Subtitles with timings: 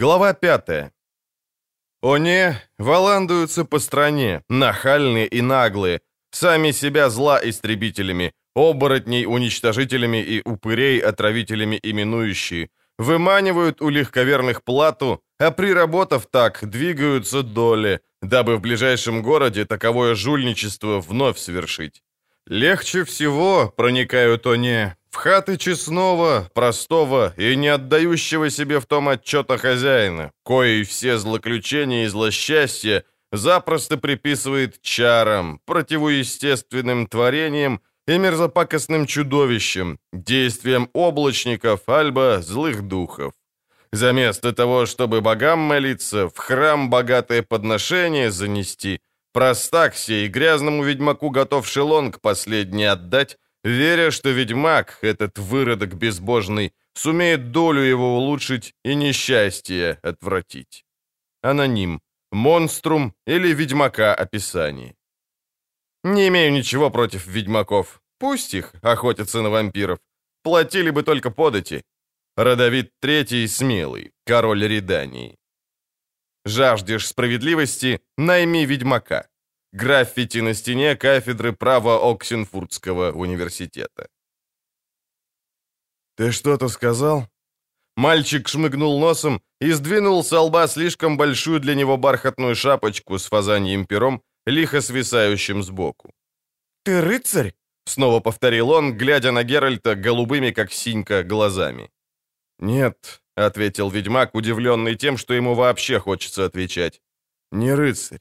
[0.00, 0.92] Глава 5.
[2.02, 11.00] Они валандуются по стране, нахальные и наглые, сами себя зла истребителями, оборотней уничтожителями и упырей
[11.00, 19.64] отравителями именующие, выманивают у легковерных плату, а приработав так, двигаются доли, дабы в ближайшем городе
[19.64, 22.04] таковое жульничество вновь совершить.
[22.46, 29.58] Легче всего проникают они в хаты честного, простого и не отдающего себе в том отчета
[29.58, 40.88] хозяина, кои все злоключения и злосчастья запросто приписывает чарам, противоестественным творениям и мерзопакостным чудовищам, действиям
[40.92, 43.32] облачников, альба злых духов.
[43.92, 49.00] Заместо того, чтобы богам молиться, в храм богатое подношение занести,
[49.32, 57.52] простак сей грязному ведьмаку готов шелонг последний отдать, веря, что ведьмак, этот выродок безбожный, сумеет
[57.52, 60.84] долю его улучшить и несчастье отвратить.
[61.42, 62.00] Аноним.
[62.30, 64.94] Монструм или ведьмака описание.
[66.04, 68.02] Не имею ничего против ведьмаков.
[68.18, 69.98] Пусть их охотятся на вампиров.
[70.42, 71.84] Платили бы только подати.
[72.36, 75.38] Родовид Третий смелый, король Редании.
[76.44, 79.27] Жаждешь справедливости— найми ведьмака.
[79.72, 84.08] Граффити на стене кафедры права Оксенфуртского университета.
[86.16, 87.28] «Ты что-то сказал?»
[87.96, 93.86] Мальчик шмыгнул носом и сдвинул с лба слишком большую для него бархатную шапочку с фазаньем
[93.86, 96.12] пером, лихо свисающим сбоку.
[96.84, 101.90] «Ты рыцарь?»— снова повторил он, глядя на Геральта голубыми, как синька, глазами.
[102.58, 107.02] «Нет»,— ответил ведьмак, удивленный тем, что ему вообще хочется отвечать.
[107.52, 108.20] «Не рыцарь.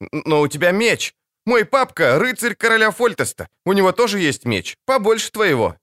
[0.00, 1.14] «Но у тебя меч!
[1.46, 3.48] Мой папка— рыцарь короля Фольтеста.
[3.66, 5.76] У него тоже есть меч, побольше твоего».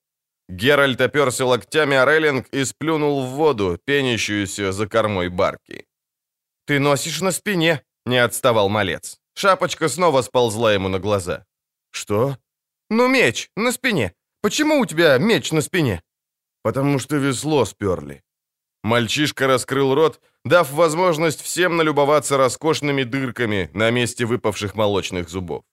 [0.50, 5.86] Геральт оперся локтями о рейлинг и сплюнул в воду, пенящуюся за кормой барки.
[6.66, 9.20] «Ты носишь на спине»,— не отставал малец.
[9.34, 11.46] Шапочка снова сползла ему на глаза.
[11.92, 12.38] «Что?»
[12.90, 14.14] «Ну, меч, на спине.
[14.42, 16.02] Почему у тебя меч на спине?»
[16.64, 18.22] «Потому что весло сперли».
[18.84, 25.64] Мальчишка раскрыл рот, дав возможность всем налюбоваться роскошными дырками на месте выпавших молочных зубов.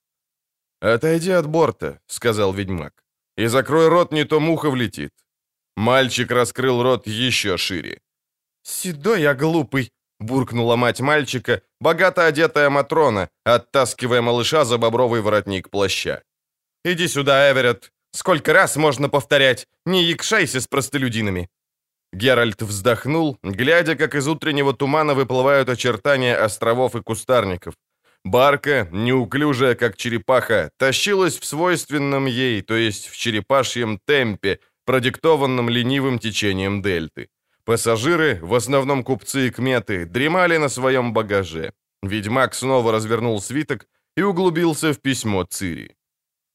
[0.81, 2.93] «Отойди от борта»,— сказал ведьмак,—
[3.37, 5.12] «и закрой рот, не то муха влетит».
[5.77, 8.01] Мальчик раскрыл рот еще шире.
[8.62, 9.91] «Седой я глупый»,—
[10.21, 16.23] буркнула мать мальчика, богато одетая Матрона, оттаскивая малыша за бобровый воротник плаща.
[16.84, 17.93] «Иди сюда, Эверетт.
[18.12, 19.67] Сколько раз можно повторять?
[19.87, 21.49] Не якшайся с простолюдинами.
[22.13, 27.75] Геральт вздохнул, глядя, как из утреннего тумана выплывают очертания островов и кустарников.
[28.25, 36.19] Барка, неуклюжая, как черепаха, тащилась в свойственном ей, то есть в черепашьем темпе, продиктованном ленивым
[36.19, 37.29] течением дельты.
[37.65, 41.73] Пассажиры, в основном купцы и кметы, дремали на своем багаже.
[42.03, 43.87] Ведьмак снова развернул свиток
[44.17, 45.95] и углубился в письмо Цири.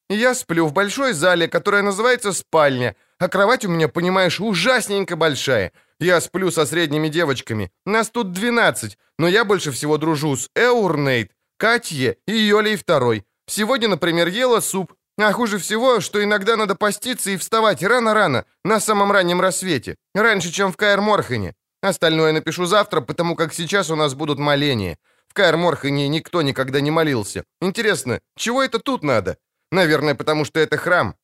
[0.09, 5.72] «Я сплю в большой зале, которая называется спальня, а кровать у меня, понимаешь, ужасненько большая.
[5.97, 7.72] Я сплю со средними девочками.
[7.85, 13.23] Нас тут 12, но я больше всего дружу с Эурнейт, Катье и Йолей Второй.
[13.47, 14.94] Сегодня, например, ела суп.
[15.17, 20.51] А хуже всего, что иногда надо поститься и вставать рано-рано, на самом раннем рассвете, раньше,
[20.51, 21.53] чем в Каэр-Морхене.
[21.81, 24.97] Остальное напишу завтра, потому как сейчас у нас будут моления.
[25.28, 27.45] В Каэр-Морхене никто никогда не молился.
[27.61, 29.38] Интересно, чего это тут надо?
[29.72, 31.16] Наверное, потому что это храм.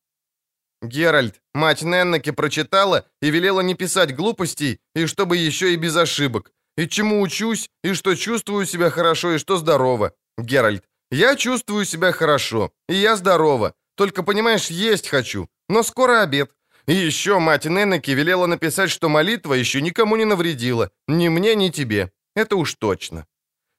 [0.82, 6.52] Геральт, мать Неннеки прочитала и велела не писать глупостей, и чтобы еще и без ошибок.
[6.76, 10.12] И чему учусь, и что чувствую себя хорошо, и что здорово.
[10.38, 13.74] Геральт, я чувствую себя хорошо, и я здорова.
[13.94, 16.50] Только, понимаешь, есть хочу, но скоро обед.
[16.86, 20.90] И еще мать Неннеки велела написать, что молитва еще никому не навредила.
[21.08, 22.10] Ни мне, ни тебе.
[22.34, 23.26] Это уж точно.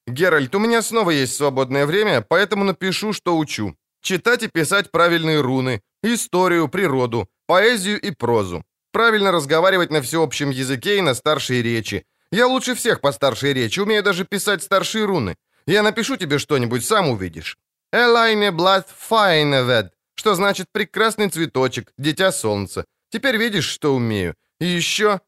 [0.07, 3.75] Геральт, у меня снова есть свободное время, поэтому напишу, что учу.
[4.01, 8.63] Читать и писать правильные руны, историю, природу, поэзию и прозу.
[8.91, 12.03] Правильно разговаривать на всеобщем языке и на старшей речи.
[12.31, 15.35] Я лучше всех по старшей речи, умею даже писать старшие руны.
[15.67, 17.57] Я напишу тебе что-нибудь, сам увидишь.
[17.93, 22.85] Элайне Блад Файневед, что значит прекрасный цветочек, дитя солнца.
[23.11, 24.35] Теперь видишь, что умею.
[24.59, 25.19] И еще...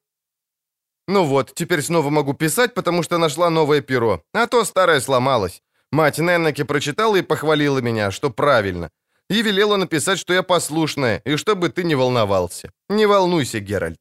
[1.07, 5.61] Ну вот, теперь снова могу писать, потому что нашла новое перо, а то старое сломалось.
[5.93, 8.89] Мать Неннеки прочитала и похвалила меня, что правильно.
[9.29, 12.71] И велела написать, что я послушная, и чтобы ты не волновался.
[12.89, 13.99] Не волнуйся, Геральт.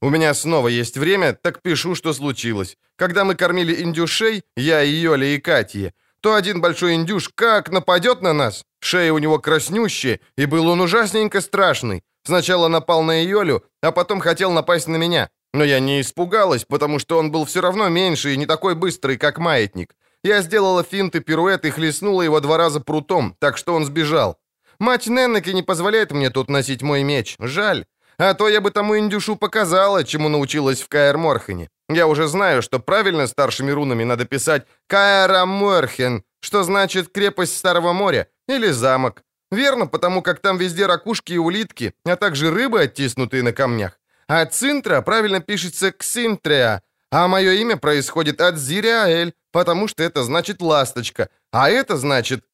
[0.00, 2.78] У меня снова есть время, так пишу, что случилось.
[2.96, 5.92] Когда мы кормили индюшей, я и Йоля и Катье,
[6.22, 8.64] то один большой индюш как нападет на нас.
[8.80, 12.02] Шея у него краснющая, и был он ужасненько страшный.
[12.26, 15.28] Сначала напал на Йолю, а потом хотел напасть на меня.
[15.52, 19.18] Но я не испугалась, потому что он был все равно меньше и не такой быстрый,
[19.18, 19.94] как маятник.
[20.24, 24.38] Я сделала финт и пируэт и хлестнула его два раза прутом, так что он сбежал.
[24.78, 27.36] Мать Неннеки не позволяет мне тут носить мой меч.
[27.38, 27.84] Жаль.
[28.16, 31.68] А то я бы тому индюшу показала, чему научилась в Каэр Морхене.
[31.90, 37.92] Я уже знаю, что правильно старшими рунами надо писать Каэра Морхен, что значит «крепость Старого
[37.92, 39.22] моря» или «замок».
[39.50, 44.00] Верно, потому как там везде ракушки и улитки, а также рыбы, оттиснутые на камнях.
[44.26, 46.80] А Цинтра правильно пишется Ксинтреа,
[47.14, 52.44] а мое имя происходит от Зириаэль, потому что это значит «ласточка», а это значит...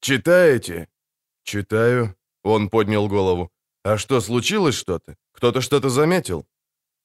[0.00, 0.86] «Читаете?»
[1.42, 2.14] «Читаю»,—
[2.44, 3.50] он поднял голову.
[3.84, 5.16] «А что, случилось что-то?
[5.32, 6.46] Кто-то что-то заметил?»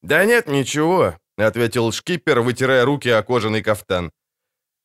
[0.04, 4.12] «Да нет, ничего»,— ответил шкипер, вытирая руки о кожаный кафтан.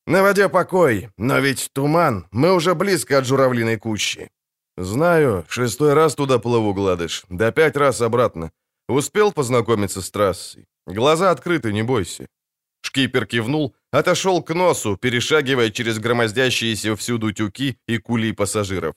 [0.07, 4.31] «На воде покой, но ведь туман, мы уже близко от журавлиной кущи».
[4.79, 8.53] «Знаю, шестой раз туда плыву, Гладыш, да пять раз обратно.
[8.89, 10.67] Успел познакомиться с трассой.
[10.87, 12.27] Глаза открыты, не бойся».
[12.83, 18.95] Шкипер кивнул, отошел к носу, перешагивая через громоздящиеся всюду тюки и кули пассажиров.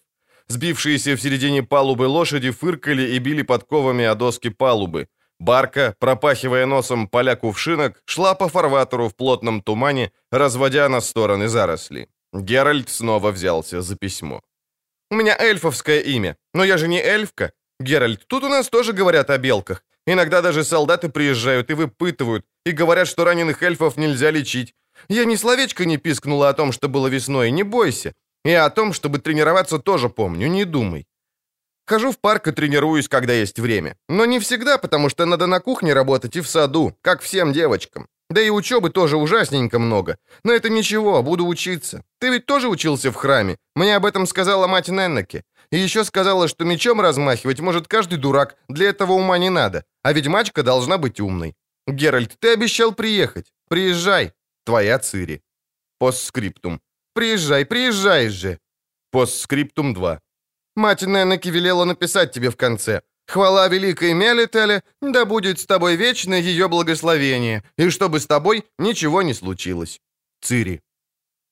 [0.48, 5.08] Сбившиеся в середине палубы лошади фыркали и били подковами о доски палубы.
[5.40, 12.08] Барка, пропахивая носом поля кувшинок, шла по фарватеру в плотном тумане, разводя на стороны заросли.
[12.34, 14.42] Геральт снова взялся за письмо.
[15.12, 17.52] «У меня эльфовское имя, но я же не эльфка.
[17.80, 19.84] Геральт, тут у нас тоже говорят о белках.
[20.12, 24.74] Иногда даже солдаты приезжают и выпытывают, и говорят, что раненых эльфов нельзя лечить.
[25.08, 28.14] Я ни словечко не пискнула о том, что было весной, не бойся.
[28.44, 31.06] И о том, чтобы тренироваться, тоже помню, не думай.
[31.86, 33.96] Хожу в парк и тренируюсь, когда есть время.
[34.10, 38.08] Но не всегда, потому что надо на кухне работать и в саду, как всем девочкам.
[38.32, 40.18] Да и учебы тоже ужасненько много.
[40.44, 42.04] Но это ничего, буду учиться.
[42.20, 43.58] Ты ведь тоже учился в храме.
[43.76, 45.44] Мне об этом сказала мать Неннеке.
[45.72, 49.84] И еще сказала, что мечом размахивать может каждый дурак, для этого ума не надо.
[50.04, 51.56] А ведьмачка должна быть умной.
[51.88, 53.52] Геральт, ты обещал приехать.
[53.70, 54.34] Приезжай.
[54.66, 55.42] Твоя Цири.
[56.00, 56.80] Постскриптум.
[57.14, 58.60] Приезжай, приезжай же!»
[59.12, 60.20] Постскриптум 2.
[60.76, 63.02] «Мать Ненеки велела написать тебе в конце.
[63.28, 69.22] Хвала великой Мелителе, да будет с тобой вечно ее благословение, и чтобы с тобой ничего
[69.22, 70.00] не случилось.
[70.42, 70.82] Цири».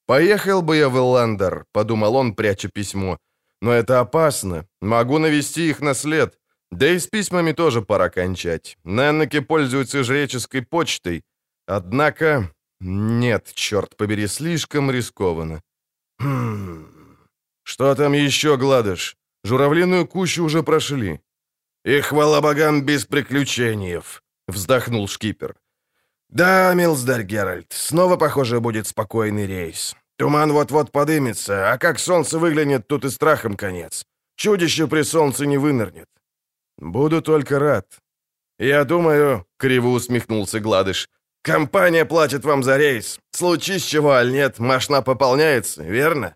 [0.05, 3.17] «Поехал бы я в Элландер»,— подумал он, пряча письмо.
[3.61, 4.65] «Но это опасно.
[4.81, 6.39] Могу навести их на след.
[6.71, 8.77] Да и с письмами тоже пора кончать.
[8.83, 11.23] Неннеки пользуются жреческой почтой.
[11.65, 15.61] Однако нет, черт побери, слишком рискованно.
[16.19, 16.85] Хм.
[17.63, 19.15] Что там еще, Гладыш?
[19.43, 21.19] Журавлиную кущу уже прошли.
[21.85, 24.01] И хвала богам без приключений,
[24.47, 25.55] вздохнул шкипер.
[26.29, 29.95] Да, милздарь Геральт, снова, похоже, будет спокойный рейс.
[30.17, 34.05] Туман вот-вот подымется, а как солнце выглянет, тут и страхом конец.
[34.35, 36.09] Чудище при солнце не вынырнет.
[36.77, 37.85] Буду только рад.
[38.59, 41.09] Я думаю,— криво усмехнулся Гладыш,
[41.47, 43.19] Компания платит вам за рейс.
[43.31, 46.35] Случись чего, аль нет, машина пополняется, верно?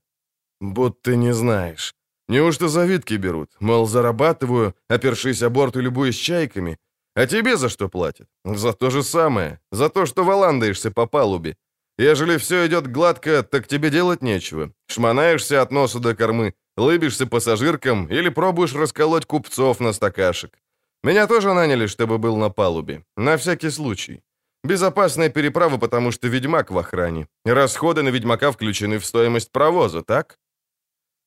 [0.61, 1.93] Будто не знаешь.
[2.29, 3.49] Неужто завидки берут?
[3.59, 6.77] Мол, зарабатываю, опершись о борт и любуясь чайками.
[7.13, 8.27] А тебе за что платят?
[8.45, 9.59] За то же самое.
[9.71, 11.55] За то, что валандаешься по палубе.
[12.01, 14.71] Ежели все идет гладко, так тебе делать нечего.
[14.87, 20.57] Шмонаешься от носа до кормы, лыбишься пассажиркам или пробуешь расколоть купцов на стакашек.
[21.03, 23.03] Меня тоже наняли, чтобы был на палубе.
[23.17, 24.23] На всякий случай.
[24.63, 27.27] Безопасная переправа, потому что ведьмак в охране.
[27.45, 30.39] Расходы на ведьмака включены в стоимость провоза, так?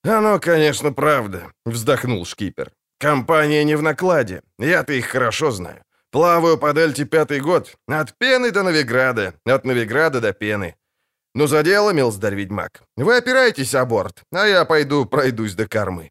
[0.03, 2.73] «Оно, конечно, правда»,— вздохнул шкипер.
[2.99, 4.43] «Компания не в накладе.
[4.59, 5.84] Я-то их хорошо знаю.
[6.15, 7.77] Плаваю под Эльти пятый год.
[7.89, 9.35] От пены до Новиграда.
[9.45, 10.75] От Новиграда до пены.
[11.35, 12.83] Ну, за дело, милздарь-ведьмак.
[12.97, 16.11] Вы опираетесь о борт, а я пойду пройдусь до кормы».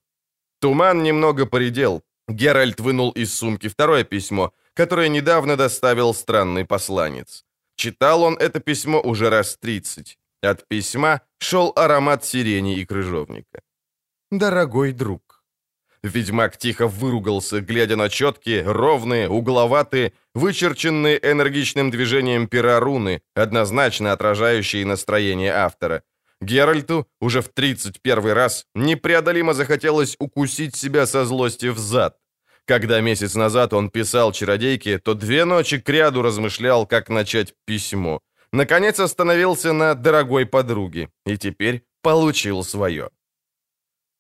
[0.59, 2.01] Туман немного поредел.
[2.27, 7.45] Геральт вынул из сумки второе письмо— которое недавно доставил странный посланец.
[7.75, 10.17] Читал он это письмо уже раз тридцать.
[10.41, 13.61] От письма шел аромат сирени и крыжовника.
[14.31, 15.22] «Дорогой друг».
[16.03, 24.85] Ведьмак тихо выругался, глядя на четкие, ровные, угловатые, вычерченные энергичным движением пера руны, однозначно отражающие
[24.85, 26.03] настроение автора.
[26.41, 32.17] Геральту уже в 31 раз непреодолимо захотелось укусить себя со злости в зад.
[32.65, 38.19] Когда месяц назад он писал чародейке, то две ночи кряду размышлял, как начать письмо.
[38.51, 43.09] Наконец остановился на дорогой подруге и теперь получил свое.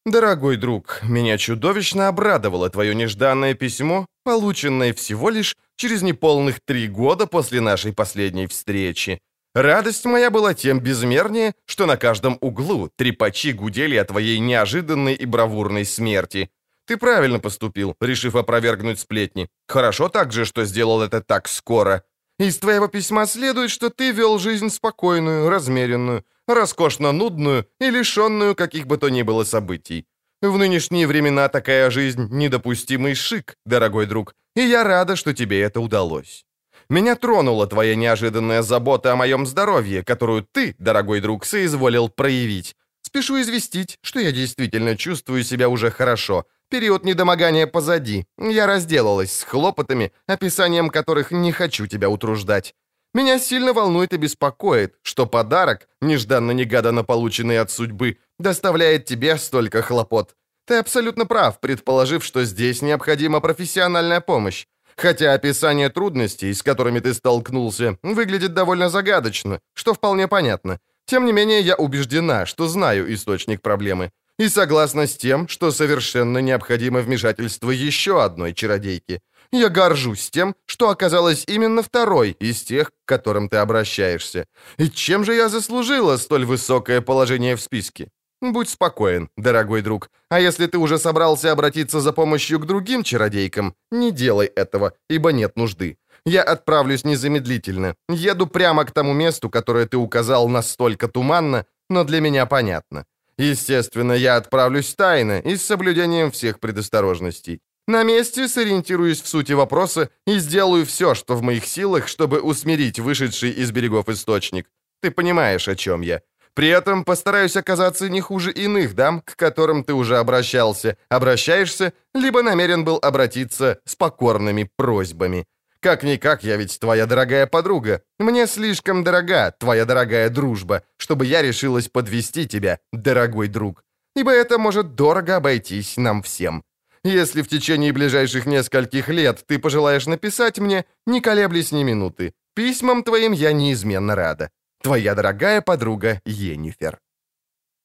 [0.05, 7.25] «Дорогой друг, меня чудовищно обрадовало твое нежданное письмо, полученное всего лишь через неполных три года
[7.25, 9.19] после нашей последней встречи.
[9.55, 15.25] Радость моя была тем безмернее, что на каждом углу трепачи гудели о твоей неожиданной и
[15.25, 16.49] бравурной смерти.
[16.85, 19.47] Ты правильно поступил, решив опровергнуть сплетни.
[19.67, 22.03] Хорошо также, что сделал это так скоро.
[22.43, 28.85] Из твоего письма следует, что ты вел жизнь спокойную, размеренную, роскошно нудную и лишенную каких
[28.85, 30.05] бы то ни было событий.
[30.41, 35.79] В нынешние времена такая жизнь— недопустимый шик, дорогой друг, и я рада, что тебе это
[35.79, 36.45] удалось.
[36.89, 42.75] Меня тронула твоя неожиданная забота о моем здоровье, которую ты, дорогой друг, соизволил проявить.
[43.03, 46.45] Спешу известить, что я действительно чувствую себя уже хорошо.
[46.69, 48.25] Период недомогания позади.
[48.39, 52.73] Я разделалась с хлопотами, описанием которых не хочу тебя утруждать.
[53.13, 60.35] Меня сильно волнует и беспокоит, что подарок, нежданно-негаданно полученный от судьбы, доставляет тебе столько хлопот.
[60.65, 64.65] Ты абсолютно прав, предположив, что здесь необходима профессиональная помощь.
[64.95, 70.79] Хотя описание трудностей, с которыми ты столкнулся, выглядит довольно загадочно, что вполне понятно.
[71.05, 74.11] Тем не менее, я убеждена, что знаю источник проблемы.
[74.39, 79.21] И согласна с тем, что совершенно необходимо вмешательство еще одной чародейки.
[79.51, 84.45] Я горжусь тем, что оказалась именно второй из тех, к которым ты обращаешься.
[84.77, 88.09] И чем же я заслужила столь высокое положение в списке?
[88.41, 90.09] Будь спокоен, дорогой друг.
[90.29, 95.31] А если ты уже собрался обратиться за помощью к другим чародейкам, не делай этого, ибо
[95.31, 95.97] нет нужды.
[96.25, 97.95] Я отправлюсь незамедлительно.
[98.09, 103.05] Еду прямо к тому месту, которое ты указал настолько туманно, но для меня понятно.
[103.37, 107.59] Естественно, я отправлюсь тайно и с соблюдением всех предосторожностей.
[107.87, 112.99] На месте сориентируюсь в сути вопроса и сделаю все, что в моих силах, чтобы усмирить
[112.99, 114.69] вышедший из берегов источник.
[115.01, 116.21] Ты понимаешь, о чем я.
[116.53, 122.43] При этом постараюсь оказаться не хуже иных дам, к которым ты уже обращался, обращаешься, либо
[122.43, 125.45] намерен был обратиться с покорными просьбами.
[125.83, 128.01] Как-никак, я ведь твоя дорогая подруга.
[128.17, 133.83] Мне слишком дорога твоя дорогая дружба, чтобы я решилась подвести тебя, дорогой друг.
[134.15, 136.63] Ибо это может дорого обойтись нам всем.
[137.03, 142.33] Если в течение ближайших нескольких лет ты пожелаешь написать мне, не колеблись ни минуты.
[142.55, 144.51] Письмам твоим я неизменно рада.
[144.81, 146.99] Твоя дорогая подруга Енифер.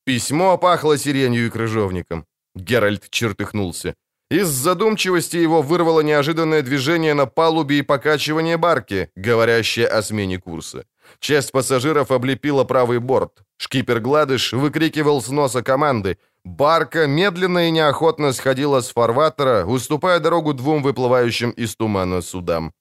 [0.05, 2.27] Письмо пахло сиренью и крыжовником.
[2.55, 3.97] Геральт чертыхнулся.
[4.31, 10.85] Из задумчивости его вырвало неожиданное движение на палубе и покачивание барки, говорящее о смене курса.
[11.19, 13.43] Часть пассажиров облепила правый борт.
[13.57, 16.19] Шкипер Гладыш выкрикивал с носа команды.
[16.45, 22.75] Барка медленно и неохотно сходила с фарватера, уступая дорогу двум выплывающим из тумана судам.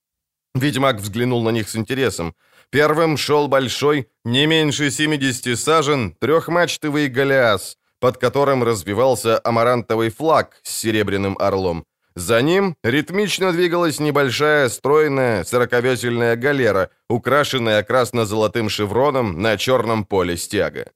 [0.54, 2.36] Ведьмак взглянул на них с интересом.
[2.70, 10.72] Первым шел большой, не меньше 70 сажен, трехмачтовый галеас— под которым развивался амарантовый флаг с
[10.72, 11.86] серебряным орлом.
[12.16, 20.92] За ним ритмично двигалась небольшая, стройная, сороковесельная галера, украшенная красно-золотым шевроном на черном поле стяга.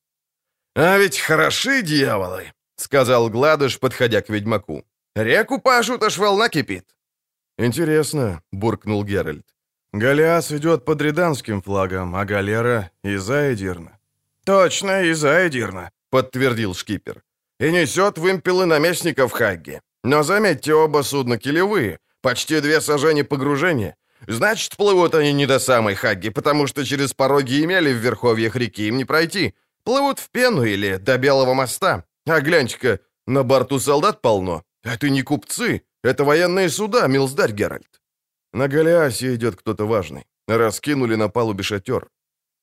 [0.76, 4.84] «А ведь хороши дьяволы!»— сказал Гладыш, подходя к ведьмаку.
[5.16, 6.86] «Реку пашут, аж волна кипит».
[7.60, 9.46] «Интересно»,— буркнул Геральт.
[9.94, 14.00] «Голиас идет под риданским флагом, а галера— из Айдирна».
[14.44, 17.24] «Точно, из Айдирна», подтвердил шкипер.
[17.60, 19.82] «И несет вымпелы наместников Хагги.
[20.04, 23.96] Но заметьте, оба судна килевые, почти две сажени погружения.
[24.28, 28.88] Значит, плывут они не до самой Хагги, потому что через пороги имели в верховьях реки
[28.88, 29.54] им не пройти.
[29.84, 32.04] Плывут в пену или до Белого моста.
[32.28, 34.64] А гляньте-ка, на борту солдат полно.
[34.84, 38.02] Это не купцы, это военные суда, милздарь Геральт.
[38.54, 40.26] На Голиасе идет кто-то важный.
[40.48, 42.10] Раскинули на палубе шатер.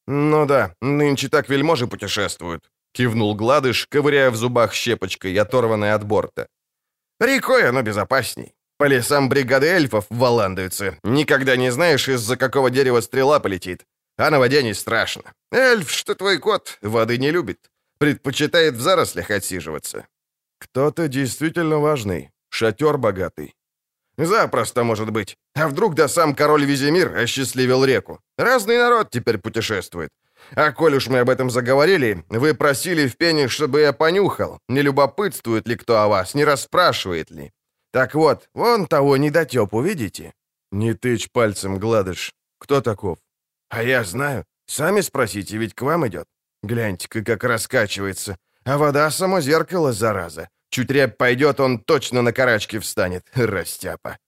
[0.07, 6.49] Ну да, нынче так вельможи путешествуют.— кивнул Гладыш, ковыряя в зубах щепочкой, оторванной от борта.
[7.21, 8.55] «Рекой оно безопасней.
[8.79, 10.99] По лесам бригады эльфов валандаются.
[11.03, 13.85] Никогда не знаешь, из-за какого дерева стрела полетит.
[14.17, 15.23] А на воде не страшно.
[15.53, 17.59] Эльф, что твой кот, воды не любит.
[17.99, 20.07] Предпочитает в зарослях отсиживаться».
[20.61, 22.31] «Кто-то действительно важный.
[22.51, 23.55] Шатер богатый».
[24.17, 25.37] «Запросто, может быть.
[25.55, 28.21] А вдруг да сам король Визимир осчастливил реку?
[28.37, 30.11] Разный народ теперь путешествует.
[30.57, 34.83] А коль уж мы об этом заговорили, вы просили в пене, чтобы я понюхал, не
[34.83, 37.53] любопытствует ли кто о вас, не расспрашивает ли.
[37.93, 40.33] Так вот, вон того недотепу, видите?
[40.73, 42.33] Не тычь пальцем, гладыш.
[42.59, 43.19] Кто таков?
[43.71, 44.45] А я знаю.
[44.67, 46.27] Сами спросите, ведь к вам идет.
[46.63, 48.37] Гляньте-ка, как раскачивается.
[48.65, 50.49] А вода само зеркало, зараза.
[50.71, 54.19] Чуть рябь пойдет, он точно на карачке встанет, растяпа.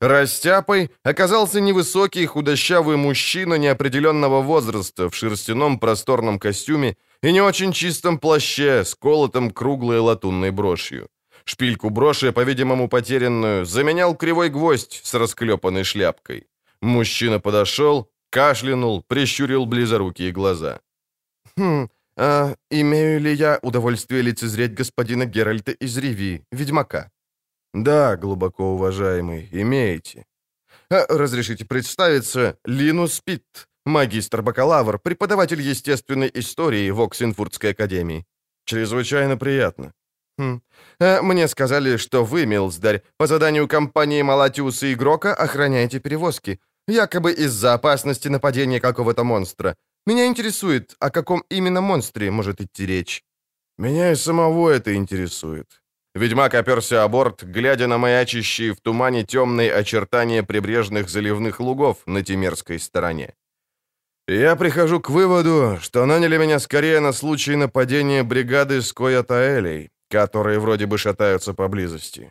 [0.00, 8.18] Растяпой оказался невысокий худощавый мужчина неопределенного возраста в шерстяном просторном костюме и не очень чистом
[8.18, 11.08] плаще с колотом круглой латунной брошью.
[11.44, 16.46] Шпильку броши, по-видимому потерянную, заменял кривой гвоздь с расклепанной шляпкой.
[16.80, 20.80] Мужчина подошел, кашлянул, прищурил близорукие глаза.
[21.58, 27.10] «Хм, а имею ли я удовольствие лицезреть господина Геральта из Риви, ведьмака?»
[27.74, 30.24] Да, глубоко уважаемый, имеете.
[30.90, 38.24] А, разрешите представиться, Линус Питт, магистр-бакалавр, преподаватель естественной истории в Оксенфурдской академии.
[38.64, 39.92] Чрезвычайно приятно.
[40.38, 40.62] Хм.
[41.00, 46.58] А, мне сказали, что вы, Милздарь, по заданию компании Малатиус и Игрока охраняете перевозки,
[46.88, 49.76] якобы из-за опасности нападения какого-то монстра.
[50.06, 53.22] Меня интересует, о каком именно монстре может идти речь.
[53.78, 55.79] Меня и самого это интересует.
[56.14, 62.22] Ведьмак оперся о борт, глядя на маячащие в тумане темные очертания прибрежных заливных лугов на
[62.22, 63.34] Тимерской стороне.
[64.26, 70.86] Я прихожу к выводу, что наняли меня скорее на случай нападения бригады Скоятаэлей, которые вроде
[70.86, 72.30] бы шатаются поблизости.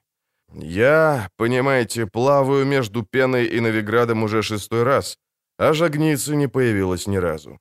[0.53, 5.17] Я, понимаете, плаваю между Пеной и Новиградом уже шестой раз,
[5.57, 7.59] а Жагницы не появилась ни разу.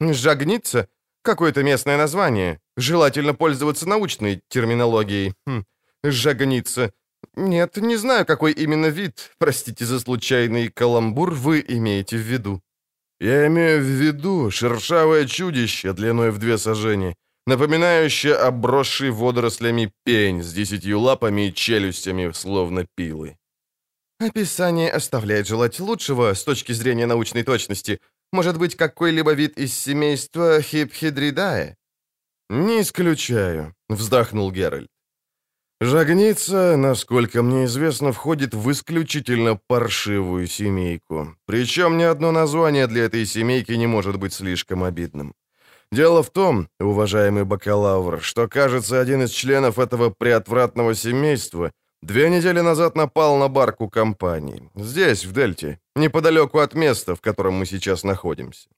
[0.00, 0.88] Жагница?
[1.22, 2.60] Какое-то местное название.
[2.76, 5.34] Желательно пользоваться научной терминологией.
[5.46, 5.64] Хм.
[6.02, 6.92] Жагница.
[7.36, 12.62] Нет, не знаю, какой именно вид, простите за случайный каламбур, вы имеете в виду.
[13.20, 20.52] Я имею в виду шершавое чудище длиной в две сажени, напоминающее обросший водорослями пень с
[20.52, 23.36] десятью лапами и челюстями, словно пилы.
[24.18, 28.00] Описание оставляет желать лучшего с точки зрения научной точности.
[28.32, 31.76] Может быть, какой-либо вид из семейства Хипхидридае?
[32.48, 34.88] «Не исключаю»,— вздохнул Геральт.
[35.82, 41.34] Жагница, насколько мне известно, входит в исключительно паршивую семейку.
[41.46, 45.32] Причем ни одно название для этой семейки не может быть слишком обидным.
[45.90, 51.72] Дело в том, уважаемый бакалавр, что, кажется, один из членов этого преотвратного семейства
[52.02, 54.70] две недели назад напал на барку компании.
[54.74, 58.68] Здесь, в Дельте, неподалеку от места, в котором мы сейчас находимся.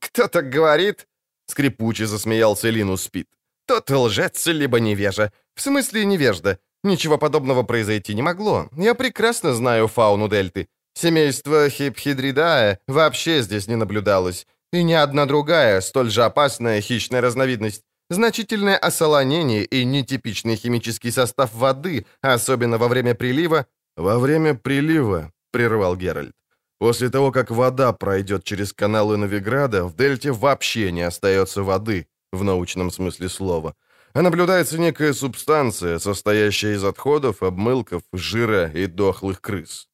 [0.00, 1.06] «Кто так говорит?»—
[1.46, 3.28] скрипуче засмеялся Линус Спит.
[3.70, 5.30] Тот лжец, либо невежа.
[5.54, 6.58] В смысле невежда.
[6.82, 8.68] Ничего подобного произойти не могло.
[8.76, 10.66] Я прекрасно знаю фауну Дельты.
[10.94, 14.48] Семейство Хипхидридая вообще здесь не наблюдалось.
[14.72, 17.84] И ни одна другая, столь же опасная хищная разновидность.
[18.10, 23.66] Значительное осолонение и нетипичный химический состав воды, особенно во время прилива...
[23.96, 26.34] «Во время прилива»,— прервал Геральт.
[26.78, 32.42] «После того, как вода пройдет через каналы Новиграда, в дельте вообще не остается воды, в
[32.42, 33.74] научном смысле слова,
[34.12, 39.88] а наблюдается некая субстанция, состоящая из отходов, обмылков, жира и дохлых крыс.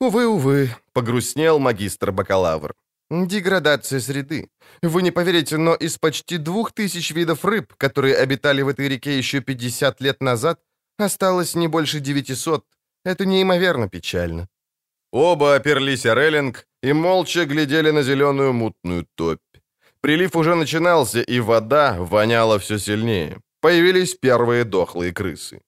[0.00, 2.74] «Увы, увы»,— погрустнел магистр-бакалавр.
[3.12, 4.48] «Деградация среды.
[4.82, 9.18] Вы не поверите, но из почти двух тысяч видов рыб, которые обитали в этой реке
[9.18, 10.60] еще 50 лет назад,
[10.98, 12.64] осталось не больше 900.
[13.04, 14.48] Это неимоверно печально».
[15.12, 19.40] Оба оперлись о реллинг и молча глядели на зеленую мутную топь.
[20.00, 23.42] Прилив уже начинался, и вода воняла все сильнее.
[23.60, 25.60] Появились первые дохлые крысы.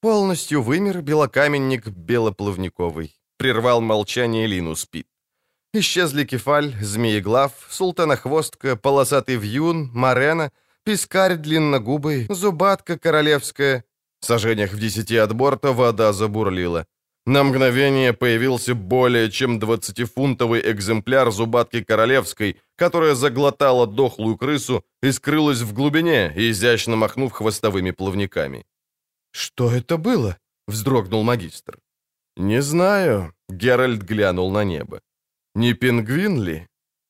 [0.00, 5.11] «Полностью вымер белокаменник белоплавниковый»,— прервал молчание Линус Пит.
[5.74, 10.50] Исчезли кефаль, змееглав, султанохвостка, полосатый вьюн, марена,
[10.84, 13.84] пескарь длинногубый, зубатка королевская.
[14.20, 16.86] В сажениях в десяти от борта вода забурлила.
[17.24, 25.62] На мгновение появился более чем 20-фунтовый экземпляр зубатки королевской, которая заглотала дохлую крысу и скрылась
[25.62, 28.66] в глубине, изящно махнув хвостовыми плавниками.
[29.30, 31.78] «Что это было?»— вздрогнул магистр.
[32.36, 35.00] «Не знаю»,— Геральт глянул на небо.
[35.54, 36.68] «Не пингвин ли?»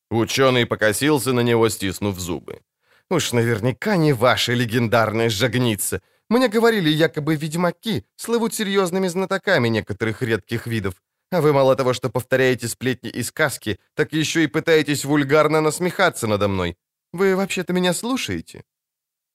[0.09, 2.61] Ученый покосился на него, стиснув зубы.
[3.09, 6.01] «Уж наверняка не ваша легендарная жагница.
[6.29, 10.93] Мне говорили, якобы ведьмаки слывут серьезными знатоками некоторых редких видов.
[11.31, 16.27] А вы мало того, что повторяете сплетни и сказки, так еще и пытаетесь вульгарно насмехаться
[16.27, 16.77] надо мной.
[17.13, 18.63] Вы вообще-то меня слушаете?»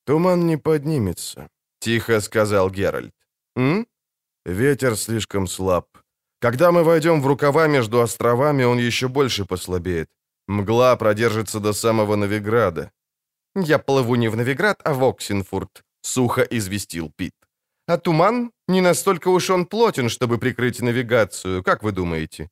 [0.05, 1.49] «Туман не поднимется»,—
[1.81, 3.15] тихо сказал Геральт.
[3.57, 3.87] «М?
[4.45, 5.98] Ветер слишком слаб.
[6.41, 10.09] Когда мы войдем в рукава между островами, он еще больше послабеет.
[10.47, 12.91] Мгла продержится до самого Новиграда».
[13.57, 17.35] «Я плыву не в Новиград, а в Оксенфурт»,— сухо известил Пит.
[17.87, 18.51] «А туман?
[18.69, 22.49] Не настолько уж он плотен, чтобы прикрыть навигацию, как вы думаете?»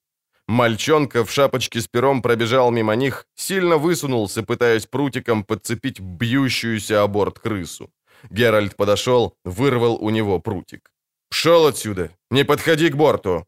[0.48, 7.06] Мальчонка в шапочке с пером пробежал мимо них, сильно высунулся, пытаясь прутиком подцепить бьющуюся о
[7.08, 7.90] борт крысу.
[8.30, 10.92] Геральт подошел, вырвал у него прутик.
[11.30, 12.10] «Шел отсюда!
[12.30, 13.44] Не подходи к борту!»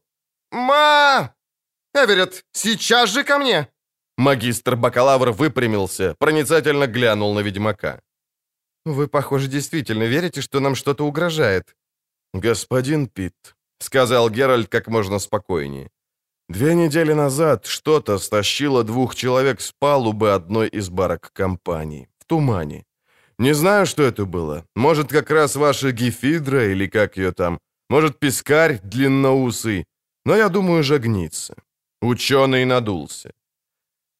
[0.51, 1.33] «Ма!
[1.93, 3.67] Эверетт, сейчас же ко мне!»
[4.17, 8.01] Магистр-бакалавр выпрямился, проницательно глянул на ведьмака.
[8.85, 11.75] «Вы, похоже, действительно верите, что нам что-то угрожает».
[12.33, 15.89] «Господин Питт»,— сказал Геральт как можно спокойнее.
[16.49, 22.85] «Две недели назад что-то стащило двух человек с палубы одной из барок компании, в тумане.
[23.37, 24.65] Не знаю, что это было.
[24.75, 27.59] Может, как раз ваша гефидра или как ее там.
[27.89, 29.85] Может, пескарь длинноусый.
[30.29, 31.55] Но я думаю, жагница.
[32.01, 33.31] Ученый надулся.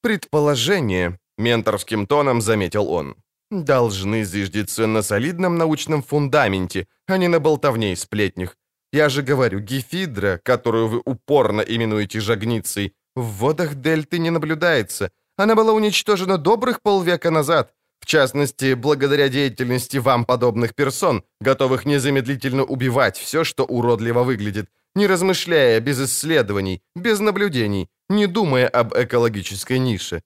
[0.01, 3.15] Предположение, менторским тоном заметил он,
[3.51, 8.57] должны зиждиться на солидном научном фундаменте, а не на болтовне и сплетнях.
[8.91, 15.11] Я же говорю, гефидра, которую вы упорно именуете жагницей, в водах дельты не наблюдается.
[15.37, 22.63] Она была уничтожена добрых полвека назад, в частности, благодаря деятельности вам подобных персон, готовых незамедлительно
[22.63, 29.79] убивать все, что уродливо выглядит, не размышляя, без исследований, без наблюдений, не думая об экологической
[29.79, 30.21] нише.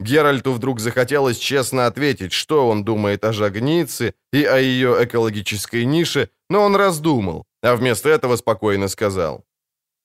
[0.00, 6.30] Геральту вдруг захотелось честно ответить, что он думает о жагнице и о ее экологической нише,
[6.48, 9.44] но он раздумал, а вместо этого спокойно сказал.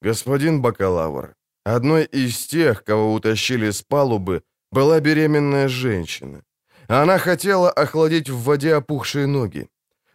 [0.01, 6.43] «Господин бакалавр, одной из тех, кого утащили с палубы, была беременная женщина.
[6.87, 9.67] Она хотела охладить в воде опухшие ноги.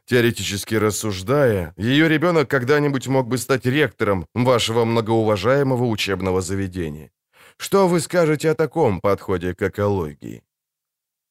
[0.06, 7.10] Теоретически рассуждая, ее ребенок когда-нибудь мог бы стать ректором вашего многоуважаемого учебного заведения.
[7.56, 10.42] Что вы скажете о таком подходе к экологии?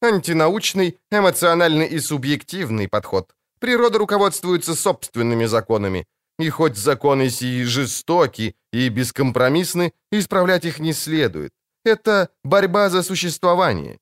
[0.02, 3.36] Антинаучный, эмоциональный и субъективный подход.
[3.60, 6.06] Природа руководствуется собственными законами.
[6.38, 11.52] И хоть законы сии жестоки и бескомпромиссны, исправлять их не следует.
[11.84, 13.97] Это борьба за существование.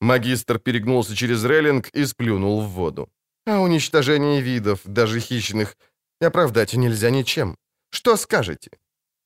[0.00, 3.08] Магистр перегнулся через рейлинг и сплюнул в воду.
[3.46, 5.76] А уничтожение видов, даже хищных,
[6.20, 7.56] оправдать нельзя ничем.
[7.90, 8.70] Что скажете?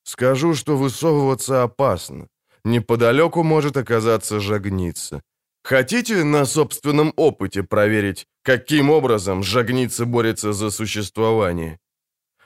[0.05, 2.29] Скажу, что высовываться опасно.
[2.65, 5.23] Неподалеку может оказаться жагница.
[5.63, 11.79] Хотите на собственном опыте проверить, каким образом жагница борется за существование?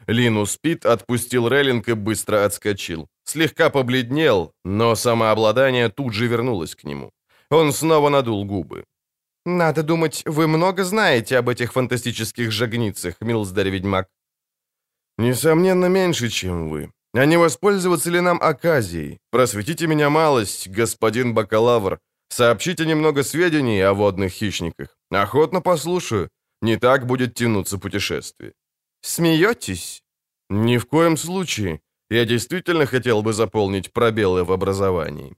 [0.07, 3.09] Линус Пит отпустил рейлинг и быстро отскочил.
[3.25, 7.11] Слегка побледнел, но самообладание тут же вернулось к нему.
[7.51, 8.85] Он снова надул губы.
[9.47, 14.09] «Надо думать, вы много знаете об этих фантастических жагницах, Милздарь-ведьмак».
[15.19, 16.91] «Несомненно, меньше, чем вы.
[17.15, 19.19] А не воспользоваться ли нам оказией?
[19.31, 21.99] Просветите меня малость, господин бакалавр.
[22.29, 24.97] Сообщите немного сведений о водных хищниках.
[25.11, 26.29] Охотно послушаю.
[26.63, 28.53] Не так будет тянуться путешествие».
[29.01, 30.03] «Смеетесь?»
[30.51, 31.81] «Ни в коем случае.
[32.11, 35.37] Я действительно хотел бы заполнить пробелы в образовании».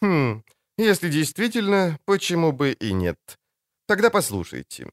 [0.00, 0.42] «Хм,
[0.78, 3.18] если действительно, почему бы и нет?
[3.86, 4.88] Тогда послушайте.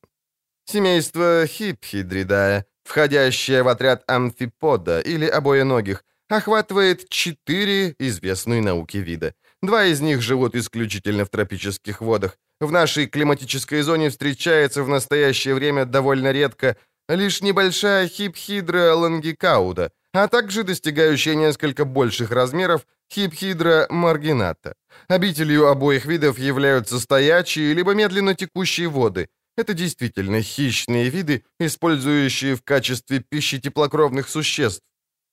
[0.66, 9.34] Семейство Хипхидридая, входящее в отряд амфипода или обоеногих, охватывает четыре известные науки вида.
[9.62, 12.38] Два из них живут исключительно в тропических водах.
[12.60, 20.28] В нашей климатической зоне встречается в настоящее время довольно редко лишь небольшая хипхидра лангикауда, а
[20.28, 24.74] также достигающая несколько больших размеров хипхидра маргината.
[25.08, 29.28] Обителью обоих видов являются стоячие либо медленно текущие воды.
[29.58, 34.84] Это действительно хищные виды, использующие в качестве пищи теплокровных существ.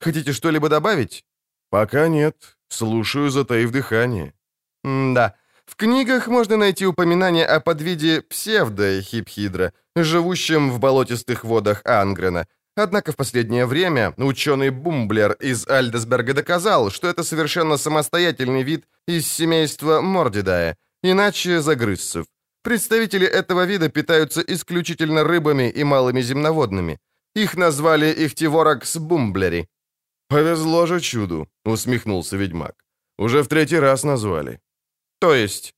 [0.00, 1.24] Хотите что-либо добавить?
[1.70, 2.56] Пока нет.
[2.68, 4.32] Слушаю, затаив дыхание.
[4.84, 5.34] М да.
[5.64, 13.16] В книгах можно найти упоминание о подвиде псевдо-хипхидра, живущем в болотистых водах Ангрена, Однако в
[13.16, 20.76] последнее время ученый Бумблер из Альдесберга доказал, что это совершенно самостоятельный вид из семейства Мордидая,
[21.02, 22.26] иначе загрызцев.
[22.62, 26.98] Представители этого вида питаются исключительно рыбами и малыми земноводными.
[27.34, 29.68] Их назвали Ихтиворакс бумблери.
[30.28, 32.74] «Повезло же чуду»,— усмехнулся ведьмак.
[33.18, 34.60] «Уже в третий раз назвали».
[35.20, 35.74] «То есть?»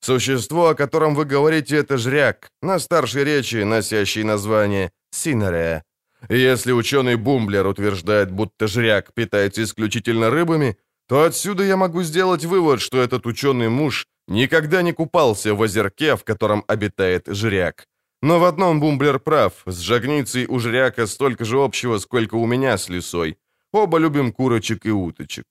[0.00, 5.84] «Существо, о котором вы говорите, это жряк, на старшей речи, носящий название Синерея.
[6.28, 10.76] Если ученый Бумблер утверждает, будто жряк питается исключительно рыбами,
[11.08, 16.16] то отсюда я могу сделать вывод, что этот ученый муж никогда не купался в озерке,
[16.16, 17.86] в котором обитает жряк.
[18.22, 22.78] Но в одном Бумблер прав, с жагницей у жряка столько же общего, сколько у меня
[22.78, 23.36] с лисой.
[23.72, 25.44] Оба любим курочек и уточек.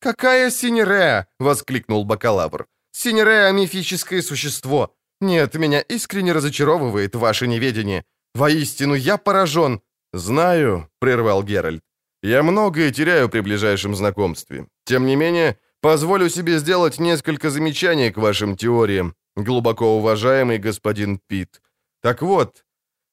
[0.00, 2.66] «Какая синерея!»— воскликнул бакалавр.
[2.90, 4.94] «Синерея— мифическое существо.
[5.20, 8.04] Нет, меня искренне разочаровывает ваше неведение.
[8.34, 9.80] Воистину, я поражен!»
[10.12, 11.82] «Знаю»,— прервал Геральт.
[12.22, 14.66] «Я многое теряю при ближайшем знакомстве.
[14.84, 21.60] Тем не менее, позволю себе сделать несколько замечаний к вашим теориям, глубоко уважаемый господин Пит.
[22.00, 22.64] Так вот,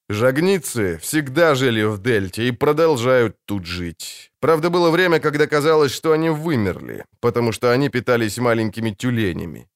[0.09, 4.31] жагницы всегда жили в Дельте и продолжают тут жить.
[4.39, 9.67] Правда, было время, когда казалось, что они вымерли, потому что они питались маленькими тюленями».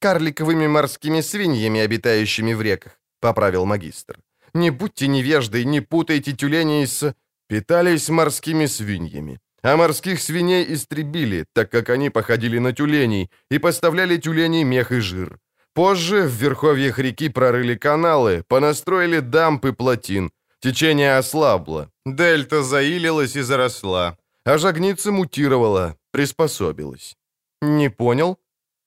[0.00, 4.16] «Карликовыми морскими свиньями, обитающими в реках»,— поправил магистр.
[4.54, 7.14] Не будьте невеждой, не путайте тюленей с...
[7.48, 9.40] Питались морскими свиньями.
[9.62, 15.00] А морских свиней истребили, так как они походили на тюленей, и поставляли тюленей мех и
[15.00, 15.38] жир.
[15.74, 20.30] Позже в верховьях реки прорыли каналы, понастроили дамб и плотин.
[20.60, 27.16] Течение ослабло, дельта заилилась и заросла, а жагница мутировала, приспособилась.
[27.62, 28.38] Не понял?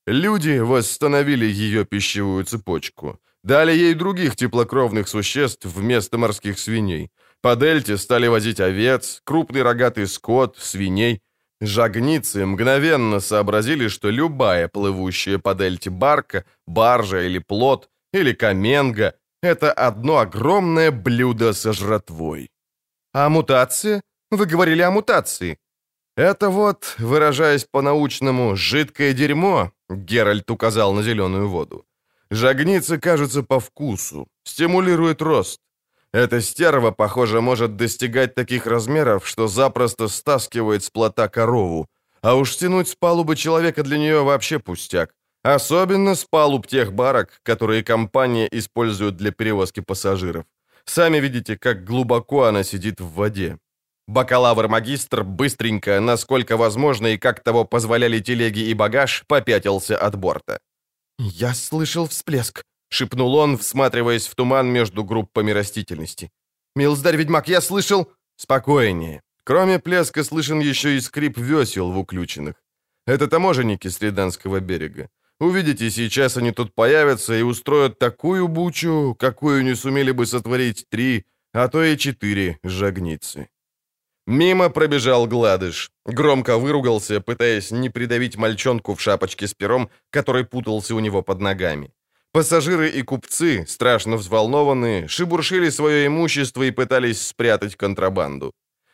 [0.08, 3.20] Люди восстановили ее пищевую цепочку.
[3.44, 7.10] Дали ей других теплокровных существ вместо морских свиней.
[7.42, 11.22] По дельте стали возить овец, крупный рогатый скот, свиней.
[11.60, 19.72] Жагницы мгновенно сообразили, что любая плывущая по дельте барка, баржа или плот, или каменга— это
[19.72, 22.50] одно огромное блюдо со жратвой.
[23.14, 24.02] А мутация?
[24.30, 25.58] Вы говорили о мутации.
[26.16, 31.86] Это вот, выражаясь по-научному, жидкое дерьмо, Геральт указал на зеленую воду.
[32.32, 35.60] Жагницы кажутся по вкусу, стимулирует рост.
[36.14, 41.88] Эта стерва, похоже, может достигать таких размеров, что запросто стаскивает с плота корову.
[42.22, 45.10] А уж тянуть с палубы человека для нее вообще пустяк.
[45.44, 50.46] Особенно с палуб тех барок, которые компания использует для перевозки пассажиров.
[50.86, 53.58] Сами видите, как глубоко она сидит в воде.
[54.08, 60.60] Бакалавр-магистр быстренько, насколько возможно и как того позволяли телеги и багаж, попятился от борта.
[61.20, 66.32] «Я слышал всплеск»,— шепнул он, всматриваясь в туман между группами растительности.
[66.76, 69.22] «Милздарь-ведьмак, я слышал...» «Спокойнее.
[69.44, 72.56] Кроме плеска слышен еще и скрип весел в уключенных.
[73.06, 75.10] Это таможенники с Риданского берега.
[75.40, 81.26] Увидите, сейчас они тут появятся и устроят такую бучу, какую не сумели бы сотворить три,
[81.54, 83.50] а то и четыре жагницы».
[84.32, 85.92] Мимо пробежал Гладыш.
[86.06, 91.42] Громко выругался, пытаясь не придавить мальчонку в шапочке с пером, который путался у него под
[91.42, 91.92] ногами.
[92.32, 98.54] Пассажиры и купцы, страшно взволнованные, шибуршили свое имущество и пытались спрятать контрабанду.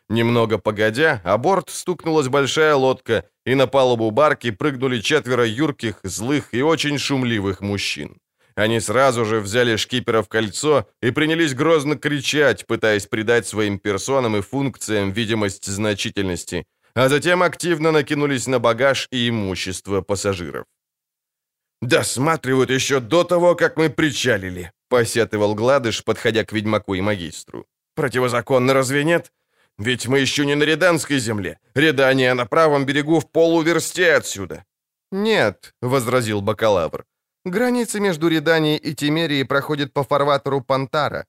[0.09, 6.55] Немного погодя, о борт стукнулась большая лодка, и на палубу барки прыгнули четверо юрких, злых
[6.55, 8.17] и очень шумливых мужчин.
[8.57, 14.35] Они сразу же взяли шкипера в кольцо и принялись грозно кричать, пытаясь придать своим персонам
[14.35, 16.65] и функциям видимость значительности,
[16.95, 20.65] а затем активно накинулись на багаж и имущество пассажиров.
[21.83, 27.67] «Досматривают еще до того, как мы причалили»,— посетовал Гладыш, подходя к ведьмаку и магистру.
[27.95, 29.31] «Противозаконно разве нет?
[29.77, 31.59] Ведь мы еще не на Реданской земле.
[31.75, 34.65] Редания на правом берегу в полуверсте отсюда».
[35.11, 37.05] «Нет»,— возразил бакалавр.
[37.49, 41.25] Граница между Реданией и Тимерией проходит по фарватеру Пантара.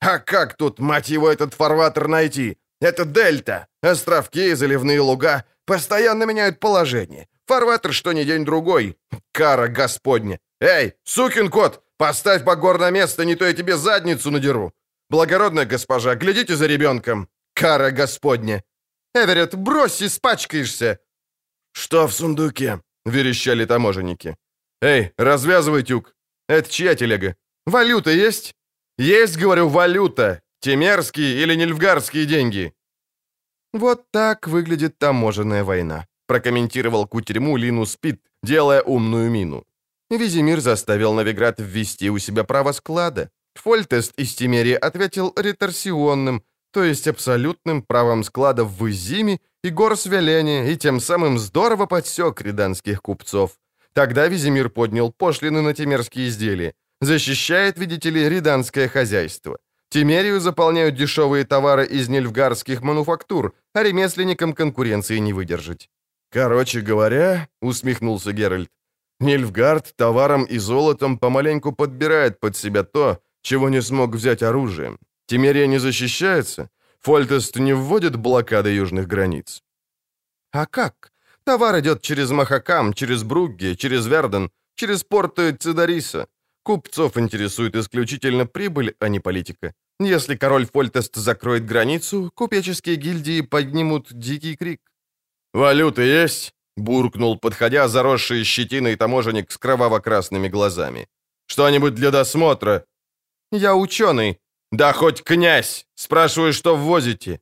[0.00, 2.56] А как тут, мать его, этот фарватер найти?
[2.80, 3.66] Это дельта.
[3.82, 7.26] Островки и заливные луга постоянно меняют положение.
[7.46, 8.96] Фарватер что ни день другой.
[9.32, 10.38] Кара господня.
[10.60, 14.72] Эй, сукин кот, поставь багор на место, не то я тебе задницу надеру.
[15.10, 17.28] Благородная госпожа, глядите за ребенком.
[17.54, 18.62] Кара господня.
[19.14, 20.98] Эверетт, брось, испачкаешься.
[21.72, 22.80] Что в сундуке?
[23.04, 24.36] Верещали таможенники.
[24.82, 26.14] «Эй, развязывай тюк!
[26.48, 27.36] Это чья телега?
[27.66, 28.54] Валюта есть?»
[28.98, 30.40] «Есть, говорю, валюта!
[30.60, 32.72] Темерские или нельфгарские деньги?»
[33.72, 39.64] «Вот так выглядит таможенная война», прокомментировал кутерьму Линус Пит, делая умную мину.
[40.10, 43.30] Визимир заставил Новиград ввести у себя право склада.
[43.54, 50.76] Фольтест из Тимерии ответил реторсионным, то есть абсолютным правом склада в Изиме и горсвяления, и
[50.76, 53.58] тем самым здорово подсек риданских купцов.
[53.92, 56.74] Тогда Визимир поднял пошлины на тимерские изделия.
[57.00, 59.58] Защищает, видите ли, риданское хозяйство.
[59.88, 65.88] Тимерию заполняют дешевые товары из нельфгарских мануфактур, а ремесленникам конкуренции не выдержать.
[66.30, 68.70] «Короче говоря»,— усмехнулся Геральт,
[69.18, 74.98] «Нильфгард товаром и золотом помаленьку подбирает под себя то, чего не смог взять оружием.
[75.26, 76.70] Тимерия не защищается?
[77.00, 79.62] Фольтест не вводит блокады южных границ?»
[80.52, 81.09] «А как?
[81.44, 86.26] Товар идет через Махакам, через Бругге, через Верден, через порты Цидариса.
[86.62, 89.72] Купцов интересует исключительно прибыль, а не политика.
[90.00, 94.80] Если король Фольтест закроет границу, купеческие гильдии поднимут дикий крик.
[95.52, 101.06] «Валюта есть?»— буркнул, подходя заросший щетиной таможенник с кроваво-красными глазами.
[101.46, 102.84] «Что-нибудь для досмотра?»
[103.52, 104.38] «Я ученый».
[104.72, 105.86] «Да хоть князь!
[105.96, 107.40] Спрашиваю, что ввозите?»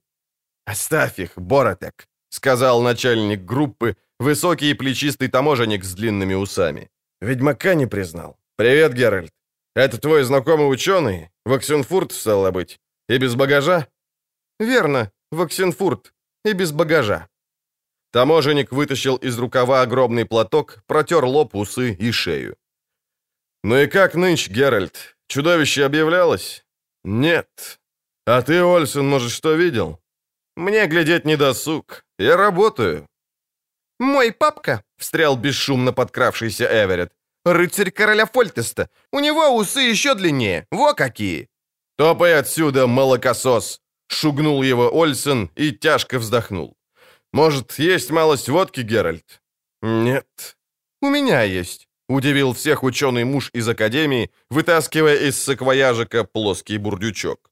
[0.65, 6.91] «Оставь их, Боротек»,— сказал начальник группы, высокий и плечистый таможенник с длинными усами.
[7.21, 8.37] «Ведьмака не признал.
[8.57, 9.33] Привет, Геральт.
[9.75, 11.31] Это твой знакомый ученый?
[11.45, 12.81] Ваксенфурт, стало быть.
[13.09, 13.87] И без багажа?»
[14.61, 16.13] «Верно, Ваксенфурт.
[16.45, 17.29] И без багажа».
[18.13, 22.57] Таможенник вытащил из рукава огромный платок, протер лоб, усы и шею.
[23.65, 25.17] «Ну и как нынче, Геральт?
[25.29, 26.65] Чудовище объявлялось?»
[27.05, 27.81] «Нет.
[28.27, 30.01] А ты, Ольсен, может, что видел?»
[30.59, 32.05] «Мне глядеть не досуг.
[32.19, 33.07] Я работаю».
[34.01, 37.13] «Мой папка»,— встрял бесшумно подкравшийся Эверетт,—
[37.45, 38.89] «рыцарь короля Фольтеста.
[39.13, 40.67] У него усы еще длиннее.
[40.73, 41.47] Во какие!»
[41.97, 46.77] «Топай отсюда, молокосос!»— шугнул его Ольсен и тяжко вздохнул.
[47.33, 49.41] «Может, есть малость водки, Геральт?»
[49.81, 50.57] «Нет».
[51.01, 57.49] «У меня есть»,— удивил всех ученый муж из академии, вытаскивая из саквояжика плоский бурдючок.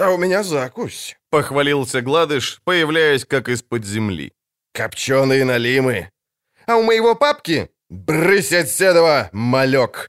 [0.00, 4.32] «А у меня закусь»,— похвалился Гладыш, появляясь как из-под земли.
[4.72, 6.10] «Копченые налимы».
[6.66, 10.08] «А у моего папки...» «Брысь отседова, малек!»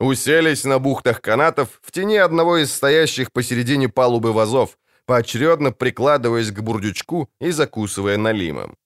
[0.00, 6.60] Уселись на бухтах канатов в тени одного из стоящих посередине палубы вазов, поочередно прикладываясь к
[6.60, 8.76] бурдючку и закусывая налимом.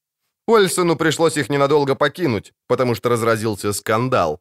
[0.48, 4.40] Ольсону пришлось их ненадолго покинуть, потому что разразился скандал.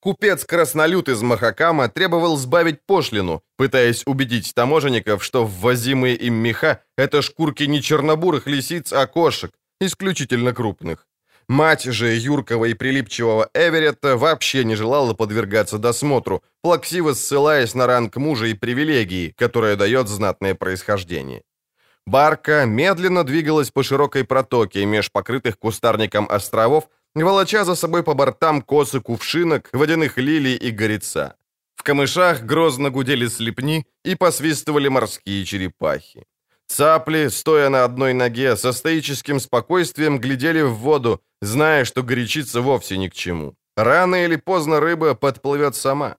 [0.00, 7.20] Купец Краснолют из Махакама требовал сбавить пошлину, пытаясь убедить таможенников, что ввозимые им меха— это
[7.20, 11.08] шкурки не чернобурых лисиц, а кошек, исключительно крупных.
[11.48, 18.16] Мать же юркого и прилипчивого Эверетта вообще не желала подвергаться досмотру, плаксиво ссылаясь на ранг
[18.16, 21.42] мужа и привилегии, которая дает знатное происхождение.
[22.06, 26.88] Барка медленно двигалась по широкой протоке меж покрытых кустарником островов,
[27.24, 31.36] волоча за собой по бортам косы кувшинок, водяных лилий и горица.
[31.76, 36.26] В камышах грозно гудели слепни и посвистывали морские черепахи.
[36.66, 42.98] Цапли, стоя на одной ноге, со стоическим спокойствием глядели в воду, зная, что горячиться вовсе
[42.98, 43.54] ни к чему.
[43.76, 46.16] Рано или поздно рыба подплывет сама.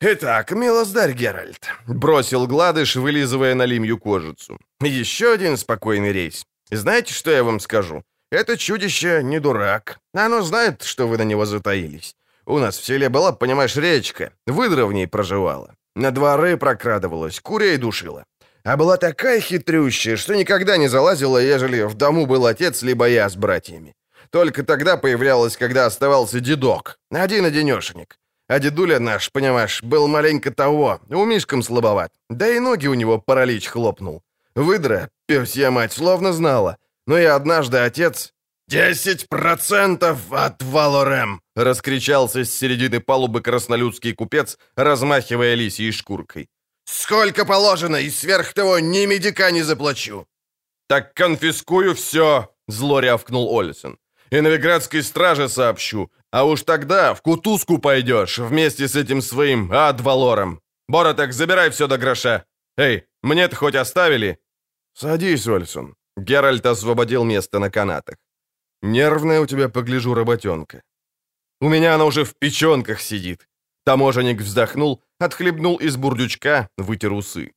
[0.00, 4.58] «Итак, милоздарь Геральт»,— бросил Гладыш, вылизывая на лимью кожицу.
[4.80, 6.44] «Еще один спокойный рейс.
[6.70, 8.04] Знаете, что я вам скажу?
[8.30, 9.98] Это чудище не дурак.
[10.12, 12.14] Оно знает, что вы на него затаились.
[12.44, 14.32] У нас в селе была, понимаешь, речка.
[14.46, 15.74] Выдра в ней проживала.
[15.96, 18.24] На дворы прокрадывалась, курей душила.
[18.64, 23.28] А была такая хитрющая, что никогда не залазила, ежели в дому был отец, либо я
[23.28, 23.94] с братьями.
[24.30, 28.18] Только тогда появлялась, когда оставался дедок, один-одинешенек.
[28.46, 32.12] А дедуля наш, понимаешь, был маленько того, умишком слабоват.
[32.28, 34.22] Да и ноги у него паралич хлопнул.
[34.54, 36.76] Выдра, персья мать, словно знала.
[37.08, 38.34] Но и однажды отец...
[38.70, 46.48] «Десять процентов от Валорем!»— раскричался с середины палубы краснолюдский купец, размахивая лисьей шкуркой.
[46.84, 50.26] «Сколько положено, и сверх того ни медика не заплачу!»
[50.86, 53.96] «Так конфискую все!»— зло рявкнул Олесен.
[54.28, 60.60] «И новиградской страже сообщу, а уж тогда в кутузку пойдешь вместе с этим своим адвалором.
[60.88, 62.44] Бороток, забирай все до гроша.
[62.76, 64.36] Эй, мне-то хоть оставили?»
[64.92, 65.94] «Садись, Ольсон».
[66.18, 68.16] Геральт освободил место на канатах.
[68.82, 70.82] «Нервная у тебя, погляжу, работенка».
[71.60, 73.48] «У меня она уже в печенках сидит».
[73.84, 77.52] Таможенник вздохнул отхлебнул из бурдючка, вытер усы.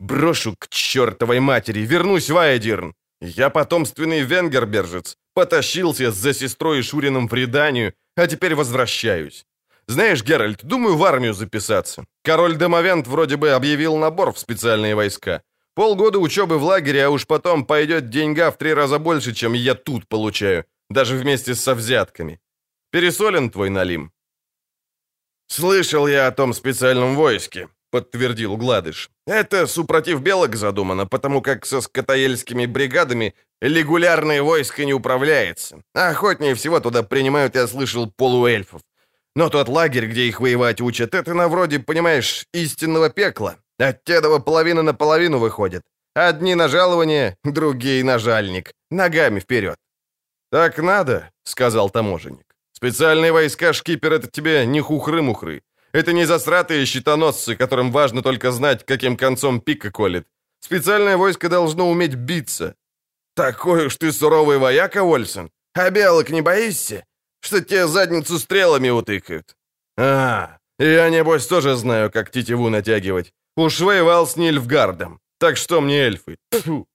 [0.00, 2.94] «Брошу к чертовой матери, вернусь в Айдирн.
[3.20, 9.44] Я потомственный венгербержец, потащился за сестрой и Шурином в преданию, а теперь возвращаюсь.
[9.86, 12.04] Знаешь, Геральт, думаю в армию записаться.
[12.22, 15.42] Король Домовент вроде бы объявил набор в специальные войска.
[15.74, 19.74] Полгода учебы в лагере, а уж потом пойдет деньга в три раза больше, чем я
[19.74, 22.40] тут получаю, даже вместе со взятками.
[22.90, 24.12] Пересолен твой налим.
[25.48, 29.10] «Слышал я о том специальном войске»,— подтвердил Гладыш.
[29.26, 35.82] «Это супротив белок задумано, потому как со скотоельскими бригадами регулярное войско не управляется.
[35.94, 38.80] Охотнее всего туда принимают, я слышал, полуэльфов.
[39.36, 43.56] Но тот лагерь, где их воевать учат, это на вроде, понимаешь, истинного пекла.
[43.78, 45.82] От тедова половина на половину выходит.
[46.14, 48.72] Одни на жалование, другие на жальник.
[48.90, 49.76] Ногами вперед.
[50.50, 52.54] «Так надо»,— сказал таможенник.
[52.84, 55.62] Специальные войска шкипер— это тебе не хухры-мухры.
[55.92, 60.26] Это не засратые щитоносцы, которым важно только знать, каким концом пика колет.
[60.60, 62.74] Специальное войско должно уметь биться.
[63.36, 65.50] Такой уж ты суровый вояка, Ольсон.
[65.74, 67.04] А белок не боишься?
[67.40, 69.56] Что тебе задницу стрелами утыкают?
[69.96, 73.32] А, я, небось, тоже знаю, как тетиву натягивать.
[73.56, 75.20] Уж воевал с Нильфгардом.
[75.38, 76.36] Так что мне эльфы?
[76.50, 76.86] Тьфу.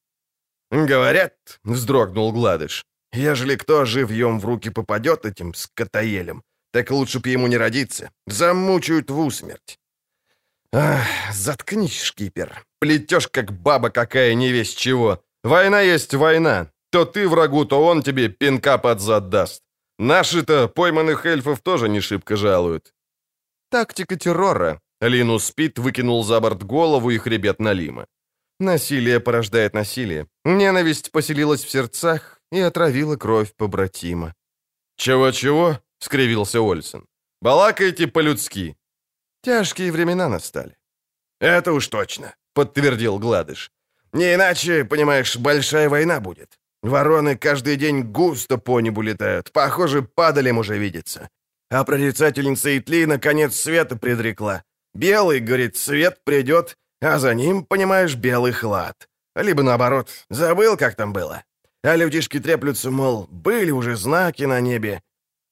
[0.72, 7.48] Говорят, вздрогнул Гладыш, Ежели кто живьем в руки попадет этим скотоелем, так лучше б ему
[7.48, 8.12] не родиться.
[8.28, 9.80] Замучают в усмерть.
[10.72, 12.64] Ах, заткнись, шкипер.
[12.80, 15.24] Плетешь, как баба какая, не весь чего.
[15.44, 16.72] Война есть война.
[16.92, 19.64] То ты врагу, то он тебе пинка под зад даст.
[19.98, 22.94] Наши-то пойманных эльфов тоже не шибко жалуют.
[23.72, 24.80] Тактика террора.
[25.02, 28.06] Линус Спит выкинул за борт голову и хребет Налима.
[28.60, 30.28] Насилие порождает насилие.
[30.44, 34.34] Ненависть поселилась в сердцах, и отравила кровь побратима.
[34.98, 37.06] «Чего-чего?»— скривился Ольсен.
[37.42, 38.76] «Балакайте по-людски».
[39.44, 40.76] Тяжкие времена настали.
[41.40, 43.72] «Это уж точно»,— подтвердил Гладыш.
[44.14, 46.60] «Не иначе, понимаешь, большая война будет.
[46.82, 51.30] Вороны каждый день густо по небу летают, похоже, падалем уже видится.
[51.70, 54.64] А прорицательница Итли на конец света предрекла.
[54.94, 59.08] Белый, говорит, свет придет, а за ним, понимаешь, белый хлад.
[59.36, 61.44] Либо наоборот, забыл, как там было.
[61.84, 65.02] А людишки треплются, мол, были уже знаки на небе.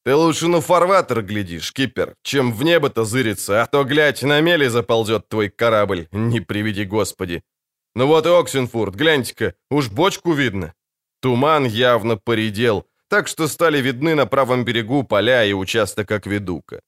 [0.04, 4.68] Ты лучше на фарватер глядишь, кипер, чем в небо-то зыриться, а то, глядь, на мели
[4.70, 7.44] заползет твой корабль, не приведи господи.
[7.96, 10.74] Ну вот и Оксенфурт, гляньте-ка, уж бочку видно.
[11.22, 16.82] Туман явно поредел, так что стали видны на правом берегу поля и участок акведука.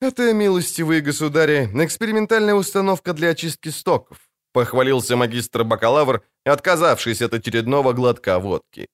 [0.00, 4.18] «Это, милостивые государи, экспериментальная установка для очистки стоков»,
[4.52, 8.86] похвалился магистр-бакалавр, отказавшись от очередного глотка водки.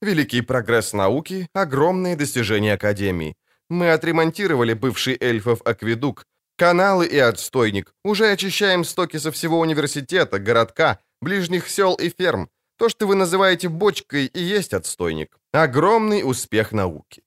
[0.00, 3.34] «Великий прогресс науки, огромные достижения Академии.
[3.68, 6.24] Мы отремонтировали бывший эльфов акведук,
[6.56, 12.48] каналы и отстойник, уже очищаем стоки со всего университета, городка, ближних сел и ферм.
[12.78, 15.36] То, что вы называете бочкой, и есть отстойник.
[15.52, 17.22] Огромный успех науки.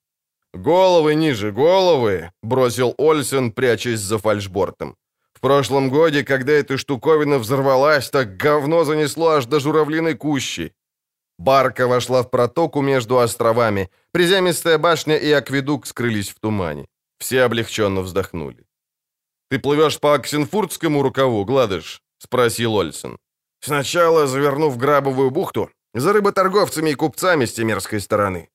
[0.53, 4.95] «Головы ниже, головы!»— бросил Ольсен, прячась за фальшбортом.
[5.33, 10.73] «В прошлом годе, когда эта штуковина взорвалась, так говно занесло аж до журавлиной кущи».
[11.37, 13.89] Барка вошла в протоку между островами.
[14.11, 16.87] Приземистая башня и акведук скрылись в тумане.
[17.19, 18.65] Все облегченно вздохнули.
[19.49, 23.17] «Ты плывешь по Оксенфуртскому рукаву, Гладыш?»— спросил Ольсен.
[23.59, 28.49] «Сначала заверну в Грабовую бухту, за рыботорговцами и купцами с темерской стороны».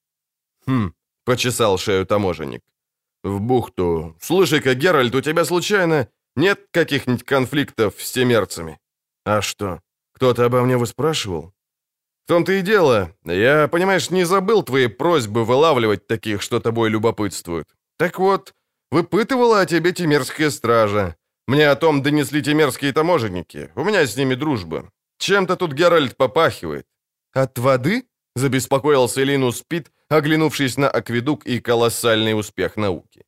[0.67, 0.93] «Хм,—
[1.25, 2.63] почесал шею таможенник.
[3.23, 4.17] «В бухту.
[4.21, 8.79] Слушай-ка, Геральт, у тебя случайно нет каких-нибудь конфликтов с темерцами?»
[9.25, 9.81] «А что,
[10.13, 11.53] кто-то обо мне выспрашивал?»
[12.25, 13.15] «В том-то и дело.
[13.25, 17.69] Я, понимаешь, не забыл твои просьбы вылавливать таких, что тобой любопытствуют.
[17.99, 18.55] Так вот,
[18.91, 21.17] выпытывала о тебе темерская стража.
[21.47, 23.71] Мне о том донесли темерские таможенники.
[23.75, 24.91] У меня с ними дружба.
[25.19, 26.87] Чем-то тут Геральт попахивает».
[27.33, 28.05] «От воды?»—
[28.37, 33.25] забеспокоился Линус Пит, оглянувшись на акведук и колоссальный успех науки.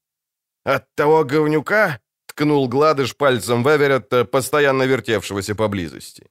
[0.65, 6.27] «От того говнюка?»— ткнул Гладыш пальцем Веверетта, постоянно вертевшегося поблизости.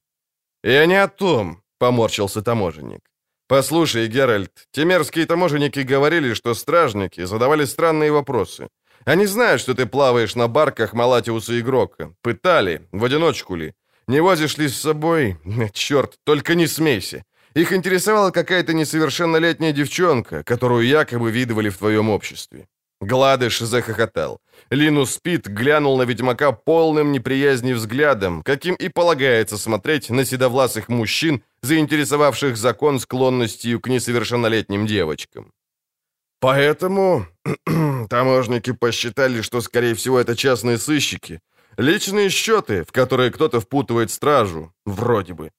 [0.64, 3.02] «Я не о том»,— поморщился таможенник.
[3.48, 8.70] «Послушай, Геральт, темерские таможенники говорили, что стражники задавали странные вопросы.
[9.06, 12.14] Они знают, что ты плаваешь на барках Малатиуса Игрока.
[12.22, 13.74] Пытали, в одиночку ли.
[14.08, 15.38] Не возишь ли с собой...
[15.74, 17.24] Черт, только не смейся.
[17.56, 22.68] Их интересовала какая-то несовершеннолетняя девчонка, которую якобы видывали в твоем обществе.
[22.99, 24.39] Гладыш захохотал.
[24.70, 31.43] Линус Пит глянул на ведьмака полным неприязни взглядом, каким и полагается смотреть на седовласых мужчин,
[31.62, 35.51] заинтересовавших закон склонностью к несовершеннолетним девочкам.
[36.39, 37.28] Поэтому
[38.10, 41.39] таможники посчитали, что, скорее всего, это частные сыщики.
[41.78, 45.51] Личные счеты, в которые кто-то впутывает стражу, вроде бы.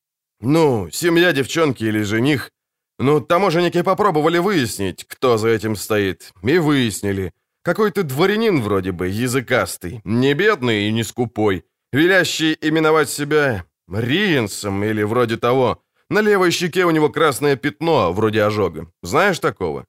[0.47, 2.51] Ну, семья девчонки или жених.
[2.99, 6.33] Ну, таможенники попробовали выяснить, кто за этим стоит.
[6.43, 7.33] И выяснили.
[7.63, 11.65] Какой-то дворянин вроде бы, языкастый, не бедный и не скупой,
[11.95, 15.83] велящий именовать себя Риенсом или вроде того.
[16.11, 18.93] На левой щеке у него красное пятно, вроде ожога.
[19.03, 19.87] Знаешь такого?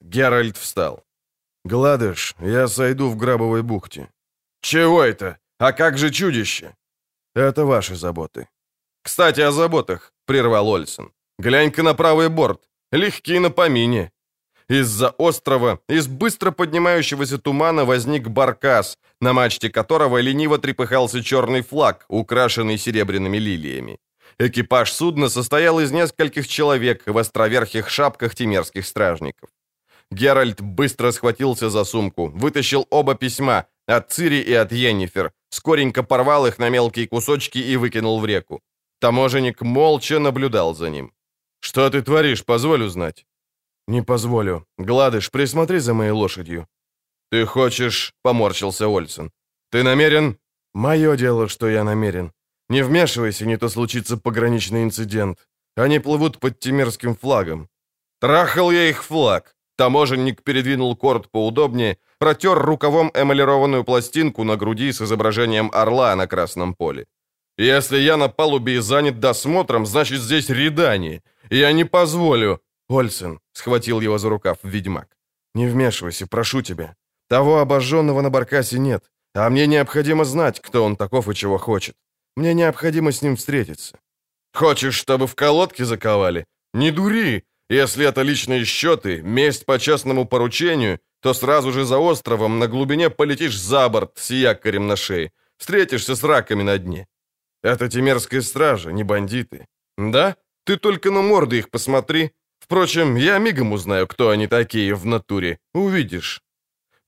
[0.00, 1.02] Геральт встал.
[1.64, 4.08] «Гладыш, я сойду в Грабовой бухте».
[4.60, 5.38] «Чего это?
[5.58, 6.76] А как же чудище?»
[7.34, 8.46] «Это ваши заботы».
[9.06, 11.10] «Кстати, о заботах»,— прервал Ольсен.
[11.38, 12.60] «Глянь-ка на правый борт.
[12.92, 14.10] Легкий на помине».
[14.68, 22.04] Из-за острова, из быстро поднимающегося тумана возник баркас, на мачте которого лениво трепыхался черный флаг,
[22.08, 23.98] украшенный серебряными лилиями.
[24.40, 29.50] Экипаж судна состоял из нескольких человек в островерхих шапках темерских стражников.
[30.10, 36.46] Геральт быстро схватился за сумку, вытащил оба письма, от Цири и от Йеннифер, скоренько порвал
[36.46, 38.60] их на мелкие кусочки и выкинул в реку.
[39.00, 41.12] Таможенник молча наблюдал за ним.
[41.60, 43.26] «Что ты творишь, позволь узнать?»
[43.88, 44.66] «Не позволю.
[44.78, 46.66] Гладыш, присмотри за моей лошадью».
[47.30, 49.30] «Ты хочешь...»— поморщился Ольсен.
[49.70, 50.38] «Ты намерен...»
[50.74, 52.32] «Мое дело, что я намерен.
[52.68, 55.38] Не вмешивайся, не то случится пограничный инцидент.
[55.76, 57.68] Они плывут под тимерским флагом».
[58.20, 65.02] «Трахал я их флаг!» Таможенник передвинул корт поудобнее, протер рукавом эмалированную пластинку на груди с
[65.02, 67.06] изображением орла на красном поле.
[67.58, 71.22] Если я на палубе и занят досмотром, значит, здесь рядание.
[71.50, 75.08] Я не позволю...» «Ольсен»,— схватил его за рукав ведьмак.
[75.54, 76.94] «Не вмешивайся, прошу тебя.
[77.28, 79.04] Того обожженного на баркасе нет,
[79.34, 81.96] а мне необходимо знать, кто он таков и чего хочет.
[82.36, 83.98] Мне необходимо с ним встретиться».
[84.52, 86.44] «Хочешь, чтобы в колодке заковали?
[86.74, 87.44] Не дури!
[87.70, 93.10] Если это личные счеты, месть по частному поручению, то сразу же за островом на глубине
[93.10, 97.06] полетишь за борт с якорем на шее, встретишься с раками на дне.
[97.66, 99.66] Это темерская стража, не бандиты.
[99.98, 100.36] Да?
[100.64, 102.30] Ты только на морды их посмотри.
[102.60, 105.58] Впрочем, я мигом узнаю, кто они такие в натуре.
[105.74, 106.42] Увидишь.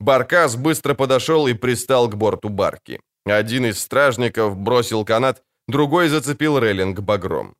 [0.00, 3.00] Баркас быстро подошел и пристал к борту барки.
[3.24, 7.54] Один из стражников бросил канат, другой зацепил рейлинг багром.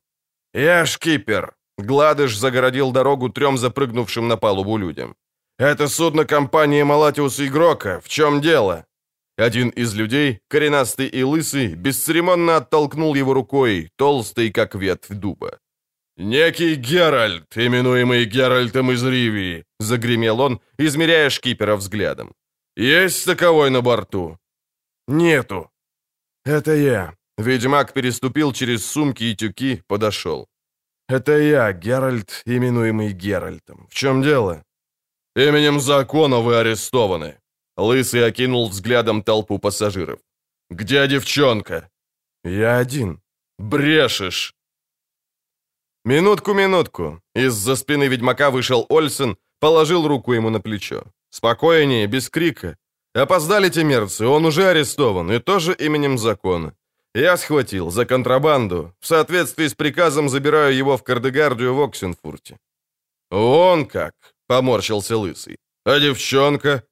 [0.53, 5.15] «Я шкипер!» Гладыш загородил дорогу трем запрыгнувшим на палубу людям.
[5.57, 8.01] «Это судно компании Малатиус Игрока.
[8.01, 8.85] В чем дело?»
[9.39, 15.59] Один из людей, коренастый и лысый, бесцеремонно оттолкнул его рукой, толстый, как ветвь дуба.
[16.17, 22.33] «Некий Геральт, именуемый Геральтом из Ривии»,— загремел он, измеряя шкипера взглядом.
[22.75, 24.37] «Есть таковой на борту?»
[25.07, 25.71] «Нету».
[26.43, 27.15] «Это я».
[27.37, 30.47] Ведьмак переступил через сумки и тюки, подошел.
[31.07, 33.87] «Это я, Геральт, именуемый Геральтом.
[33.89, 34.63] В чем дело?»
[35.37, 37.37] «Именем закона вы арестованы».
[37.79, 40.19] Лысый окинул взглядом толпу пассажиров.
[40.69, 41.89] «Где девчонка?»
[42.43, 43.21] «Я один».
[43.57, 44.53] «Брешешь!»
[46.05, 47.21] Минутку, минутку.
[47.35, 51.03] Из-за спины ведьмака вышел Ольсен, положил руку ему на плечо.
[51.29, 52.77] Спокойнее, без крика.
[53.13, 56.73] Опоздали те мерцы, он уже арестован, и тоже именем закона.
[57.15, 58.93] Я схватил за контрабанду.
[58.99, 62.57] В соответствии с приказом забираю его в Кардегардию в Оксенфурте.
[63.31, 64.13] «Он как!»—
[64.47, 65.57] поморщился Лысый.
[65.85, 66.83] «А девчонка?»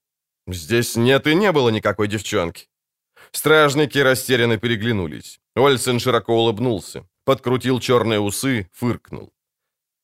[0.47, 2.67] «Здесь нет и не было никакой девчонки».
[3.31, 5.39] Стражники растерянно переглянулись.
[5.55, 9.33] Ольсен широко улыбнулся, подкрутил черные усы, фыркнул.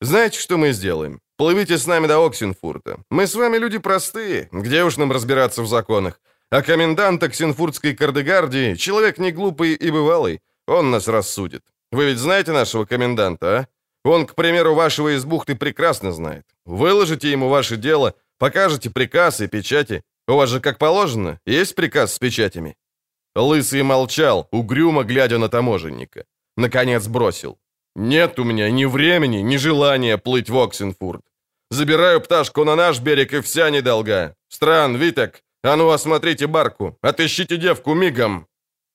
[0.01, 1.21] «Знаете, что мы сделаем?
[1.37, 2.99] Плывите с нами до Оксенфурта.
[3.09, 6.19] Мы с вами люди простые, где уж нам разбираться в законах.
[6.51, 10.41] А комендант Оксенфуртской кардегардии— человек не глупый и бывалый.
[10.67, 11.63] Он нас рассудит.
[11.91, 13.67] Вы ведь знаете нашего коменданта, а?
[14.03, 16.45] Он, к примеру, вашего из бухты прекрасно знает.
[16.65, 20.03] Выложите ему ваше дело, покажете приказ и печати.
[20.28, 22.76] У вас же, как положено, есть приказ с печатями?»
[23.36, 26.26] Лысый молчал, угрюмо глядя на таможенника.
[26.57, 27.57] Наконец бросил.
[27.95, 31.21] «Нет у меня ни времени, ни желания плыть в Оксенфурт.
[31.71, 34.36] Забираю пташку на наш берег и вся недолга.
[34.49, 38.47] Стран, Витек, а ну осмотрите барку, отыщите девку мигом».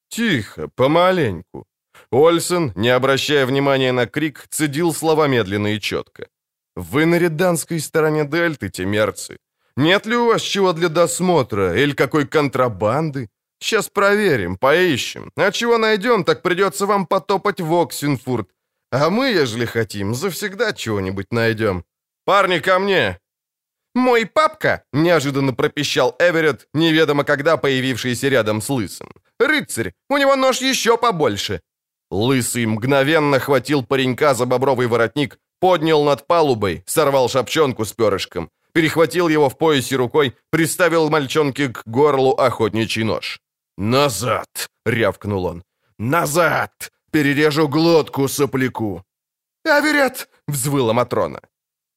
[0.08, 1.66] Тихо, помаленьку.
[2.10, 6.28] Ольсен, не обращая внимания на крик, цедил слова медленно и четко.
[6.76, 9.38] «Вы на реданской стороне дельты, темерцы.
[9.78, 13.28] Нет ли у вас чего для досмотра или какой контрабанды?
[13.60, 15.30] Сейчас проверим, поищем.
[15.36, 18.48] А чего найдем, так придется вам потопать в Оксенфурт.
[18.90, 21.84] А мы, ежели хотим, завсегда чего-нибудь найдем.
[22.24, 23.20] Парни, ко мне!»
[23.94, 29.08] «Мой папка!»— неожиданно пропищал Эверетт, неведомо когда появившийся рядом с Лысым.
[29.38, 29.92] «Рыцарь!
[30.10, 31.60] У него нож еще побольше!»
[32.10, 39.28] Лысый мгновенно хватил паренька за бобровый воротник, поднял над палубой, сорвал шапчонку с перышком, перехватил
[39.28, 43.40] его в поясе рукой, приставил мальчонке к горлу охотничий нож.
[43.76, 45.62] «Назад!»— рявкнул он.
[45.98, 46.92] «Назад!
[47.10, 49.04] Перережу глотку сопляку!»
[49.64, 51.40] «Аверет!»— взвыла Матрона.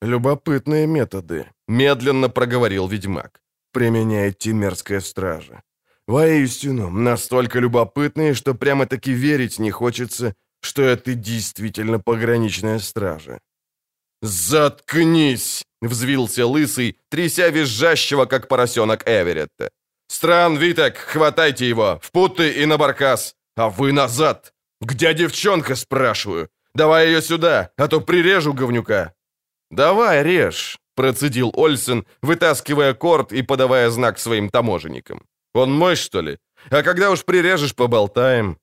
[0.02, 3.42] «Любопытные методы»,— медленно проговорил ведьмак.
[3.72, 5.62] «Применяет Тимерская стража.
[6.08, 13.40] Воистину, настолько любопытные, что прямо-таки верить не хочется, что это действительно пограничная стража».
[14.22, 19.70] «Заткнись!»— взвился лысый, тряся визжащего, как поросенок Эверетта.
[20.08, 22.00] «Стран, Витек, хватайте его!
[22.02, 23.36] В путы и на баркас!
[23.56, 24.54] А вы назад!
[24.82, 26.50] Где девчонка, спрашиваю?
[26.76, 29.14] Давай ее сюда, а то прирежу говнюка!»
[29.70, 35.22] «Давай, режь!»— процедил Ольсен, вытаскивая корт и подавая знак своим таможенникам.
[35.54, 36.38] «Он мой, что ли?
[36.70, 38.58] А когда уж прирежешь, поболтаем».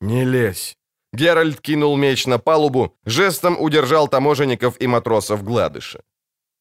[0.00, 0.76] «Не лезь!»
[1.12, 6.00] Геральт кинул меч на палубу, жестом удержал таможенников и матросов Гладыша.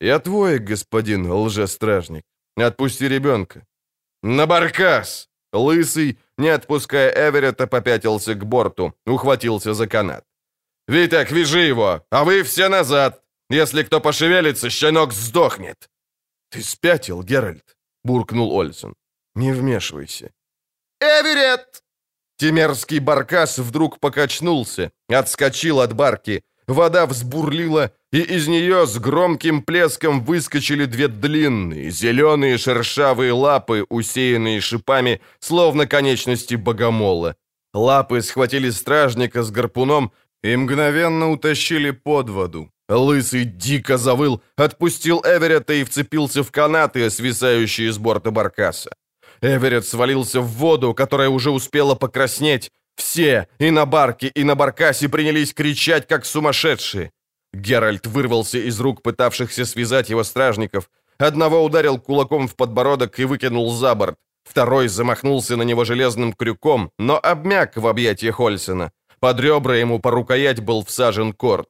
[0.02, 2.24] «Я твой, господин лжестражник.
[2.58, 3.66] Отпусти ребенка.
[4.24, 10.24] «На баркас!» Лысый, не отпуская Эверетта, попятился к борту, ухватился за канат.
[10.88, 13.22] «Витек, вяжи его, а вы все назад!
[13.50, 15.90] Если кто пошевелится, щенок сдохнет!»
[16.50, 18.96] «Ты спятил, Геральт!»— буркнул Ольсон.
[19.36, 20.32] «Не вмешивайся!»
[21.02, 21.84] «Эверетт!»
[22.38, 30.24] Тимерский баркас вдруг покачнулся, отскочил от барки, Вода взбурлила, и из нее с громким плеском
[30.24, 37.36] выскочили две длинные, зеленые шершавые лапы, усеянные шипами, словно конечности богомола.
[37.74, 40.12] Лапы схватили стражника с гарпуном
[40.44, 42.72] и мгновенно утащили под воду.
[42.90, 48.92] Лысый дико завыл, отпустил Эверетта и вцепился в канаты, свисающие с борта баркаса.
[49.42, 52.70] Эверетт свалился в воду, которая уже успела покраснеть,
[53.02, 57.12] все, и на барке, и на баркасе, принялись кричать, как сумасшедшие.
[57.54, 60.90] Геральт вырвался из рук пытавшихся связать его стражников.
[61.18, 64.16] Одного ударил кулаком в подбородок и выкинул за борт.
[64.44, 68.92] Второй замахнулся на него железным крюком, но обмяк в объятиях Ольсена.
[69.20, 71.70] Под ребра ему по рукоять был всажен корт.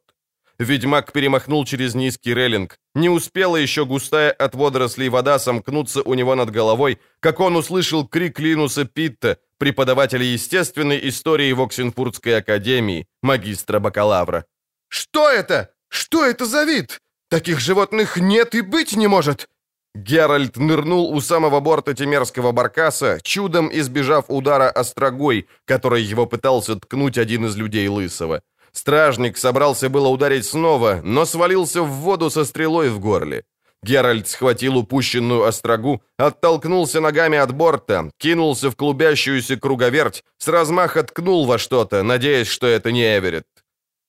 [0.60, 2.78] Ведьмак перемахнул через низкий рейлинг.
[2.96, 8.08] Не успела еще густая от водорослей вода сомкнуться у него над головой, как он услышал
[8.08, 14.46] крик Линуса Питта, преподавателя естественной истории в Оксенфурдской академии, магистра-бакалавра.
[14.88, 15.70] «Что это?
[15.88, 16.98] Что это за вид?
[17.30, 19.48] Таких животных нет и быть не может!»
[19.94, 27.20] Геральт нырнул у самого борта Темерского баркаса, чудом избежав удара острогой, который его пытался ткнуть
[27.20, 28.42] один из людей Лысого.
[28.72, 33.44] Стражник собрался было ударить снова, но свалился в воду со стрелой в горле.
[33.84, 41.46] Геральт схватил упущенную острогу, оттолкнулся ногами от борта, кинулся в клубящуюся круговерть, с размаха ткнул
[41.46, 43.48] во что-то, надеясь, что это не Эверетт.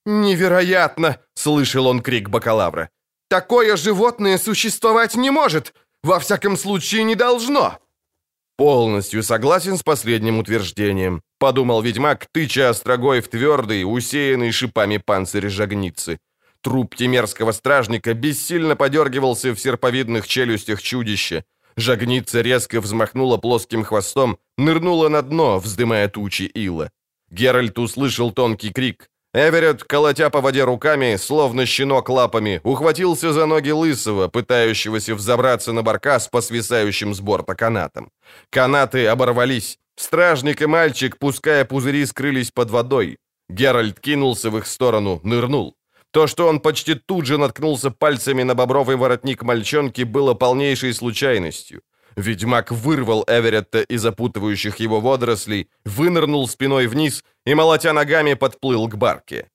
[0.05, 2.91] «Невероятно!»— слышал он крик бакалавра.
[3.29, 5.73] «Такое животное существовать не может!
[6.03, 7.79] Во всяком случае, не должно!»
[8.59, 16.19] «Полностью согласен с последним утверждением»,— подумал ведьмак, тыча острогой в твердый, усеянный шипами панцирь жагницы.
[16.63, 21.45] Труп темерского стражника бессильно подергивался в серповидных челюстях чудища.
[21.77, 26.91] Жагница резко взмахнула плоским хвостом, нырнула на дно, вздымая тучи ила.
[27.31, 29.09] Геральт услышал тонкий крик.
[29.35, 35.83] Эверетт, колотя по воде руками, словно щенок лапами, ухватился за ноги Лысого, пытающегося взобраться на
[35.83, 38.11] баркас по свисающим с борта канатам.
[38.51, 39.79] Канаты оборвались.
[39.97, 43.17] Стражник и мальчик, пуская пузыри, скрылись под водой.
[43.49, 45.77] Геральт кинулся в их сторону, нырнул.
[46.13, 51.83] То, что он почти тут же наткнулся пальцами на бобровый воротник мальчонки, было полнейшей случайностью.
[52.17, 58.97] Ведьмак вырвал Эверетта из запутывающих его водорослей, вынырнул спиной вниз и, молотя ногами, подплыл к
[58.97, 59.49] барке.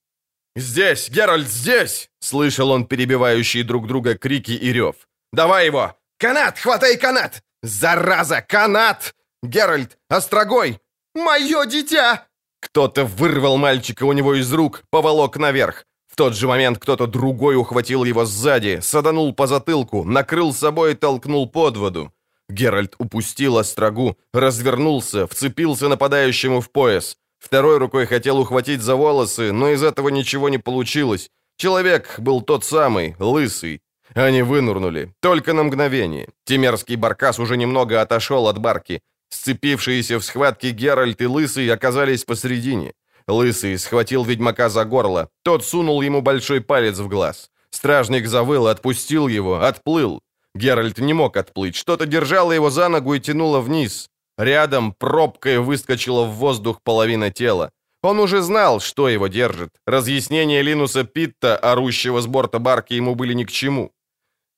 [0.56, 4.96] «Здесь, Геральт, здесь!»— слышал он перебивающие друг друга крики и рев.
[5.32, 5.96] «Давай его!
[6.18, 6.58] Канат!
[6.58, 7.44] Хватай канат!
[7.62, 8.42] Зараза!
[8.42, 9.14] Канат!
[9.44, 10.00] Геральт!
[10.10, 10.80] Острогой!
[11.14, 12.26] Мое дитя!»
[12.60, 15.86] Кто-то вырвал мальчика у него из рук, поволок наверх.
[16.18, 21.48] Тот же момент кто-то другой ухватил его сзади, саданул по затылку, накрыл собой и толкнул
[21.48, 22.12] под воду.
[22.50, 27.18] Геральт упустил острогу, развернулся, вцепился нападающему в пояс.
[27.38, 31.30] Второй рукой хотел ухватить за волосы, но из этого ничего не получилось.
[31.56, 33.82] Человек был тот самый, лысый.
[34.16, 36.30] Они вынурнули, только на мгновение.
[36.46, 39.02] Тимерский баркас уже немного отошел от барки.
[39.30, 42.94] Сцепившиеся в схватке Геральт и Лысый оказались посредине.
[43.28, 45.30] Лысый схватил ведьмака за горло.
[45.44, 47.50] Тот сунул ему большой палец в глаз.
[47.70, 50.22] Стражник завыл, отпустил его, отплыл.
[50.56, 51.76] Геральт не мог отплыть.
[51.76, 54.10] Что-то держало его за ногу и тянуло вниз.
[54.38, 57.72] Рядом пробкой выскочила в воздух половина тела.
[58.04, 59.72] Он уже знал, что его держит.
[59.86, 63.92] Разъяснения Линуса Питта, орущего с борта барки, ему были ни к чему.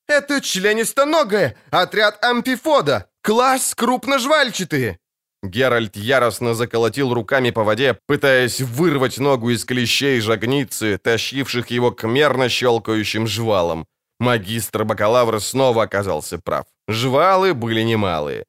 [0.06, 1.56] «Это членистоногое!
[1.70, 3.06] Отряд ампифода!
[3.22, 4.98] Класс крупножвальчатые!»
[5.42, 12.06] Геральт яростно заколотил руками по воде, пытаясь вырвать ногу из клещей жагницы, тащивших его к
[12.06, 13.86] мерно щелкающим жвалам.
[14.18, 16.66] Магистр-бакалавр снова оказался прав.
[16.88, 18.44] Жвалы были немалые.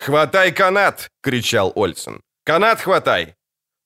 [0.00, 2.22] «Хватай канат!»— кричал Ольсен.
[2.44, 3.36] «Канат хватай!»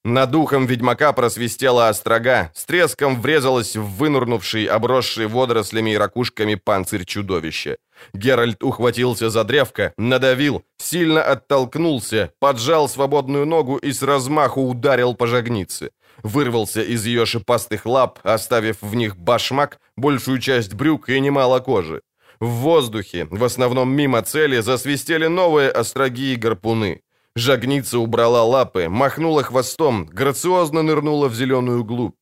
[0.07, 7.05] Над духом ведьмака просвистела острога, с треском врезалась в вынурнувший, обросший водорослями и ракушками панцирь
[7.05, 7.77] чудовища.
[8.15, 15.27] Геральт ухватился за древко, надавил, сильно оттолкнулся, поджал свободную ногу и с размаху ударил по
[15.27, 15.91] жагнице.
[16.23, 22.01] Вырвался из ее шипастых лап, оставив в них башмак, большую часть брюк и немало кожи.
[22.39, 27.01] В воздухе, в основном мимо цели, засвистели новые остроги и гарпуны.
[27.37, 32.15] Жагница убрала лапы, махнула хвостом, грациозно нырнула в зеленую глубь.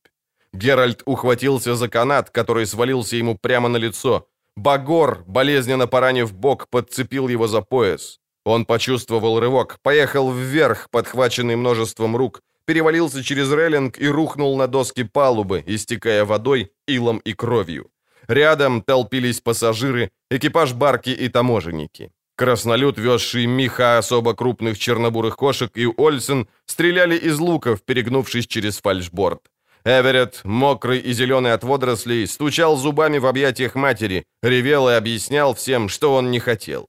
[0.51, 4.27] Геральт ухватился за канат, который свалился ему прямо на лицо.
[4.57, 8.19] Багор, болезненно поранив бок, подцепил его за пояс.
[8.43, 15.03] Он почувствовал рывок, поехал вверх, подхваченный множеством рук, перевалился через рейлинг и рухнул на доски
[15.03, 17.89] палубы, истекая водой, илом и кровью.
[18.27, 22.11] Рядом толпились пассажиры, экипаж барки и таможенники.
[22.35, 29.41] Краснолюд, везший Миха особо крупных чернобурых кошек, и Ольсен стреляли из луков, перегнувшись через фальшборд.
[29.85, 35.89] Эверетт, мокрый и зеленый от водорослей, стучал зубами в объятиях матери, ревел и объяснял всем,
[35.89, 36.87] что он не хотел.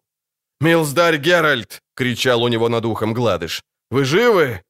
[0.60, 3.62] «Милздарь Геральт!»— кричал у него над ухом Гладыш.
[3.90, 4.62] «Вы живы?»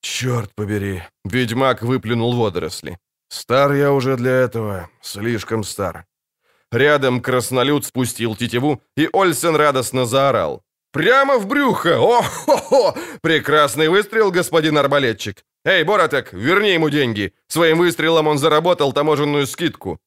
[0.00, 2.98] «Черт побери!»— ведьмак выплюнул водоросли.
[3.28, 6.06] Стар я уже для этого, слишком стар.
[6.72, 10.62] Рядом краснолюд спустил тетиву, и Ольсен радостно заорал.
[10.92, 11.98] «Прямо в брюхо!
[11.98, 12.94] О-хо-хо!
[13.22, 15.44] Прекрасный выстрел, господин арбалетчик!
[15.64, 17.32] Эй, Боротек, верни ему деньги!
[17.48, 19.98] Своим выстрелом он заработал таможенную скидку!»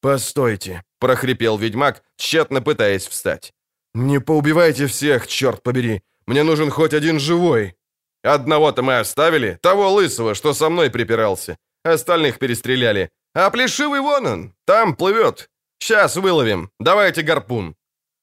[0.00, 3.52] «Постойте!»— прохрипел ведьмак, тщетно пытаясь встать.
[3.94, 6.02] «Не поубивайте всех, черт побери!
[6.26, 7.74] Мне нужен хоть один живой!»
[8.22, 11.56] «Одного-то мы оставили, того лысого, что со мной припирался.
[11.84, 13.10] Остальных перестреляли.
[13.34, 15.48] А плешивый вон он, там плывет.
[15.80, 16.70] Сейчас выловим.
[16.78, 17.74] Давайте гарпун».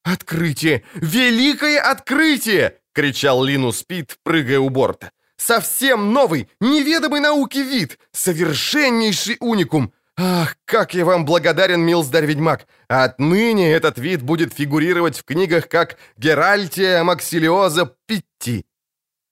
[0.04, 0.84] «Открытие!
[0.96, 5.12] Великое открытие!»— кричал Линус Пит, прыгая у борта.
[5.38, 9.94] Совсем новый, неведомый науке вид, совершеннейший уникум.
[10.18, 12.66] Ах, как я вам благодарен, милздарь-ведьмак!
[12.88, 18.66] Отныне этот вид будет фигурировать в книгах как Геральтия Максилиоза Питти.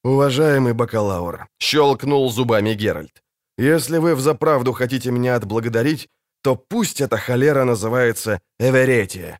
[0.03, 3.23] «Уважаемый бакалавр»,— щелкнул зубами Геральт,
[3.57, 6.07] «если вы взаправду хотите меня отблагодарить,
[6.45, 9.39] то пусть эта холера называется Эверетия».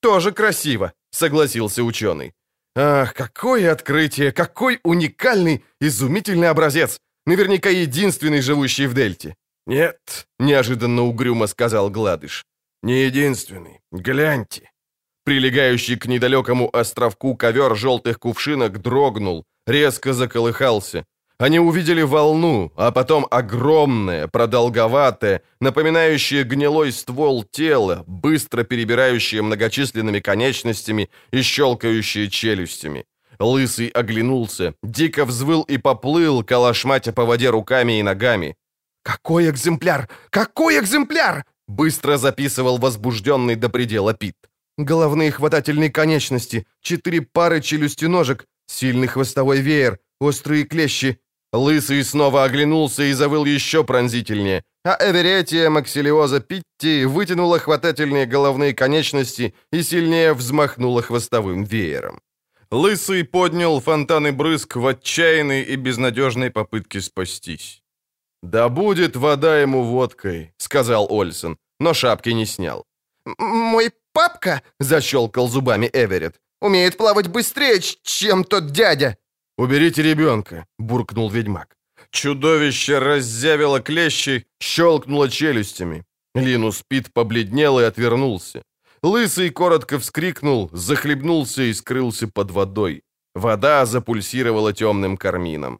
[0.00, 2.32] «Тоже красиво»,— согласился ученый.
[2.76, 4.30] «Ах, какое открытие!
[4.30, 7.00] Какой уникальный, изумительный образец!
[7.26, 9.34] Наверняка единственный, живущий в Дельте».
[9.66, 12.44] «Нет»,— неожиданно угрюмо сказал Гладыш.
[12.84, 13.80] «Не единственный.
[13.90, 14.70] Гляньте».
[15.24, 21.04] Прилегающий к недалекому островку ковер желтых кувшинок дрогнул, резко заколыхался.
[21.40, 31.08] Они увидели волну, а потом огромное, продолговатое, напоминающее гнилой ствол тела, быстро перебирающее многочисленными конечностями
[31.30, 33.06] и щелкающее челюстями.
[33.38, 38.54] Лысый оглянулся, дико взвыл и поплыл, калашматя по воде руками и ногами.
[39.02, 40.10] «Какой экземпляр!
[40.28, 44.36] Какой экземпляр!» Быстро записывал возбужденный до предела Пит.
[44.76, 51.18] Головные хватательные конечности, четыре пары челюстиножек, сильный хвостовой веер, острые клещи.
[51.52, 59.54] Лысый снова оглянулся и завыл еще пронзительнее, а Эверетия Максилиоза Питти вытянула хватательные головные конечности
[59.72, 62.20] и сильнее взмахнула хвостовым веером.
[62.70, 67.82] Лысый поднял фонтаны брызг в отчаянной и безнадежной попытке спастись.
[68.42, 72.86] «Да будет вода ему водкой»,— сказал Ольсон, но шапки не снял.
[73.38, 79.16] «Мой папка»,— защелкал зубами Эверетт, «умеет плавать быстрее, чем тот дядя».
[79.60, 81.76] «Уберите ребенка»,— буркнул ведьмак.
[82.10, 86.04] Чудовище раззявило клещи, щелкнуло челюстями.
[86.34, 88.62] Линус Пит побледнел и отвернулся.
[89.02, 93.02] Лысый коротко вскрикнул, захлебнулся и скрылся под водой.
[93.34, 95.78] Вода запульсировала темным кармином.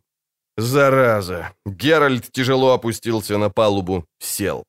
[0.58, 4.64] «Зараза!» Геральт тяжело опустился на палубу, сел.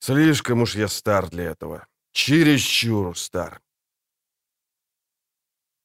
[0.00, 1.86] «Слишком уж я стар для этого.
[2.12, 3.60] Чересчур стар».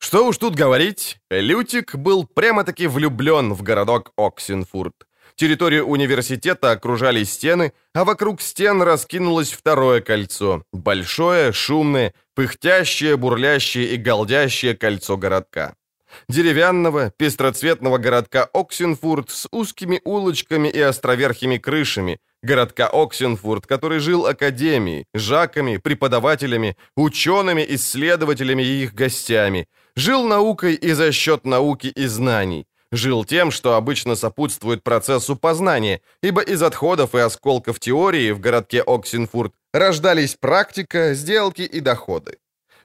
[0.03, 4.93] Что уж тут говорить, Лютик был прямо-таки влюблен в городок Оксенфурт.
[5.35, 10.63] Территорию университета окружали стены, а вокруг стен раскинулось второе кольцо.
[10.73, 15.73] Большое, шумное, пыхтящее, бурлящее и галдящее кольцо городка
[16.29, 25.05] деревянного, пестроцветного городка Оксенфурт с узкими улочками и островерхими крышами, городка Оксенфурт, который жил академией,
[25.13, 32.67] жаками, преподавателями, учеными, исследователями и их гостями, жил наукой и за счет науки и знаний,
[32.91, 38.81] жил тем, что обычно сопутствует процессу познания, ибо из отходов и осколков теории в городке
[38.81, 42.37] Оксенфурт рождались практика, сделки и доходы.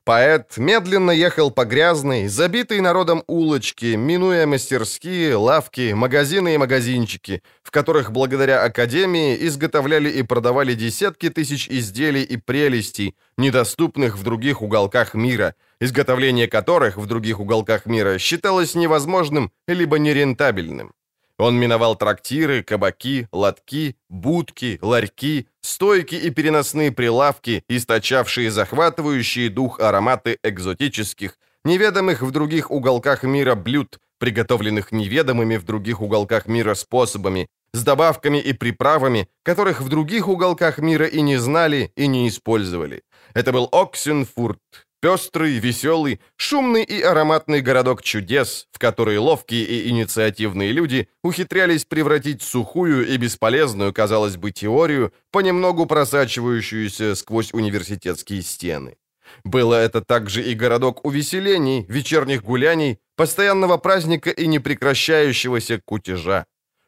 [0.08, 7.70] Поэт медленно ехал по грязной, забитой народом улочке, минуя мастерские, лавки, магазины и магазинчики, в
[7.70, 15.12] которых благодаря Академии изготовляли и продавали десятки тысяч изделий и прелестей, недоступных в других уголках
[15.12, 20.94] мира, изготовление которых в других уголках мира считалось невозможным либо нерентабельным.
[21.38, 30.38] Он миновал трактиры, кабаки, лотки, будки, ларьки, стойки и переносные прилавки, источавшие захватывающие дух ароматы
[30.42, 37.84] экзотических, неведомых в других уголках мира блюд, приготовленных неведомыми в других уголках мира способами, с
[37.84, 43.02] добавками и приправами, которых в других уголках мира и не знали, и не использовали.
[43.34, 50.72] Это был Оксенфурт, Пестрый, веселый, шумный и ароматный городок чудес, в который ловкие и инициативные
[50.72, 58.96] люди ухитрялись превратить сухую и бесполезную, казалось бы, теорию, понемногу просачивающуюся сквозь университетские стены.
[59.44, 66.46] Было это также и городок увеселений, вечерних гуляний, постоянного праздника и непрекращающегося кутежа.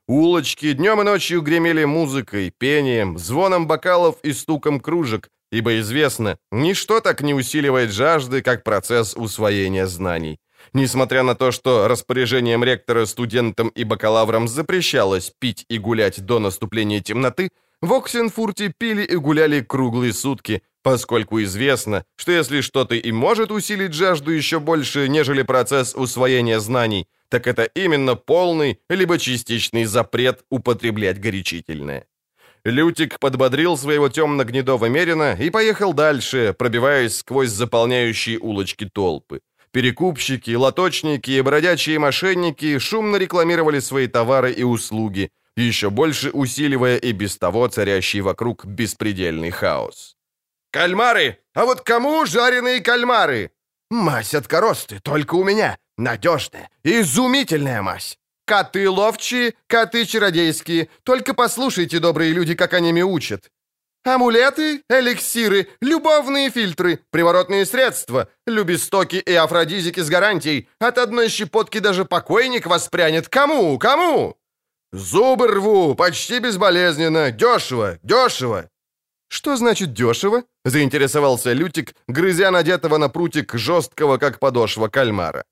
[0.08, 7.00] Улочки днем и ночью гремели музыкой, пением, звоном бокалов и стуком кружек, ибо известно, ничто
[7.00, 10.38] так не усиливает жажды, как процесс усвоения знаний.
[10.72, 17.00] Несмотря на то, что распоряжением ректора студентам и бакалаврам запрещалось пить и гулять до наступления
[17.00, 17.50] темноты,
[17.82, 23.94] в Оксенфурте пили и гуляли круглые сутки, поскольку известно, что если что-то и может усилить
[23.94, 31.20] жажду еще больше, нежели процесс усвоения знаний, так это именно полный либо частичный запрет употреблять
[31.20, 32.06] горячительное.
[32.64, 39.40] Лютик подбодрил своего темно-гнедого мерина и поехал дальше, пробиваясь сквозь заполняющие улочки толпы.
[39.72, 47.12] Перекупщики, лоточники и бродячие мошенники шумно рекламировали свои товары и услуги, еще больше усиливая и
[47.12, 50.16] без того царящий вокруг беспредельный хаос.
[50.72, 51.38] «Кальмары!
[51.54, 53.52] А вот кому жареные кальмары?»
[53.90, 55.78] «Мазь от коросты, только у меня.
[55.96, 58.19] Надежная, изумительная мазь.
[58.50, 60.88] Коты ловчие, коты чародейские.
[61.04, 63.48] Только послушайте, добрые люди, как они меня учат.
[64.04, 70.68] Амулеты, эликсиры, любовные фильтры, приворотные средства, любистоки и афродизики с гарантией.
[70.80, 73.28] От одной щепотки даже покойник воспрянет.
[73.28, 73.78] Кому?
[73.78, 74.36] Кому?
[74.92, 78.68] Зубы рву, почти безболезненно, дешево, дешево.
[79.28, 85.44] «Что значит дешево?»— заинтересовался Лютик, грызя надетого на прутик жесткого, как подошва кальмара.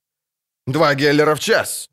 [0.67, 1.89] «Два геллера в час!»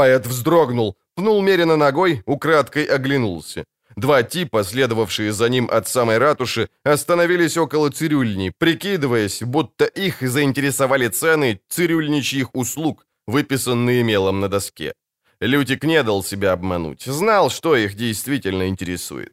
[0.00, 3.64] Поэт вздрогнул, пнул меренно ногой, украдкой оглянулся.
[3.96, 11.08] Два типа, следовавшие за ним от самой ратуши, остановились около цирюльни, прикидываясь, будто их заинтересовали
[11.08, 14.94] цены цирюльничьих услуг, выписанные мелом на доске.
[15.38, 19.32] Лютик не дал себя обмануть, знал, что их действительно интересует.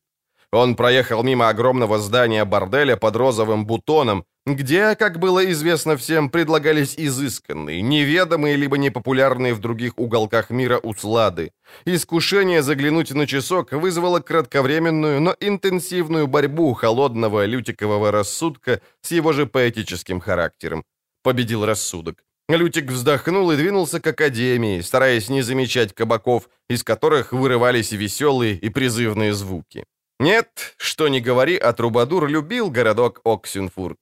[0.58, 6.95] Он проехал мимо огромного здания борделя под розовым бутоном, где, как было известно всем, предлагались
[6.97, 11.51] изысканные, неведомые либо непопулярные в других уголках мира услады.
[11.86, 19.45] Искушение заглянуть на часок вызвало кратковременную, но интенсивную борьбу холодного лютикового рассудка с его же
[19.45, 20.84] поэтическим характером.
[21.24, 22.24] Победил рассудок.
[22.49, 28.70] Лютик вздохнул и двинулся к академии, стараясь не замечать кабаков, из которых вырывались веселые и
[28.70, 29.84] призывные звуки.
[30.20, 33.97] Нет, что ни говори, а Трубадур любил городок Оксенфурт.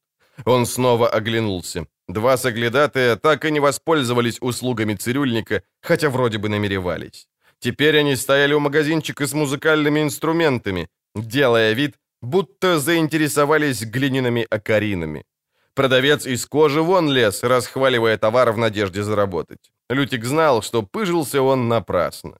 [0.45, 1.88] Он снова оглянулся.
[2.07, 7.28] Два соглядатая так и не воспользовались услугами цирюльника, хотя вроде бы намеревались.
[7.59, 15.24] Теперь они стояли у магазинчика с музыкальными инструментами, делая вид, будто заинтересовались глиняными окаринами.
[15.74, 19.72] Продавец из кожи вон лез, расхваливая товар в надежде заработать.
[19.89, 22.38] Лютик знал, что пыжился он напрасно.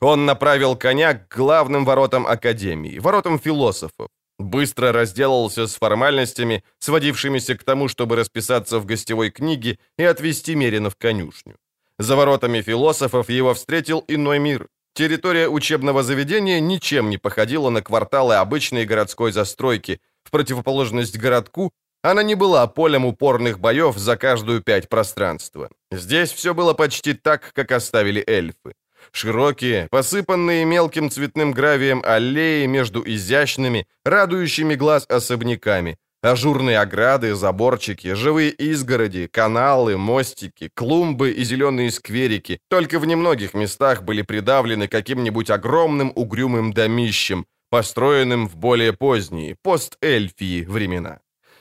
[0.00, 4.08] Он направил коня к главным воротам Академии, воротам философов.
[4.38, 10.90] Быстро разделался с формальностями, сводившимися к тому, чтобы расписаться в гостевой книге и отвезти Мерина
[10.90, 11.56] в конюшню.
[11.98, 14.68] За воротами философов его встретил иной мир.
[14.94, 20.00] Территория учебного заведения ничем не походила на кварталы обычной городской застройки.
[20.22, 21.72] В противоположность городку,
[22.02, 25.68] она не была полем упорных боев за каждую пять пространства.
[25.90, 28.74] Здесь все было почти так, как оставили эльфы.
[29.12, 38.50] Широкие, посыпанные мелким цветным гравием аллеи между изящными, радующими глаз особняками, ажурные ограды, заборчики, живые
[38.50, 46.12] изгороди, каналы, мостики, клумбы и зеленые скверики только в немногих местах были придавлены каким-нибудь огромным
[46.14, 51.20] угрюмым домищем, построенным в более поздние, постэльфии времена.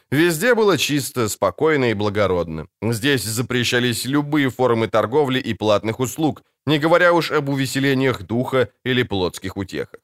[0.09, 2.67] Везде было чисто, спокойно и благородно.
[2.81, 9.03] Здесь запрещались любые формы торговли и платных услуг, не говоря уж об увеселениях духа или
[9.03, 10.01] плотских утехах.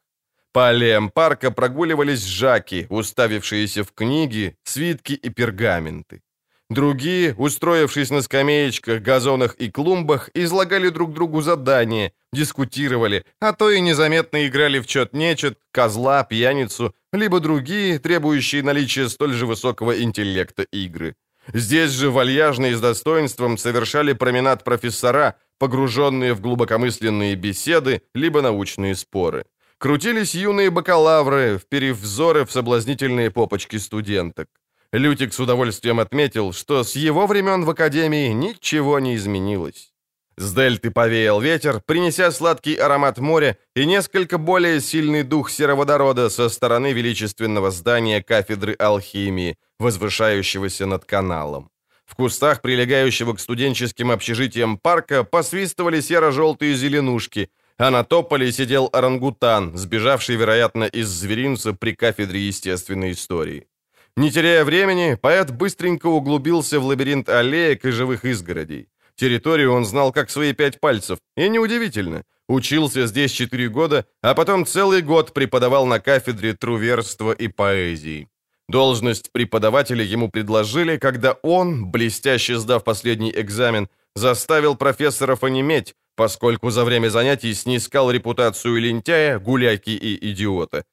[0.54, 6.22] По аллеям парка прогуливались жаки, уставившиеся в книги, свитки и пергаменты.
[6.70, 13.82] Другие, устроившись на скамеечках, газонах и клумбах, излагали друг другу задания, дискутировали, а то и
[13.82, 21.16] незаметно играли в чет-нечет, козла, пьяницу, либо другие, требующие наличия столь же высокого интеллекта игры.
[21.52, 28.96] Здесь же вальяжно и с достоинством совершали променад профессора, погруженные в глубокомысленные беседы, либо научные
[28.96, 29.46] споры.
[29.78, 34.48] Крутились юные бакалавры, вперив взоры в соблазнительные попочки студенток.
[34.94, 39.94] Лютик с удовольствием отметил, что с его времен в Академии ничего не изменилось.
[40.38, 46.50] С дельты повеял ветер, принеся сладкий аромат моря и несколько более сильный дух сероводорода со
[46.50, 51.70] стороны величественного здания кафедры алхимии, возвышающегося над каналом.
[52.06, 59.78] В кустах, прилегающего к студенческим общежитиям парка, посвистывали серо-желтые зеленушки, а на тополе сидел орангутан,
[59.78, 63.68] сбежавший, вероятно, из зверинца при кафедре естественной истории.
[64.16, 68.88] Не теряя времени, поэт быстренько углубился в лабиринт аллеек и живых изгородей.
[69.16, 72.24] Территорию он знал как свои пять пальцев, и неудивительно.
[72.48, 78.28] Учился здесь четыре года, а потом целый год преподавал на кафедре труверства и поэзии.
[78.74, 86.84] Должность преподавателя ему предложили, когда он, блестяще сдав последний экзамен, заставил профессоров онеметь, поскольку за
[86.84, 90.86] время занятий снискал репутацию лентяя, гуляки и идиота.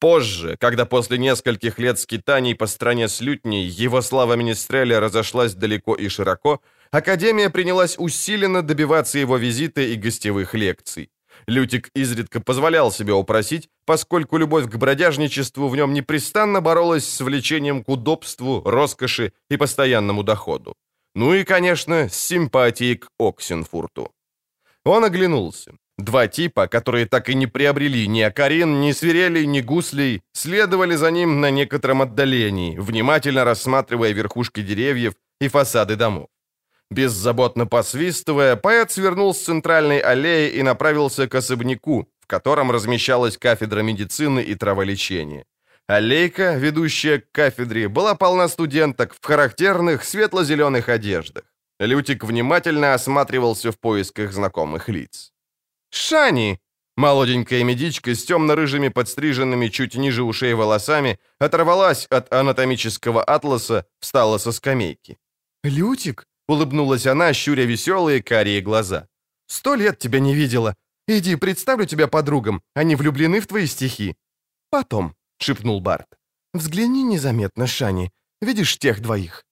[0.00, 5.94] Позже, когда после нескольких лет скитаний по стране с лютней его слава Министреля разошлась далеко
[5.94, 11.10] и широко, Академия принялась усиленно добиваться его визита и гостевых лекций.
[11.48, 17.84] Лютик изредка позволял себе упросить, поскольку любовь к бродяжничеству в нем непрестанно боролась с влечением
[17.84, 20.74] к удобству, роскоши и постоянному доходу.
[21.14, 24.10] Ну и, конечно, с симпатией к Оксенфурту.
[24.84, 25.72] Он оглянулся.
[25.98, 31.10] Два типа, которые так и не приобрели ни акарин, ни свирелей, ни гуслей, следовали за
[31.10, 36.26] ним на некотором отдалении, внимательно рассматривая верхушки деревьев и фасады домов.
[36.90, 43.80] Беззаботно посвистывая, поэт свернул с центральной аллеи и направился к особняку, в котором размещалась кафедра
[43.82, 45.44] медицины и траволечения.
[45.88, 51.44] Аллейка, ведущая к кафедре, была полна студенток в характерных светло-зеленых одеждах.
[51.78, 55.32] Лютик внимательно осматривался в поисках знакомых лиц.
[55.90, 56.58] «Шани!»
[56.96, 64.50] Молоденькая медичка с темно-рыжими подстриженными чуть ниже ушей волосами оторвалась от анатомического атласа, встала со
[64.50, 65.18] скамейки.
[65.62, 69.06] «Лютик?»— улыбнулась она, щуря веселые карие глаза.
[69.46, 70.74] «Сто лет тебя не видела.
[71.08, 72.62] Иди, представлю тебя подругам.
[72.74, 74.16] Они влюблены в твои стихи».
[74.70, 76.06] «Потом»,— шепнул Барт.
[76.54, 78.10] «Взгляни незаметно, Шани.
[78.40, 79.44] Видишь тех двоих?»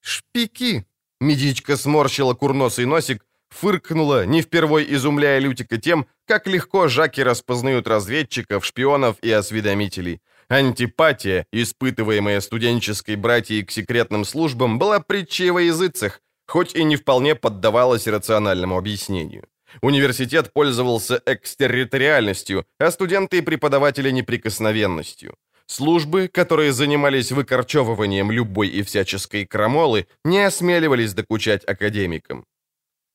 [0.00, 0.86] «Шпики!»
[1.20, 8.64] Медичка сморщила курносый носик, фыркнула, не впервой изумляя Лютика тем, как легко жаки распознают разведчиков,
[8.64, 10.20] шпионов и осведомителей.
[10.48, 17.34] Антипатия, испытываемая студенческой братьей к секретным службам, была притчей во языцах, хоть и не вполне
[17.34, 19.44] поддавалась рациональному объяснению.
[19.82, 25.36] Университет пользовался экстерриториальностью, а студенты и преподаватели неприкосновенностью.
[25.66, 32.44] Службы, которые занимались выкорчевыванием любой и всяческой крамолы, не осмеливались докучать академикам.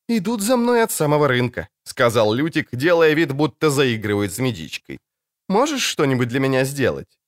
[0.07, 4.97] «Идут за мной от самого рынка»,— сказал Лютик, делая вид, будто заигрывает с медичкой.
[5.47, 7.19] «Можешь что-нибудь для меня сделать?»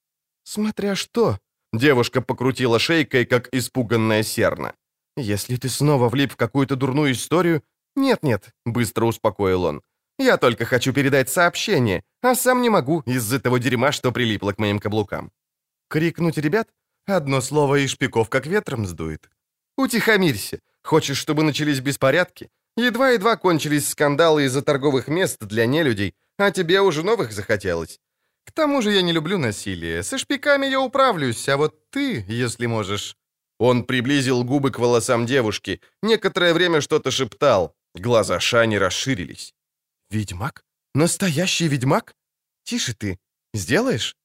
[0.44, 1.38] «Смотря что»,—
[1.74, 4.74] девушка покрутила шейкой, как испуганная серна.
[5.18, 7.64] «Если ты снова влип в какую-то дурную историю...»
[7.96, 9.82] «Нет-нет»,— быстро успокоил он.
[10.18, 14.60] «Я только хочу передать сообщение, а сам не могу из-за того дерьма, что прилипло к
[14.60, 15.32] моим каблукам».
[15.90, 16.70] «Крикнуть ребят?
[17.06, 19.30] Одно слово и шпиков как ветром сдует».
[19.78, 20.60] «Утихомирься.
[20.84, 22.50] Хочешь, чтобы начались беспорядки?
[22.78, 28.00] Едва-едва кончились скандалы из-за торговых мест для нелюдей, а тебе уже новых захотелось.
[28.46, 30.04] К тому же я не люблю насилие.
[30.04, 33.18] Со шпиками я управлюсь, а вот ты, если можешь...»
[33.62, 37.76] Он приблизил губы к волосам девушки, некоторое время что-то шептал.
[37.94, 39.54] Глаза Шани расширились.
[40.10, 40.64] «Ведьмак?
[40.96, 42.16] Настоящий ведьмак?
[42.64, 43.20] Тише ты.
[43.54, 44.16] Сделаешь?»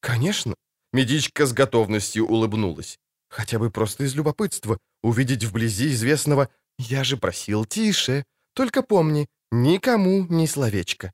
[0.00, 0.54] «Конечно».
[0.94, 2.98] Медичка с готовностью улыбнулась.
[3.28, 4.78] «Хотя бы просто из любопытства.
[5.02, 8.24] Увидеть вблизи известного «Я же просил тише.
[8.54, 11.12] Только помни, никому ни словечко.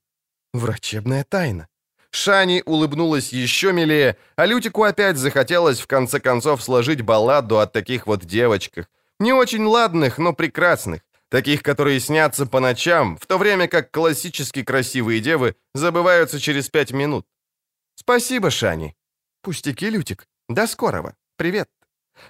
[0.53, 1.67] Врачебная тайна».
[2.13, 8.07] Шани улыбнулась еще милее, а Лютику опять захотелось в конце концов сложить балладу о таких
[8.07, 8.87] вот девочках.
[9.19, 11.01] Не очень ладных, но прекрасных.
[11.31, 16.93] Таких, которые снятся по ночам, в то время как классически красивые девы забываются через пять
[16.93, 17.27] минут.
[17.95, 18.95] «Спасибо, Шани».
[19.43, 20.27] «Пустяки, Лютик.
[20.51, 21.15] До скорого.
[21.37, 21.71] Привет».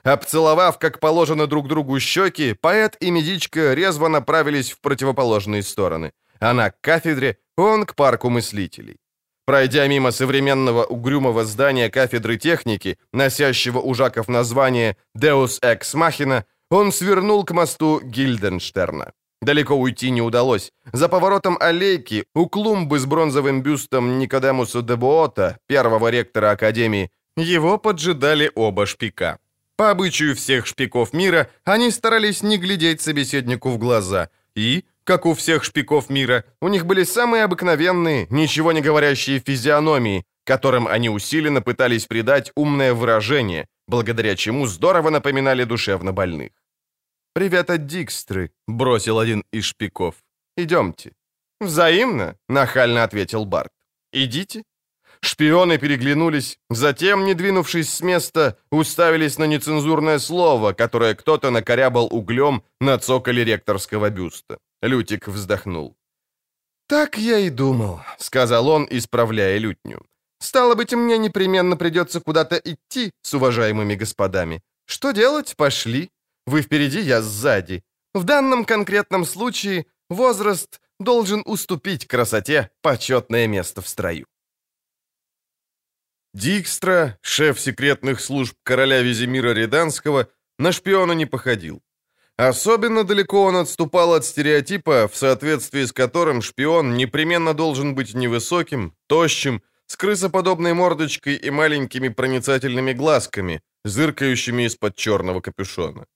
[0.04, 6.12] Обцеловав, как положено друг другу щеки, поэт и медичка резво направились в противоположные стороны.
[6.38, 9.01] Она к кафедре, он к парку мыслителей.
[9.44, 16.92] Пройдя мимо современного угрюмого здания кафедры техники, носящего у Жаков название «Deus Ex Machina», он
[16.92, 19.12] свернул к мосту Гильденштерна.
[19.42, 20.72] Далеко уйти не удалось.
[20.92, 27.78] За поворотом аллейки, у клумбы с бронзовым бюстом Никодемуса де Буота, первого ректора Академии, его
[27.78, 29.38] поджидали оба шпика.
[29.76, 34.28] По обычаю всех шпиков мира, они старались не глядеть собеседнику в глаза.
[34.54, 40.24] И, как у всех шпиков мира, у них были самые обыкновенные, ничего не говорящие физиономии,
[40.44, 46.50] которым они усиленно пытались придать умное выражение, благодаря чему здорово напоминали душевно больных.
[47.34, 50.14] «Привет от Дикстры»,— бросил один из шпиков.
[50.56, 51.12] «Идемте».
[51.60, 53.72] «Взаимно»,— нахально ответил Барт.
[54.12, 54.64] «Идите».
[55.24, 62.62] Шпионы переглянулись, затем, не двинувшись с места, уставились на нецензурное слово, которое кто-то накорябал углем
[62.80, 64.58] на цоколе ректорского бюста.
[64.82, 65.96] Лютик вздохнул.
[66.88, 70.04] «Так я и думал»,— сказал он, исправляя лютню.
[70.40, 74.60] «Стало быть, мне непременно придется куда-то идти с уважаемыми господами.
[74.86, 75.54] Что делать?
[75.56, 76.10] Пошли.
[76.46, 77.82] Вы впереди, я сзади.
[78.12, 84.26] В данном конкретном случае возраст должен уступить красоте почетное место в строю».
[86.34, 90.28] Дикстра, шеф секретных служб короля Визимира Реданского,
[90.58, 91.82] на шпиона не походил.
[92.36, 98.94] Особенно далеко он отступал от стереотипа, в соответствии с которым шпион непременно должен быть невысоким,
[99.06, 106.06] тощим, с крысоподобной мордочкой и маленькими проницательными глазками, зыркающими из-под черного капюшона.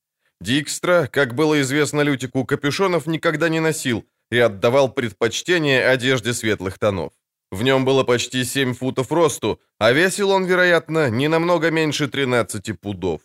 [0.41, 7.13] Дикстра, как было известно Лютику, капюшонов никогда не носил и отдавал предпочтение одежде светлых тонов.
[7.51, 12.81] В нем было почти 7 футов росту, а весил он, вероятно, не намного меньше 13
[12.81, 13.21] пудов.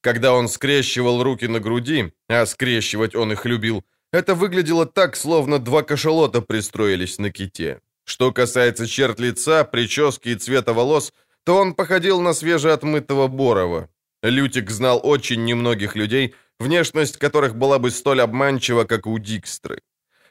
[0.00, 5.58] Когда он скрещивал руки на груди, а скрещивать он их любил, это выглядело так, словно
[5.58, 7.80] два кашалота пристроились на ките.
[8.04, 11.12] Что касается черт лица, прически и цвета волос,
[11.44, 13.88] то он походил на свежеотмытого Борова.
[14.22, 19.82] Лютик знал очень немногих людей, внешность которых была бы столь обманчива, как у Дикстры.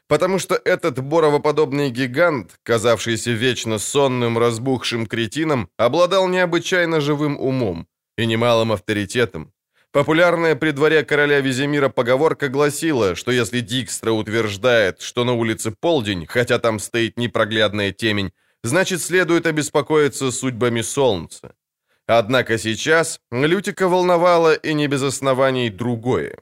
[0.08, 8.26] Потому что этот боровоподобный гигант, казавшийся вечно сонным, разбухшим кретином, обладал необычайно живым умом и
[8.26, 9.52] немалым авторитетом.
[9.90, 16.26] Популярная при дворе короля Визимира поговорка гласила, что если Дикстра утверждает, что на улице полдень,
[16.26, 18.32] хотя там стоит непроглядная темень,
[18.62, 21.54] значит, следует обеспокоиться судьбами солнца.
[22.06, 26.38] Однако сейчас Лютика волновало и не без оснований другое.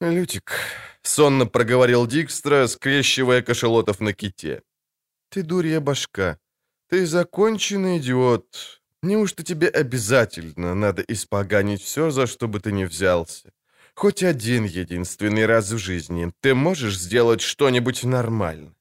[0.00, 0.52] «Лютик»,—
[1.02, 4.62] сонно проговорил Дикстра, скрещивая кошелотов на ките.
[5.28, 6.38] «Ты дурья башка.
[6.88, 8.81] Ты законченный идиот.
[9.02, 13.52] Неужто тебе обязательно надо испоганить все, за что бы ты ни взялся?
[13.94, 18.74] Хоть один единственный раз в жизни ты можешь сделать что-нибудь нормально.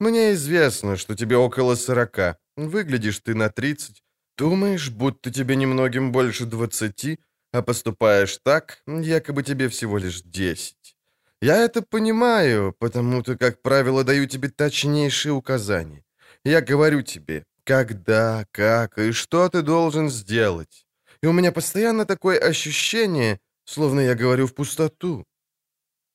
[0.00, 2.38] Мне известно, что тебе около сорока.
[2.56, 4.02] Выглядишь ты на тридцать.
[4.38, 7.18] Думаешь, будто тебе немногим больше двадцати,
[7.52, 10.96] а поступаешь так, якобы тебе всего лишь десять.
[11.42, 16.04] Я это понимаю, потому-то, как правило, даю тебе точнейшие указания.
[16.44, 20.86] Я говорю тебе, когда, как и что ты должен сделать.
[21.22, 25.24] И у меня постоянно такое ощущение, словно я говорю в пустоту.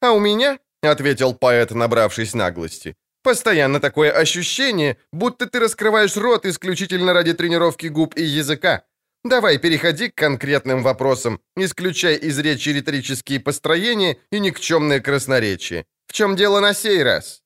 [0.02, 7.14] «А у меня»,— ответил поэт, набравшись наглости, «постоянно такое ощущение, будто ты раскрываешь рот исключительно
[7.14, 8.84] ради тренировки губ и языка.
[9.24, 15.86] Давай переходи к конкретным вопросам, исключай из речи риторические построения и никчемное красноречие.
[16.08, 17.43] В чем дело на сей раз?»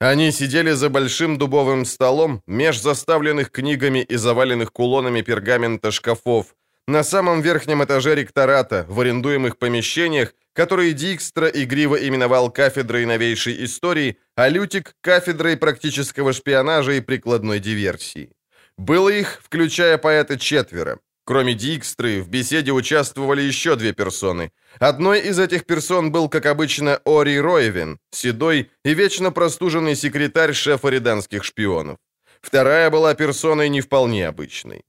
[0.00, 6.56] Они сидели за большим дубовым столом, меж заставленных книгами и заваленных кулонами пергамента шкафов,
[6.88, 14.16] на самом верхнем этаже ректората, в арендуемых помещениях, которые Дикстра игриво именовал кафедрой новейшей истории,
[14.36, 18.32] а Лютик— кафедрой практического шпионажа и прикладной диверсии.
[18.78, 20.98] Было их, включая поэта, четверо.
[21.24, 24.50] Кроме Дикстры, в беседе участвовали еще две персоны.
[24.80, 30.88] Одной из этих персон был, как обычно, Ори Ройвин, седой и вечно простуженный секретарь шефа
[30.88, 31.98] риданских шпионов.
[32.40, 34.82] Вторая была персоной не вполне обычной.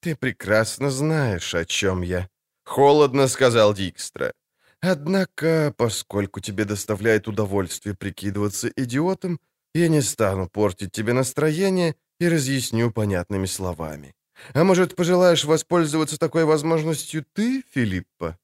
[0.00, 2.28] «Ты прекрасно знаешь, о чем я»,—
[2.64, 4.32] холодно сказал Дикстра.
[4.80, 9.38] «Однако, поскольку тебе доставляет удовольствие прикидываться идиотом,
[9.74, 14.12] я не стану портить тебе настроение и разъясню понятными словами.
[14.54, 18.38] А может, пожелаешь воспользоваться такой возможностью ты, Филиппа?»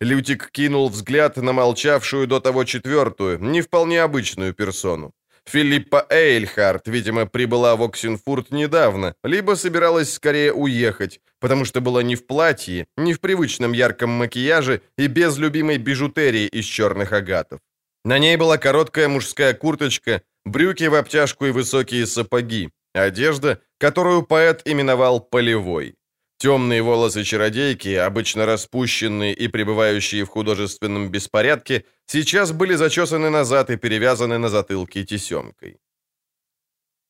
[0.00, 5.12] Лютик кинул взгляд на молчавшую до того четвертую, не вполне обычную персону.
[5.48, 12.16] Филиппа Эйльхарт, видимо, прибыла в Оксенфурт недавно, либо собиралась скорее уехать, потому что была не
[12.16, 17.60] в платье, не в привычном ярком макияже и без любимой бижутерии из черных агатов.
[18.04, 22.70] На ней была короткая мужская курточка, брюки в обтяжку и высокие сапоги,
[23.04, 25.94] одежда, которую поэт именовал «полевой».
[26.38, 33.76] Темные волосы чародейки, обычно распущенные и пребывающие в художественном беспорядке, сейчас были зачесаны назад и
[33.76, 35.78] перевязаны на затылке тесемкой.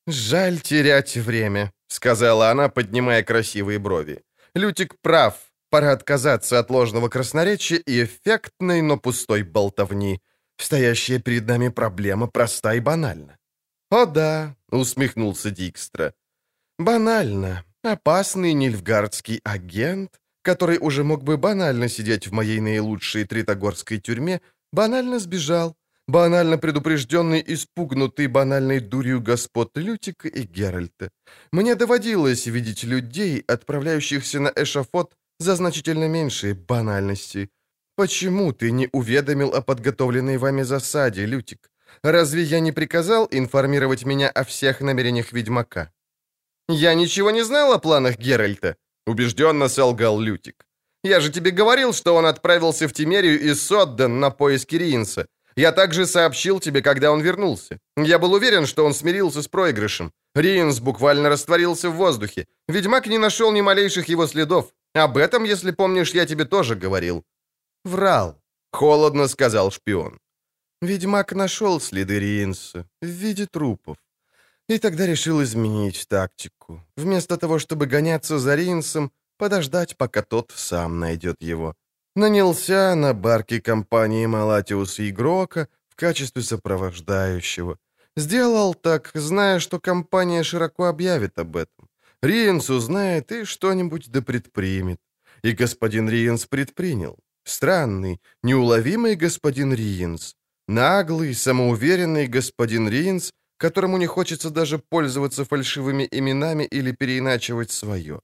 [0.07, 4.23] «Жаль терять время»,— сказала она, поднимая красивые брови.
[4.55, 5.33] «Лютик прав.
[5.69, 10.21] Пора отказаться от ложного красноречия и эффектной, но пустой болтовни.
[10.57, 13.37] Стоящая перед нами проблема проста и банальна».
[13.91, 16.13] «О да»,— усмехнулся Дикстра.
[16.77, 17.63] «Банально.
[17.83, 24.41] Опасный нильфгардский агент, который уже мог бы банально сидеть в моей наилучшей тритогорской тюрьме,
[24.71, 25.75] банально сбежал,
[26.07, 31.11] банально предупрежденный и спугнутый банальной дурью господ Лютика и Геральта.
[31.51, 37.49] Мне доводилось видеть людей, отправляющихся на эшафот за значительно меньшие банальности.
[37.95, 41.69] Почему ты не уведомил о подготовленной вами засаде, Лютик?
[42.03, 45.91] Разве я не приказал информировать меня о всех намерениях ведьмака?
[46.69, 48.75] «Я ничего не знал о планах Геральта»,—
[49.07, 50.65] убежденно солгал Лютик.
[51.03, 55.27] «Я же тебе говорил, что он отправился в Тимерию из Содден на поиски Риенса.
[55.55, 57.79] Я также сообщил тебе, когда он вернулся.
[57.97, 60.11] Я был уверен, что он смирился с проигрышем.
[60.35, 62.45] Риенс буквально растворился в воздухе.
[62.67, 64.65] Ведьмак не нашел ни малейших его следов.
[64.93, 67.23] Об этом, если помнишь, я тебе тоже говорил».
[67.85, 68.35] «Врал»,—
[68.73, 70.19] холодно сказал шпион.
[70.81, 73.97] Ведьмак нашел следы Риенса в виде трупов.
[74.69, 76.85] И тогда решил изменить тактику.
[76.95, 81.73] Вместо того, чтобы гоняться за Ринсом, подождать, пока тот сам найдет его.
[82.15, 87.79] Нанялся на барке компании Малатиус Игрока в качестве сопровождающего.
[88.15, 91.89] Сделал так, зная, что компания широко объявит об этом.
[92.21, 94.99] Риенс узнает и что-нибудь да предпримет.
[95.41, 97.17] И господин Риенс предпринял.
[97.43, 100.35] Странный, неуловимый господин Риенс.
[100.67, 108.19] Наглый, самоуверенный господин Риенс— которому не хочется даже пользоваться фальшивыми именами или переиначивать свое.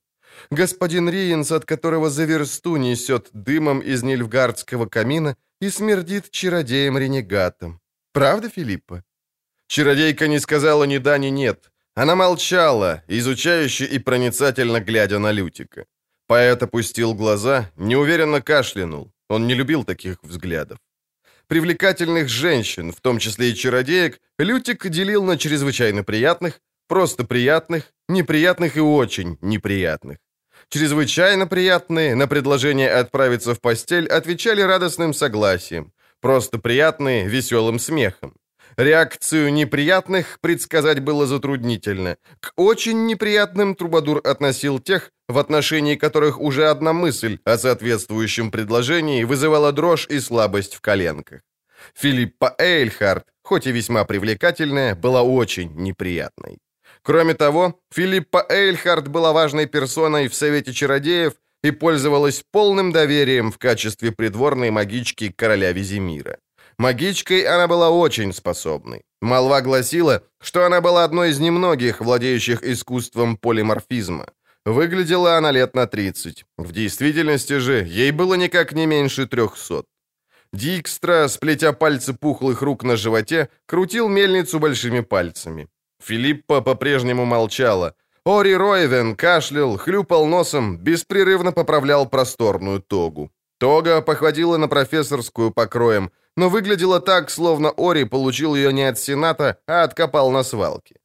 [0.52, 7.80] Господин Риенс, от которого за версту несет дымом из нильфгардского камина и смердит чародеем-ренегатом.
[8.14, 9.04] Правда, Филиппа?»
[9.68, 11.72] Чародейка не сказала ни да, ни нет.
[11.96, 15.86] Она молчала, изучающе и проницательно глядя на Лютика.
[16.28, 19.12] Поэт опустил глаза, неуверенно кашлянул.
[19.30, 20.78] Он не любил таких взглядов.
[21.48, 28.78] Привлекательных женщин, в том числе и чародеек, Лютик делил на чрезвычайно приятных, просто приятных, неприятных
[28.78, 30.18] и очень неприятных.
[30.70, 35.92] Чрезвычайно приятные на предложение отправиться в постель отвечали радостным согласием,
[36.22, 38.36] просто приятные– веселым смехом.
[38.78, 42.18] Реакцию неприятных предсказать было затруднительно.
[42.40, 49.24] К очень неприятным Трубадур относил тех, в отношении которых уже одна мысль о соответствующем предложении
[49.24, 51.42] вызывала дрожь и слабость в коленках.
[51.96, 56.58] Филиппа Эйльхарт, хоть и весьма привлекательная, была очень неприятной.
[57.04, 61.34] Кроме того, Филиппа Эйльхарт была важной персоной в Совете Чародеев
[61.64, 66.38] и пользовалась полным доверием в качестве придворной магички короля Визимира.
[66.78, 69.04] Магичкой она была очень способной.
[69.22, 74.26] Молва гласила, что она была одной из немногих, владеющих искусством полиморфизма.
[74.66, 76.46] Выглядела она лет на 30.
[76.58, 79.84] В действительности же ей было никак не меньше 300.
[80.54, 85.68] Дикстра, сплетя пальцы пухлых рук на животе, крутил мельницу большими пальцами.
[86.02, 87.96] Филиппа по-прежнему молчала.
[88.26, 93.32] Ори Ройвен кашлял, хлюпал носом, беспрерывно поправлял просторную тогу.
[93.60, 99.58] Тога походила на профессорскую покроем, но выглядела так, словно Ори получил ее не от Сената,
[99.68, 100.96] а откопал на свалке.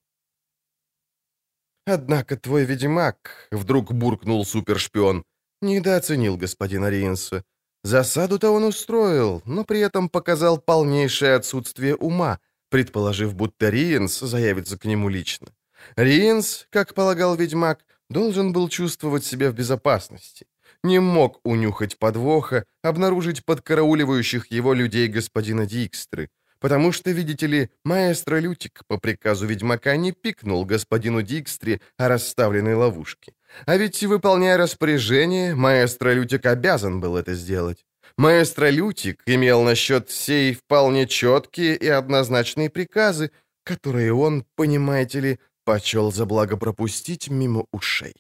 [1.86, 5.24] «Однако твой ведьмак»,— вдруг буркнул супершпион,—
[5.62, 7.44] недооценил господина Риенса.
[7.84, 12.38] Засаду-то он устроил, но при этом показал полнейшее отсутствие ума,
[12.70, 15.48] предположив, будто Риенс заявится к нему лично.
[15.96, 20.46] Риенс, как полагал ведьмак, должен был чувствовать себя в безопасности
[20.82, 26.28] не мог унюхать подвоха, обнаружить подкарауливающих его людей господина Дикстры,
[26.60, 32.74] потому что, видите ли, маэстро Лютик по приказу ведьмака не пикнул господину Дикстре о расставленной
[32.74, 33.32] ловушке.
[33.66, 37.84] А ведь, выполняя распоряжение, маэстро Лютик обязан был это сделать.
[38.16, 43.30] Маэстро Лютик имел насчет сей вполне четкие и однозначные приказы,
[43.64, 48.14] которые он, понимаете ли, почел за благо пропустить мимо ушей.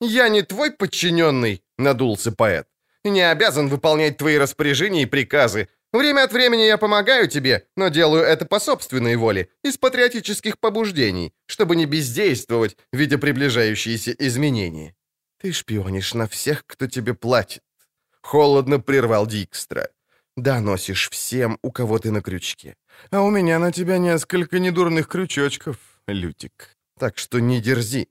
[0.00, 2.68] «Я не твой подчиненный»,— надулся поэт.
[3.04, 5.68] «Не обязан выполнять твои распоряжения и приказы.
[5.92, 11.32] Время от времени я помогаю тебе, но делаю это по собственной воле, из патриотических побуждений,
[11.46, 14.94] чтобы не бездействовать, видя приближающиеся изменения».
[15.40, 17.62] «Ты шпионишь на всех, кто тебе платит»,—
[18.22, 19.88] холодно прервал Дикстра.
[20.36, 22.76] «Доносишь всем, у кого ты на крючке.
[23.10, 25.76] А у меня на тебя несколько недурных крючочков,
[26.06, 26.76] Лютик.
[26.98, 28.08] Так что не дерзи.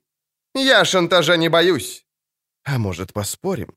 [0.58, 2.06] Я шантажа не боюсь.
[2.64, 3.74] А может, поспорим?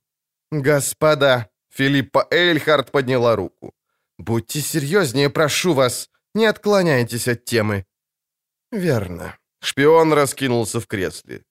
[0.52, 3.74] Господа, Филиппа Эйльхард подняла руку.
[4.18, 6.10] Будьте серьезнее, прошу вас.
[6.36, 7.86] Не отклоняйтесь от темы.
[8.72, 9.38] Верно.
[9.64, 11.44] Шпион раскинулся в кресле.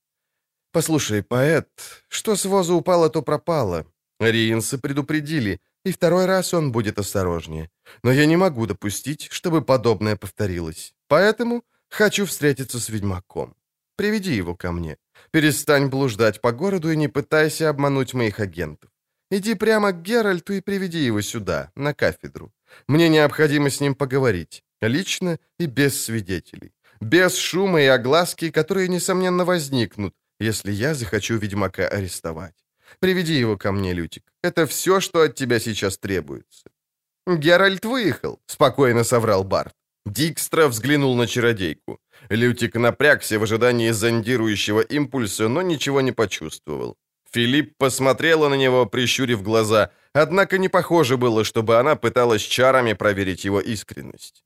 [0.72, 1.68] «Послушай, поэт,
[2.08, 3.86] что с воза упало, то пропало.
[4.20, 7.70] Риенса предупредили, и второй раз он будет осторожнее.
[8.02, 10.92] Но я не могу допустить, чтобы подобное повторилось.
[11.08, 13.54] Поэтому хочу встретиться с ведьмаком.
[13.96, 14.96] Приведи его ко мне.
[15.32, 18.90] Перестань блуждать по городу и не пытайся обмануть моих агентов.
[19.30, 22.52] Иди прямо к Геральту и приведи его сюда, на кафедру.
[22.88, 24.64] Мне необходимо с ним поговорить.
[24.80, 26.72] Лично и без свидетелей.
[27.00, 32.56] Без шума и огласки, которые, несомненно, возникнут, если я захочу ведьмака арестовать.
[32.98, 34.24] Приведи его ко мне, Лютик.
[34.42, 36.70] Это все, что от тебя сейчас требуется».
[37.26, 39.74] «Геральт выехал»,— спокойно соврал Барт.
[40.06, 41.98] Дикстра взглянул на чародейку.
[42.30, 46.96] Лютик напрягся в ожидании зондирующего импульса, но ничего не почувствовал.
[47.32, 53.44] Филипп посмотрела на него, прищурив глаза, однако не похоже было, чтобы она пыталась чарами проверить
[53.44, 54.42] его искренность.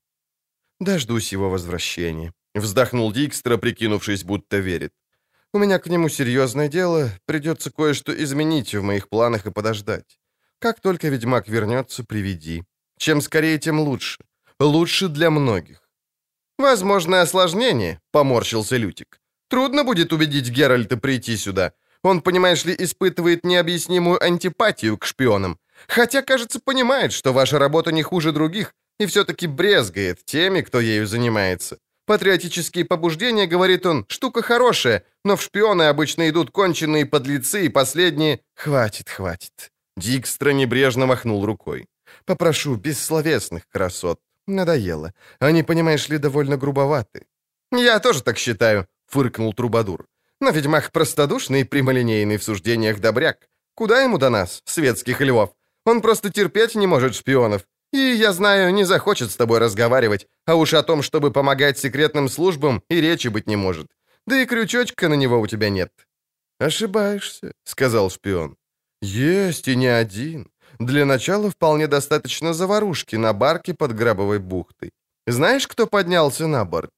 [0.80, 4.92] «Дождусь его возвращения»,— вздохнул Дикстра, прикинувшись, будто верит.
[5.52, 10.18] «У меня к нему серьезное дело, придется кое-что изменить в моих планах и подождать.
[10.58, 12.64] Как только ведьмак вернется, приведи.
[12.98, 14.18] Чем скорее, тем лучше.
[14.60, 15.82] Лучше для многих.
[16.58, 19.18] «Возможное осложнение»,— поморщился Лютик.
[19.48, 21.72] «Трудно будет убедить Геральта прийти сюда.
[22.02, 25.58] Он, понимаешь ли, испытывает необъяснимую антипатию к шпионам.
[25.88, 31.06] Хотя, кажется, понимает, что ваша работа не хуже других, и все-таки брезгает теми, кто ею
[31.06, 31.78] занимается.
[32.06, 38.40] Патриотические побуждения, говорит он, штука хорошая, но в шпионы обычно идут конченые подлецы и последние...
[38.54, 39.72] Хватит, хватит.
[39.96, 41.86] Дикстра небрежно махнул рукой.
[42.26, 44.20] Попрошу бессловесных красот.
[44.46, 45.12] Надоело.
[45.38, 47.26] Они, понимаешь ли, довольно грубоваты.
[47.72, 50.06] «Я тоже так считаю»,— фыркнул Трубадур.
[50.40, 53.48] Но ведьмак простодушный и прямолинейный в суждениях добряк.
[53.74, 55.50] Куда ему до нас, светских львов?
[55.86, 57.66] Он просто терпеть не может шпионов.
[57.92, 62.28] И, я знаю, не захочет с тобой разговаривать, а уж о том, чтобы помогать секретным
[62.28, 63.86] службам, и речи быть не может.
[64.26, 65.92] Да и крючочка на него у тебя нет».
[66.58, 68.56] «Ошибаешься»,— сказал шпион.
[69.02, 70.50] «Есть и не один.
[70.78, 74.90] Для начала вполне достаточно заварушки на барке под Грабовой бухтой.
[75.26, 76.90] Знаешь, кто поднялся на борт?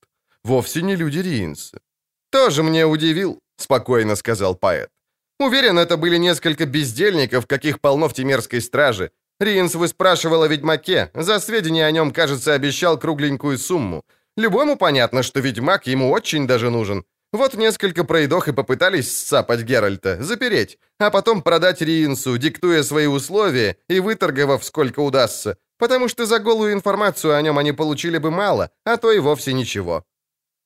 [0.45, 1.79] Вовсе не люди Риинса».
[2.31, 4.89] «Тоже мне удивил»,— спокойно сказал поэт.
[5.41, 9.11] «Уверен, это были несколько бездельников, каких полно в Тимерской страже.
[9.41, 11.11] Риинс выспрашивал о ведьмаке.
[11.15, 14.03] За сведения о нем, кажется, обещал кругленькую сумму.
[14.37, 17.05] Любому понятно, что ведьмак ему очень даже нужен.
[17.33, 23.77] Вот несколько пройдох и попытались сцапать Геральта, запереть, а потом продать Риинсу, диктуя свои условия
[23.89, 28.71] и выторговав сколько удастся, потому что за голую информацию о нем они получили бы мало,
[28.85, 30.05] а то и вовсе ничего.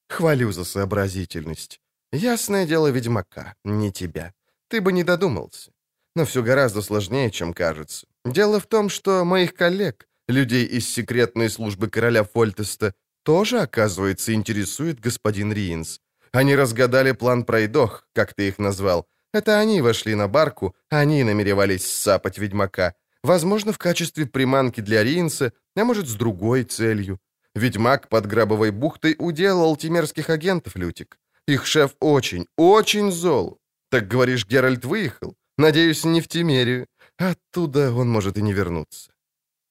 [0.09, 1.81] Хвалю за сообразительность.
[2.13, 4.33] Ясное дело ведьмака, не тебя.
[4.69, 5.71] Ты бы не додумался.
[6.17, 8.07] Но все гораздо сложнее, чем кажется.
[8.25, 15.01] Дело в том, что моих коллег, людей из секретной службы короля Фольтеста, тоже, оказывается, интересует
[15.01, 16.01] господин Риинс.
[16.33, 19.07] Они разгадали план пройдох, как ты их назвал.
[19.33, 22.95] Это они вошли на барку, они намеревались сапать ведьмака.
[23.23, 27.19] Возможно, в качестве приманки для Риинса, а может, с другой целью.
[27.55, 31.19] Ведьмак под Грабовой бухтой уделал тимерских агентов, Лютик.
[31.47, 33.59] Их шеф очень, очень зол.
[33.91, 35.35] Так говоришь, Геральт выехал?
[35.59, 36.87] Надеюсь, не в Тимерию.
[37.19, 39.11] Оттуда он может и не вернуться.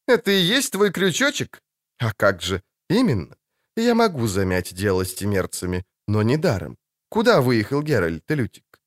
[0.07, 1.61] Это и есть твой крючочек?
[1.99, 2.61] А как же?
[2.89, 3.35] Именно.
[3.77, 6.75] Я могу замять дело с тимерцами, но не даром.
[7.09, 8.81] Куда выехал Геральт, Лютик?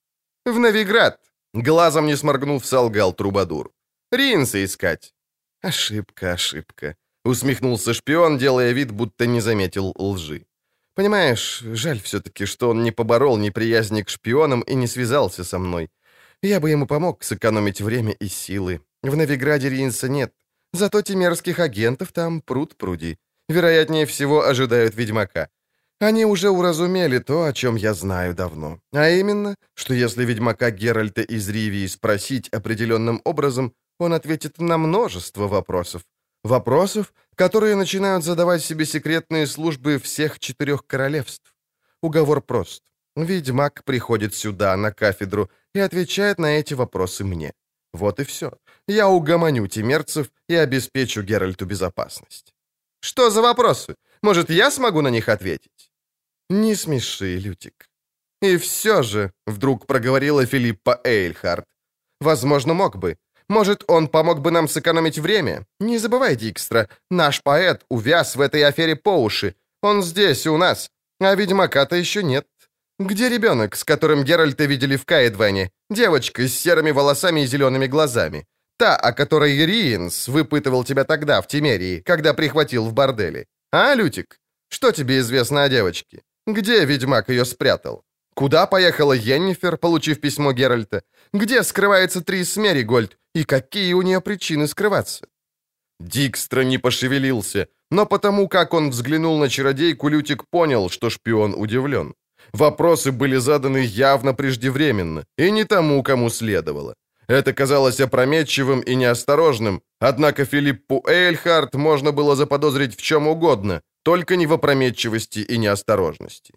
[0.44, 1.20] В Новиград.
[1.55, 3.70] Глазом не сморгнув, солгал Трубадур.
[4.12, 5.15] Ринса искать.
[5.62, 6.97] Ошибка, ошибка.
[7.24, 10.47] Усмехнулся шпион, делая вид, будто не заметил лжи.
[10.94, 15.90] Понимаешь, жаль все-таки, что он не поборол неприязни к шпионам и не связался со мной.
[16.43, 18.81] Я бы ему помог сэкономить время и силы.
[19.03, 20.35] В Новиграде Ринса нет.
[20.73, 23.19] Зато тимерских агентов там пруд пруди.
[23.49, 25.49] Вероятнее всего, ожидают ведьмака.
[26.03, 28.81] Они уже уразумели то, о чем я знаю давно.
[28.93, 35.47] А именно, что если ведьмака Геральта из Ривии спросить определенным образом, он ответит на множество
[35.47, 36.03] вопросов.
[36.43, 41.55] Вопросов, которые начинают задавать себе секретные службы всех четырех королевств.
[42.03, 42.83] Уговор прост.
[43.15, 47.53] Ведьмак приходит сюда, на кафедру, и отвечает на эти вопросы мне.
[47.93, 48.51] Вот и все.
[48.89, 52.53] Я угомоню тимерцев и обеспечу Геральту безопасность.
[52.99, 53.95] Что за вопросы?
[54.20, 55.91] Может, я смогу на них ответить?
[56.51, 57.89] Не смеши, Лютик.
[58.43, 61.64] И все же, вдруг проговорила Филиппа Эйльхард.
[62.20, 63.16] Возможно, мог бы.
[63.48, 65.66] Может, он помог бы нам сэкономить время?
[65.81, 69.55] Не забывай, Дикстра, наш поэт увяз в этой афере по уши.
[69.82, 70.90] Он здесь, у нас.
[71.20, 72.47] А ведьмака-то еще нет.
[72.98, 75.70] Где ребенок, с которым Геральта видели в Каэдване?
[75.90, 78.47] Девочка с серыми волосами и зелеными глазами.
[78.78, 83.47] Та, о которой Риенс выпытывал тебя тогда, в Тимерии, когда прихватил в борделе.
[83.73, 84.39] А, Лютик?
[84.69, 86.23] Что тебе известно о девочке?
[86.47, 88.05] Где ведьмак ее спрятал?
[88.35, 91.02] Куда поехала Йеннифер, получив письмо Геральта?
[91.32, 93.19] Где скрывается Трис Меригольд?
[93.35, 95.27] И какие у нее причины скрываться?
[96.01, 102.14] Дикстра не пошевелился, но потому как он взглянул на чародейку, Лютик понял, что шпион удивлен.
[102.52, 106.94] Вопросы были заданы явно преждевременно, и не тому, кому следовало.
[107.28, 114.37] Это казалось опрометчивым и неосторожным, однако Филиппу Эйльхарт можно было заподозрить в чем угодно, только
[114.37, 116.55] не в опрометчивости и неосторожности.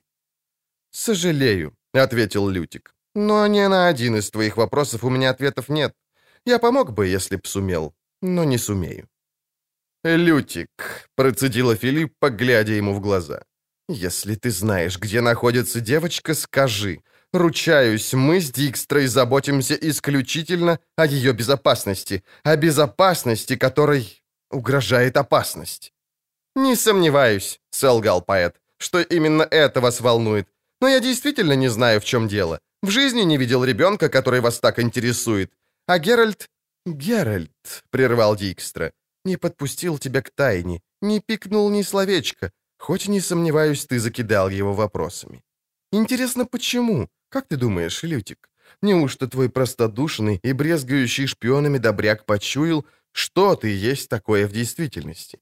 [0.92, 2.96] «Сожалею»,— ответил Лютик.
[3.16, 5.94] «Но ни на один из твоих вопросов у меня ответов нет.
[6.46, 9.08] Я помог бы, если б сумел, но не сумею».
[10.04, 10.70] «Лютик»,—
[11.16, 13.44] процедила Филиппа, глядя ему в глаза.
[13.90, 17.02] «Если ты знаешь, где находится девочка, скажи.
[17.34, 25.95] Ручаюсь, мы с Дикстрой заботимся исключительно о ее безопасности, о безопасности, которой угрожает опасность».
[26.56, 30.48] «Не сомневаюсь»,— солгал поэт, «что именно это вас волнует.
[30.82, 32.60] Но я действительно не знаю, в чем дело.
[32.82, 35.52] В жизни не видел ребенка, который вас так интересует.
[35.88, 36.49] А Геральт...»
[36.86, 38.91] «Геральт»,— прервал Дикстра,—
[39.26, 44.73] «не подпустил тебя к тайне, не пикнул ни словечко, хоть, не сомневаюсь, ты закидал его
[44.73, 45.44] вопросами.
[45.91, 47.10] Интересно, почему?
[47.30, 48.49] Как ты думаешь, Лютик?
[48.82, 55.40] Неужто твой простодушный и брезгающий шпионами добряк почуял, что ты есть такое в действительности?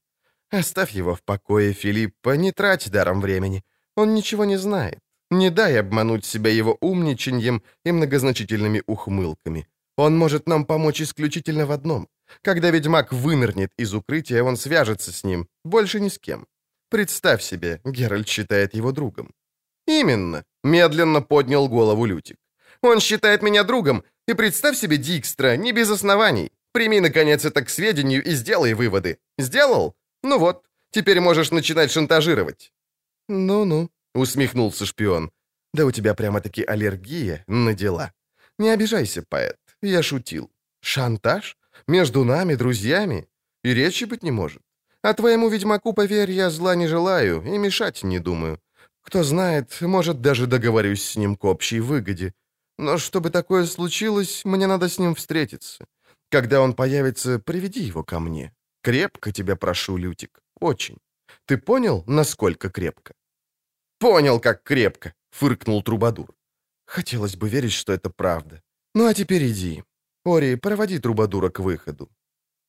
[0.53, 3.63] Оставь его в покое, Филиппа, не трать даром времени.
[3.95, 4.99] Он ничего не знает.
[5.31, 9.67] Не дай обмануть себя его умничаньем и многозначительными ухмылками.
[9.97, 12.07] Он может нам помочь исключительно в одном.
[12.43, 16.45] Когда ведьмак вынырнет из укрытия, он свяжется с ним, больше ни с кем.
[16.91, 19.33] Представь себе, Геральт считает его другом.
[19.87, 22.37] Именно, Медленно поднял голову Лютик.
[22.81, 26.51] «Он считает меня другом, и представь себе Дикстра, не без оснований.
[26.73, 29.17] Прими, наконец, это к сведению и сделай выводы.
[29.39, 29.95] Сделал?
[30.23, 32.73] Ну вот, теперь можешь начинать шантажировать».
[33.27, 35.31] «Ну-ну»,— усмехнулся шпион.
[35.73, 38.13] «Да у тебя прямо-таки аллергия на дела.
[38.59, 40.51] Не обижайся, поэт, я шутил.
[40.81, 41.57] Шантаж?
[41.87, 43.27] Между нами, друзьями?
[43.63, 44.61] И речи быть не может.
[45.01, 48.59] А твоему ведьмаку, поверь, я зла не желаю и мешать не думаю.
[49.01, 52.33] Кто знает, может, даже договорюсь с ним к общей выгоде.
[52.77, 55.85] Но чтобы такое случилось, мне надо с ним встретиться.
[56.29, 58.53] Когда он появится, приведи его ко мне.
[58.83, 60.97] Крепко тебя прошу, Лютик, очень.
[61.45, 63.13] Ты понял, насколько крепко?»
[63.97, 66.35] «Понял, как крепко»,— фыркнул Трубадур.
[66.85, 68.61] «Хотелось бы верить, что это правда.
[68.93, 69.83] Ну а теперь иди.
[70.25, 72.09] Ори, проводи Трубадура к выходу».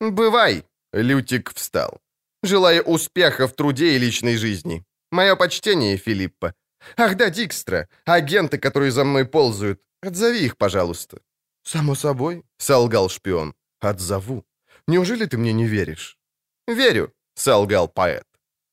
[0.00, 2.00] «Бывай!»— Лютик встал.
[2.44, 4.84] «Желаю успеха в труде и личной жизни.
[5.10, 6.54] Мое почтение, Филиппа.
[6.96, 9.82] Ах да, Дикстра, агенты, которые за мной ползают.
[10.00, 11.18] Отзови их, пожалуйста».
[11.64, 13.54] «Само собой»,— солгал шпион.
[13.80, 14.44] «Отзову.
[14.88, 16.18] Неужели ты мне не веришь?»
[16.66, 18.26] «Верю»,— солгал поэт.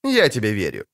[0.03, 0.85] «Я тебе верю».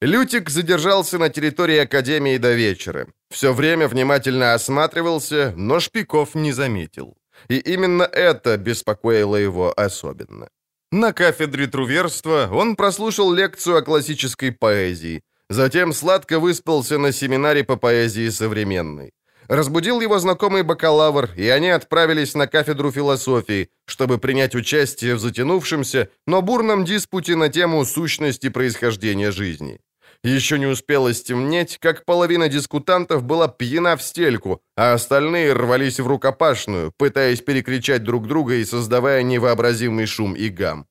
[0.00, 3.06] Лютик задержался на территории Академии до вечера.
[3.30, 7.16] Все время внимательно осматривался, но шпиков не заметил.
[7.48, 10.48] И именно это беспокоило его особенно.
[10.92, 17.76] На кафедре труверства он прослушал лекцию о классической поэзии, затем сладко выспался на семинаре по
[17.76, 19.10] поэзии современной.
[19.48, 26.08] Разбудил его знакомый бакалавр, и они отправились на кафедру философии, чтобы принять участие в затянувшемся,
[26.26, 29.80] но бурном диспуте на тему сущности происхождения жизни.
[30.22, 36.06] Еще не успело стемнеть, как половина дискутантов была пьяна в стельку, а остальные рвались в
[36.06, 40.86] рукопашную, пытаясь перекричать друг друга и создавая невообразимый шум и гам.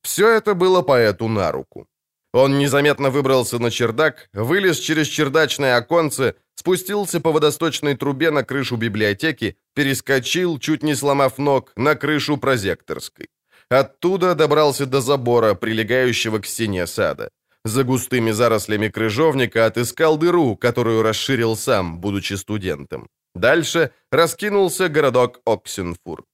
[0.00, 1.86] Все это было поэту на руку.
[2.32, 8.76] Он незаметно выбрался на чердак, вылез через чердачное оконце, спустился по водосточной трубе на крышу
[8.76, 13.28] библиотеки, перескочил, чуть не сломав ног, на крышу прозекторской.
[13.70, 17.30] Оттуда добрался до забора, прилегающего к стене сада.
[17.64, 23.08] За густыми зарослями крыжовника отыскал дыру, которую расширил сам, будучи студентом.
[23.34, 26.24] Дальше раскинулся городок Оксенфурт.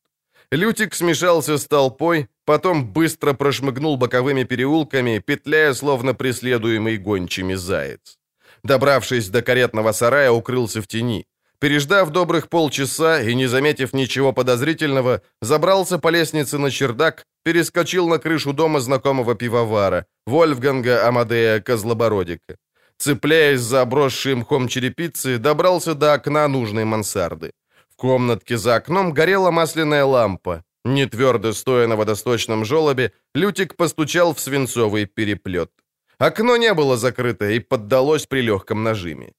[0.55, 8.19] Лютик смешался с толпой, потом быстро прошмыгнул боковыми переулками, петляя, словно преследуемый гончими заяц.
[8.63, 11.27] Добравшись до каретного сарая, укрылся в тени.
[11.59, 18.19] Переждав добрых полчаса и не заметив ничего подозрительного, забрался по лестнице на чердак, перескочил на
[18.19, 22.57] крышу дома знакомого пивовара, Вольфганга Амадея Козлобородика.
[22.97, 27.51] Цепляясь за обросшие мхом черепицы, добрался до окна нужной мансарды.
[27.97, 30.65] В комнатке за окном горела масляная лампа.
[30.85, 35.71] Не твердо стоя на водосточном желобе, Лютик постучал в свинцовый переплет.
[36.19, 39.33] Окно не было закрыто и поддалось при легком нажиме.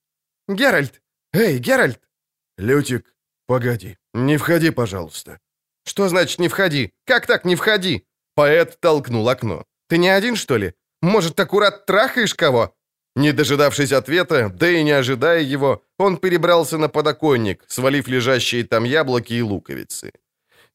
[0.47, 1.01] «Геральт!
[1.33, 1.99] Эй, Геральт!»
[2.57, 3.13] «Лютик,
[3.47, 5.39] погоди, не входи, пожалуйста».
[5.85, 6.93] «Что значит «не входи»?
[7.05, 8.05] Как так «не входи»?»
[8.35, 9.65] Поэт толкнул окно.
[9.87, 10.73] «Ты не один, что ли?
[11.01, 12.73] Может, аккурат трахаешь кого?»
[13.15, 18.83] Не дожидавшись ответа, да и не ожидая его, он перебрался на подоконник, свалив лежащие там
[18.83, 20.11] яблоки и луковицы.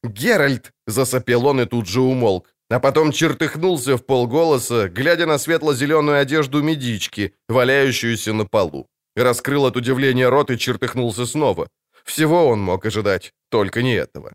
[0.03, 6.19] «Геральт!»— засопел он и тут же умолк, а потом чертыхнулся в полголоса, глядя на светло-зеленую
[6.19, 8.87] одежду медички, валяющуюся на полу.
[9.15, 11.67] Раскрыл от удивления рот и чертыхнулся снова.
[12.03, 14.33] Всего он мог ожидать, только не этого.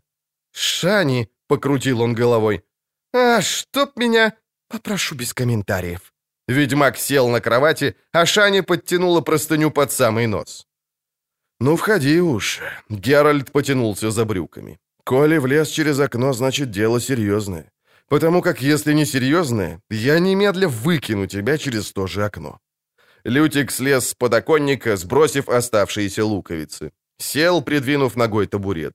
[0.53, 2.63] «Шани!»— покрутил он головой.
[3.13, 4.33] «А, чтоб меня...»
[4.69, 6.13] «Попрошу без комментариев».
[6.47, 10.67] Ведьмак сел на кровати, а Шани подтянула простыню под самый нос.
[11.59, 12.61] «Ну, входи уж».
[12.89, 14.77] Геральт потянулся за брюками.
[15.03, 17.71] «Коли влез через окно, значит, дело серьезное.
[18.09, 22.59] Потому как, если не серьезное, я немедля выкину тебя через то же окно».
[23.25, 26.91] Лютик слез с подоконника, сбросив оставшиеся луковицы.
[27.17, 28.93] Сел, придвинув ногой табурет.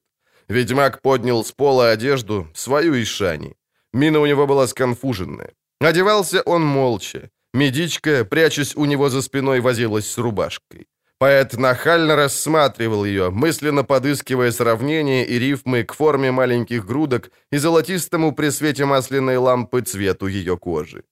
[0.49, 3.57] Ведьмак поднял с пола одежду, свою из шани.
[3.93, 5.53] Мина у него была сконфуженная.
[5.81, 7.31] Одевался он молча.
[7.55, 10.87] Медичка, прячась у него за спиной, возилась с рубашкой.
[11.19, 18.35] Поэт нахально рассматривал ее, мысленно подыскивая сравнения и рифмы к форме маленьких грудок и золотистому
[18.35, 21.05] при свете масляной лампы цвету ее кожи.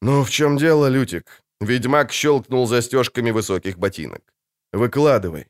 [0.00, 4.22] «Ну, в чем дело, Лютик?» Ведьмак щелкнул застежками высоких ботинок.
[4.72, 5.46] «Выкладывай».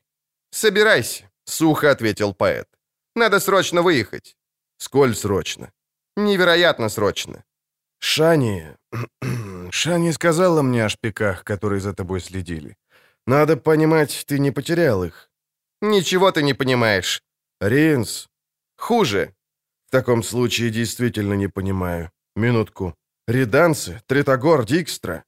[0.51, 2.67] «Собирайся»,— сухо ответил поэт.
[3.15, 4.35] «Надо срочно выехать».
[4.77, 5.71] «Сколь срочно?»
[6.17, 7.43] «Невероятно срочно».
[8.07, 8.67] «Шани...
[9.71, 12.77] Шани сказала мне о шпиках, которые за тобой следили.
[13.27, 15.31] Надо понимать, ты не потерял их».
[15.81, 17.23] «Ничего ты не понимаешь».
[17.61, 18.27] «Ринс».
[18.77, 19.33] «Хуже».
[19.87, 22.11] «В таком случае действительно не понимаю.
[22.35, 22.93] Минутку.
[23.27, 24.01] Риданцы?
[24.05, 24.65] Тритогор?
[24.65, 25.23] Дикстра?»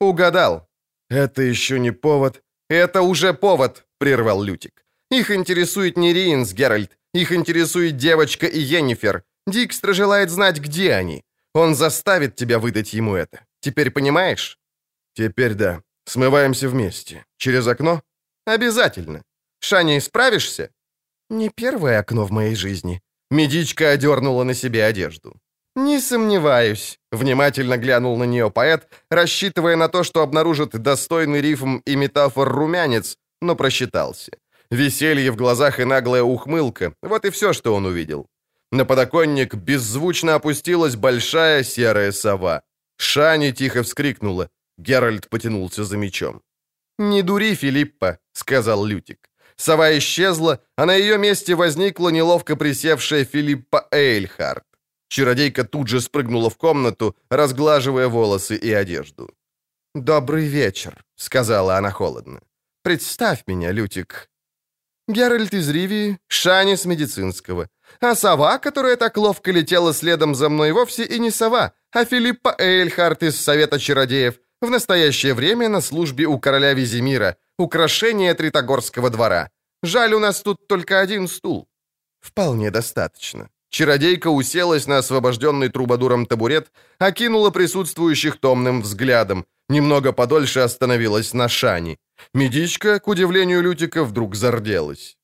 [0.00, 0.68] «Угадал».
[1.10, 2.42] Это еще не повод.
[2.68, 4.84] Это уже повод, прервал Лютик.
[5.10, 6.96] Их интересует не Риенс, Геральт.
[7.12, 9.24] Их интересует девочка и Йеннифер.
[9.48, 11.24] Дикстра желает знать, где они.
[11.54, 13.44] Он заставит тебя выдать ему это.
[13.60, 14.58] Теперь понимаешь?
[15.14, 15.82] Теперь да.
[16.06, 17.24] Смываемся вместе.
[17.36, 18.02] Через окно?
[18.46, 19.22] Обязательно.
[19.60, 20.70] Шани, справишься?
[21.28, 23.00] Не первое окно в моей жизни.
[23.30, 25.36] Медичка одернула на себе одежду.
[25.76, 31.94] «Не сомневаюсь»,— внимательно глянул на нее поэт, рассчитывая на то, что обнаружит достойный рифм и
[31.94, 34.32] метафор румянец, но просчитался.
[34.70, 38.26] Веселье в глазах и наглая ухмылка— вот и все, что он увидел.
[38.72, 42.62] На подоконник беззвучно опустилась большая серая сова.
[42.96, 44.48] Шани тихо вскрикнула.
[44.78, 46.42] Геральт потянулся за мечом.
[46.98, 49.30] «Не дури, Филиппа»,— сказал Лютик.
[49.56, 54.64] Сова исчезла, а на ее месте возникла неловко присевшая Филиппа Эйльхарт.
[55.08, 59.28] Чародейка тут же спрыгнула в комнату, разглаживая волосы и одежду.
[59.94, 62.40] «Добрый вечер»,— сказала она холодно.
[62.82, 64.30] «Представь меня, Лютик».
[65.08, 67.68] Геральт из Ривии, Шани с медицинского.
[68.00, 72.54] А сова, которая так ловко летела следом за мной, вовсе и не сова, а Филиппа
[72.58, 79.50] Эйльхарт из Совета Чародеев, в настоящее время на службе у короля Визимира, украшение Тритогорского двора.
[79.82, 81.68] Жаль, у нас тут только один стул».
[82.20, 83.48] «Вполне достаточно».
[83.70, 91.98] Чародейка уселась на освобожденный трубадуром табурет, окинула присутствующих томным взглядом, немного подольше остановилась на Шани.
[92.34, 95.16] Медичка, к удивлению Лютика, вдруг зарделась.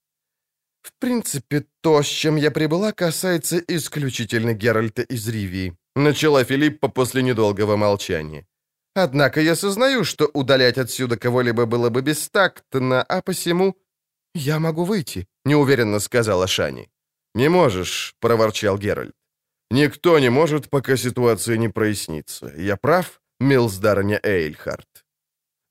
[0.87, 7.23] «В принципе, то, с чем я прибыла, касается исключительно Геральта из Ривии», начала Филиппа после
[7.23, 8.47] недолгого молчания.
[8.95, 13.75] «Однако я сознаю, что удалять отсюда кого-либо было бы бестактно, а посему...»
[14.35, 16.89] «Я могу выйти»,— неуверенно сказала Шани.
[17.35, 19.15] «Не можешь»,— проворчал Геральт.
[19.73, 22.53] «Никто не может, пока ситуация не прояснится.
[22.57, 25.05] Я прав, милсдарня Эйльхарт?»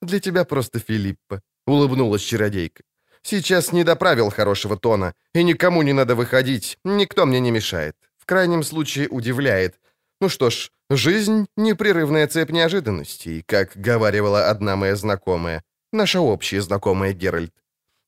[0.01, 2.83] «Для тебя просто Филиппа»,— улыбнулась чародейка.
[3.27, 7.95] «Сейчас не доправил хорошего тона, и никому не надо выходить, никто мне не мешает.
[8.19, 9.79] В крайнем случае удивляет.
[10.21, 17.13] Ну что ж, жизнь— непрерывная цепь неожиданностей, как говаривала одна моя знакомая, наша общая знакомая
[17.13, 17.51] Геральт.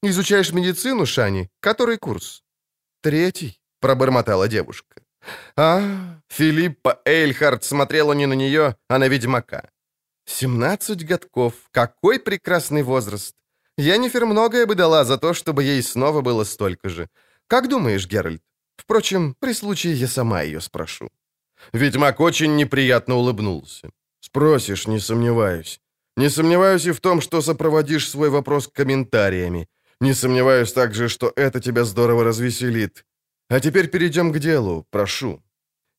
[0.03, 1.49] Изучаешь медицину, Шани?
[1.61, 2.43] Который курс?»
[3.01, 5.01] «Третий»,— пробормотала девушка.
[5.55, 5.81] А,
[6.29, 9.71] Филиппа Эйльхард смотрела не на нее, а на ведьмака.
[10.25, 11.53] «Семнадцать годков.
[11.71, 13.33] Какой прекрасный возраст.
[13.77, 17.09] Янифер многое бы дала за то, чтобы ей снова было столько же.
[17.47, 18.41] Как думаешь, Геральт?
[18.75, 21.09] Впрочем, при случае я сама ее спрошу».
[21.73, 23.89] Ведьмак очень неприятно улыбнулся.
[24.19, 25.79] «Спросишь, не сомневаюсь.
[26.17, 29.67] Не сомневаюсь и в том, что сопроводишь свой вопрос комментариями.
[30.01, 33.05] Не сомневаюсь также, что это тебя здорово развеселит.
[33.49, 35.41] А теперь перейдем к делу, прошу».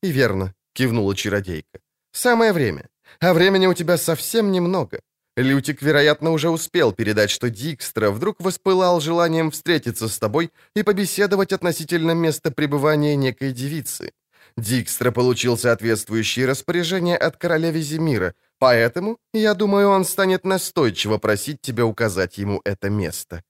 [0.02, 1.80] «И верно»,— кивнула чародейка.
[2.12, 2.88] «Самое время.
[3.20, 5.00] А времени у тебя совсем немного.
[5.42, 11.52] Лютик, вероятно, уже успел передать, что Дикстра вдруг воспылал желанием встретиться с тобой и побеседовать
[11.52, 14.12] относительно места пребывания некой девицы.
[14.56, 21.84] Дикстра получил соответствующие распоряжения от короля Визимира, поэтому, я думаю, он станет настойчиво просить тебя
[21.84, 23.44] указать ему это место.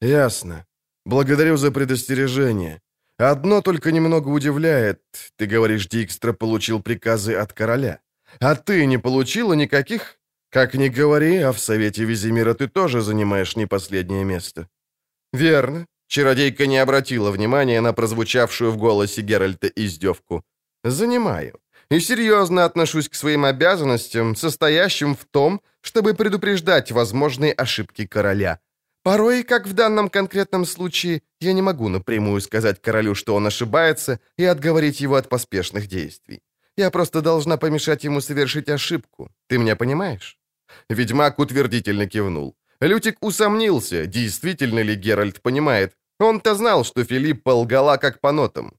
[0.00, 0.66] «Ясно.
[1.04, 2.80] Благодарю за предостережение.
[3.18, 5.00] Одно только немного удивляет.
[5.36, 7.98] Ты говоришь, Дикстра получил приказы от короля.
[8.40, 10.18] А ты не получила никаких?
[10.54, 14.68] Как ни говори, а в Совете Визимира ты тоже занимаешь не последнее место».
[15.32, 15.86] «Верно».
[16.06, 20.44] Чародейка не обратила внимания на прозвучавшую в голосе Геральта издевку.
[20.84, 21.58] «Занимаю.
[21.90, 28.60] И серьезно отношусь к своим обязанностям, состоящим в том, чтобы предупреждать возможные ошибки короля.
[29.02, 34.20] Порой, как в данном конкретном случае, я не могу напрямую сказать королю, что он ошибается,
[34.38, 36.42] и отговорить его от поспешных действий.
[36.76, 39.32] Я просто должна помешать ему совершить ошибку.
[39.48, 40.38] Ты меня понимаешь?»
[40.88, 42.56] Ведьмак утвердительно кивнул.
[42.80, 45.94] Лютик усомнился, действительно ли Геральт понимает.
[46.20, 48.74] Он-то знал, что Филипп лгала как по нотам.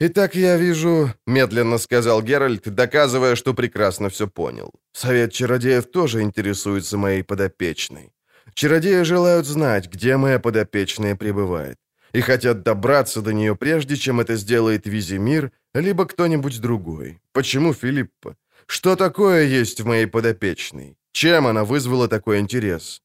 [0.00, 4.72] «Итак, я вижу»,— медленно сказал Геральт, доказывая, что прекрасно все понял.
[4.92, 8.12] «Совет чародеев тоже интересуется моей подопечной.
[8.54, 11.78] Чародеи желают знать, где моя подопечная пребывает,
[12.12, 17.20] и хотят добраться до нее прежде, чем это сделает Визимир, либо кто-нибудь другой.
[17.32, 18.36] Почему Филиппа?
[18.66, 20.96] Что такое есть в моей подопечной?
[21.12, 23.02] Чем она вызвала такой интерес?»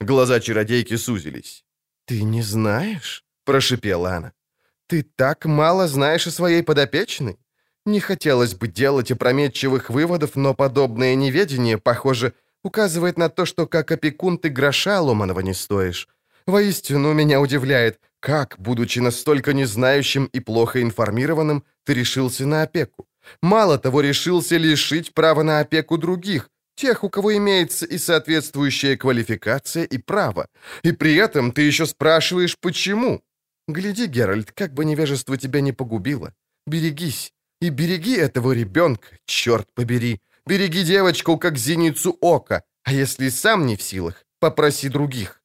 [0.00, 1.64] Глаза чародейки сузились.
[2.06, 4.32] «Ты не знаешь?»– прошипела она.
[4.88, 7.38] «Ты так мало знаешь о своей подопечной?
[7.86, 12.32] Не хотелось бы делать опрометчивых выводов, но подобное неведение, похоже,
[12.64, 16.08] указывает на то, что как опекун ты гроша ломаного не стоишь.
[16.46, 23.06] Воистину меня удивляет, как, будучи настолько незнающим и плохо информированным, ты решился на опеку.
[23.42, 29.84] Мало того, решился лишить права на опеку других, Тех, у кого имеется и соответствующая квалификация,
[29.84, 30.46] и право.
[30.82, 33.20] И при этом ты еще спрашиваешь, почему.
[33.68, 36.32] Гляди, Геральт, как бы невежество тебя не погубило.
[36.66, 37.32] Берегись.
[37.60, 40.20] И береги этого ребенка, черт побери.
[40.46, 42.62] Береги девочку, как зеницу ока.
[42.84, 45.40] А если сам не в силах, попроси других.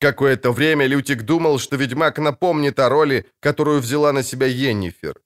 [0.00, 5.20] Какое-то время Лютик думал, что ведьмак напомнит о роли, которую взяла на себя Йеннифер.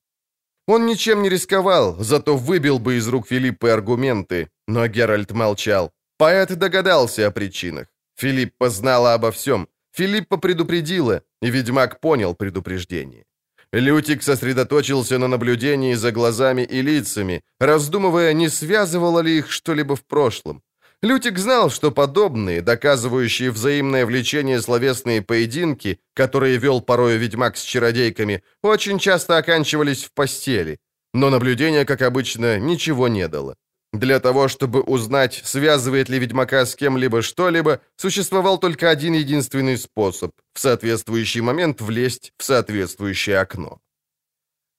[0.66, 5.92] Он ничем не рисковал, зато выбил бы из рук Филиппа аргументы, но Геральт молчал.
[6.16, 7.86] Поэт догадался о причинах.
[8.16, 9.68] Филиппа знала обо всем.
[9.92, 13.24] Филиппа предупредила, и ведьмак понял предупреждение.
[13.72, 20.04] Лютик сосредоточился на наблюдении за глазами и лицами, раздумывая, не связывало ли их что-либо в
[20.04, 20.62] прошлом.
[21.04, 28.42] Лютик знал, что подобные, доказывающие взаимное влечение словесные поединки, которые вел порой ведьмак с чародейками,
[28.62, 30.78] очень часто оканчивались в постели.
[31.12, 33.54] Но наблюдение, как обычно, ничего не дало.
[33.92, 40.30] Для того, чтобы узнать, связывает ли ведьмака с кем-либо что-либо, существовал только один единственный способ–
[40.54, 43.78] в соответствующий момент влезть в соответствующее окно.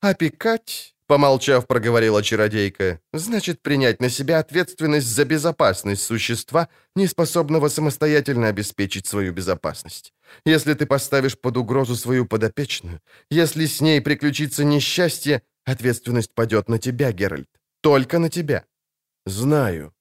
[0.02, 3.00] «Опекать Помолчав, проговорила чародейка.
[3.14, 10.14] «Значит, принять на себя ответственность за безопасность существа, не способного самостоятельно обеспечить свою безопасность.
[10.46, 16.80] Если ты поставишь под угрозу свою подопечную, если с ней приключится несчастье, ответственность падет на
[16.80, 17.50] тебя, Геральт.
[17.82, 18.64] Только на тебя».
[19.28, 19.94] «Знаю.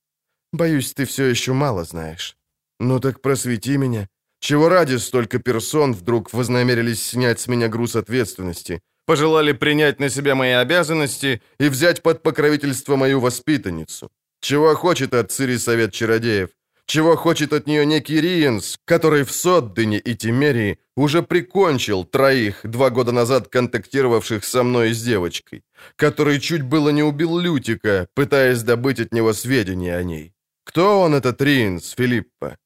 [0.52, 2.36] Боюсь, ты все еще мало знаешь».
[2.80, 4.08] «Ну так просвети меня.
[4.40, 10.34] Чего ради столько персон вдруг вознамерились снять с меня груз ответственности?» Пожелали принять на себя
[10.34, 14.10] мои обязанности и взять под покровительство мою воспитанницу.
[14.40, 16.50] Чего хочет от Цири Совет Чародеев?
[16.86, 22.90] Чего хочет от нее некий Риенс, который в Соддыне и Тимерии уже прикончил троих, два
[22.90, 25.62] года назад контактировавших со мной с девочкой,
[25.96, 30.34] который чуть было не убил Лютика, пытаясь добыть от него сведения о ней.
[30.64, 32.58] Кто он, этот Риенс, Филиппа?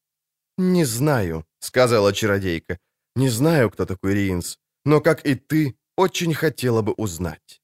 [0.56, 2.78] «Не знаю»,— сказала чародейка.
[3.14, 7.60] «Не знаю, кто такой Риенс, но, как и ты, очень хотела бы узнать».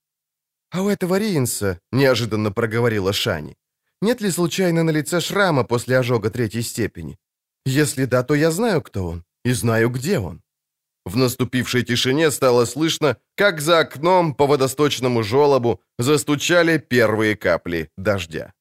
[0.71, 3.57] «А у этого Риенса»,— неожиданно проговорила Шани,
[4.03, 7.17] «нет ли случайно на лице шрама после ожога третьей степени?
[7.67, 10.43] Если да, то я знаю, кто он, и знаю, где он».
[11.05, 18.53] В наступившей тишине стало слышно, как за окном по водосточному желобу застучали первые капли дождя.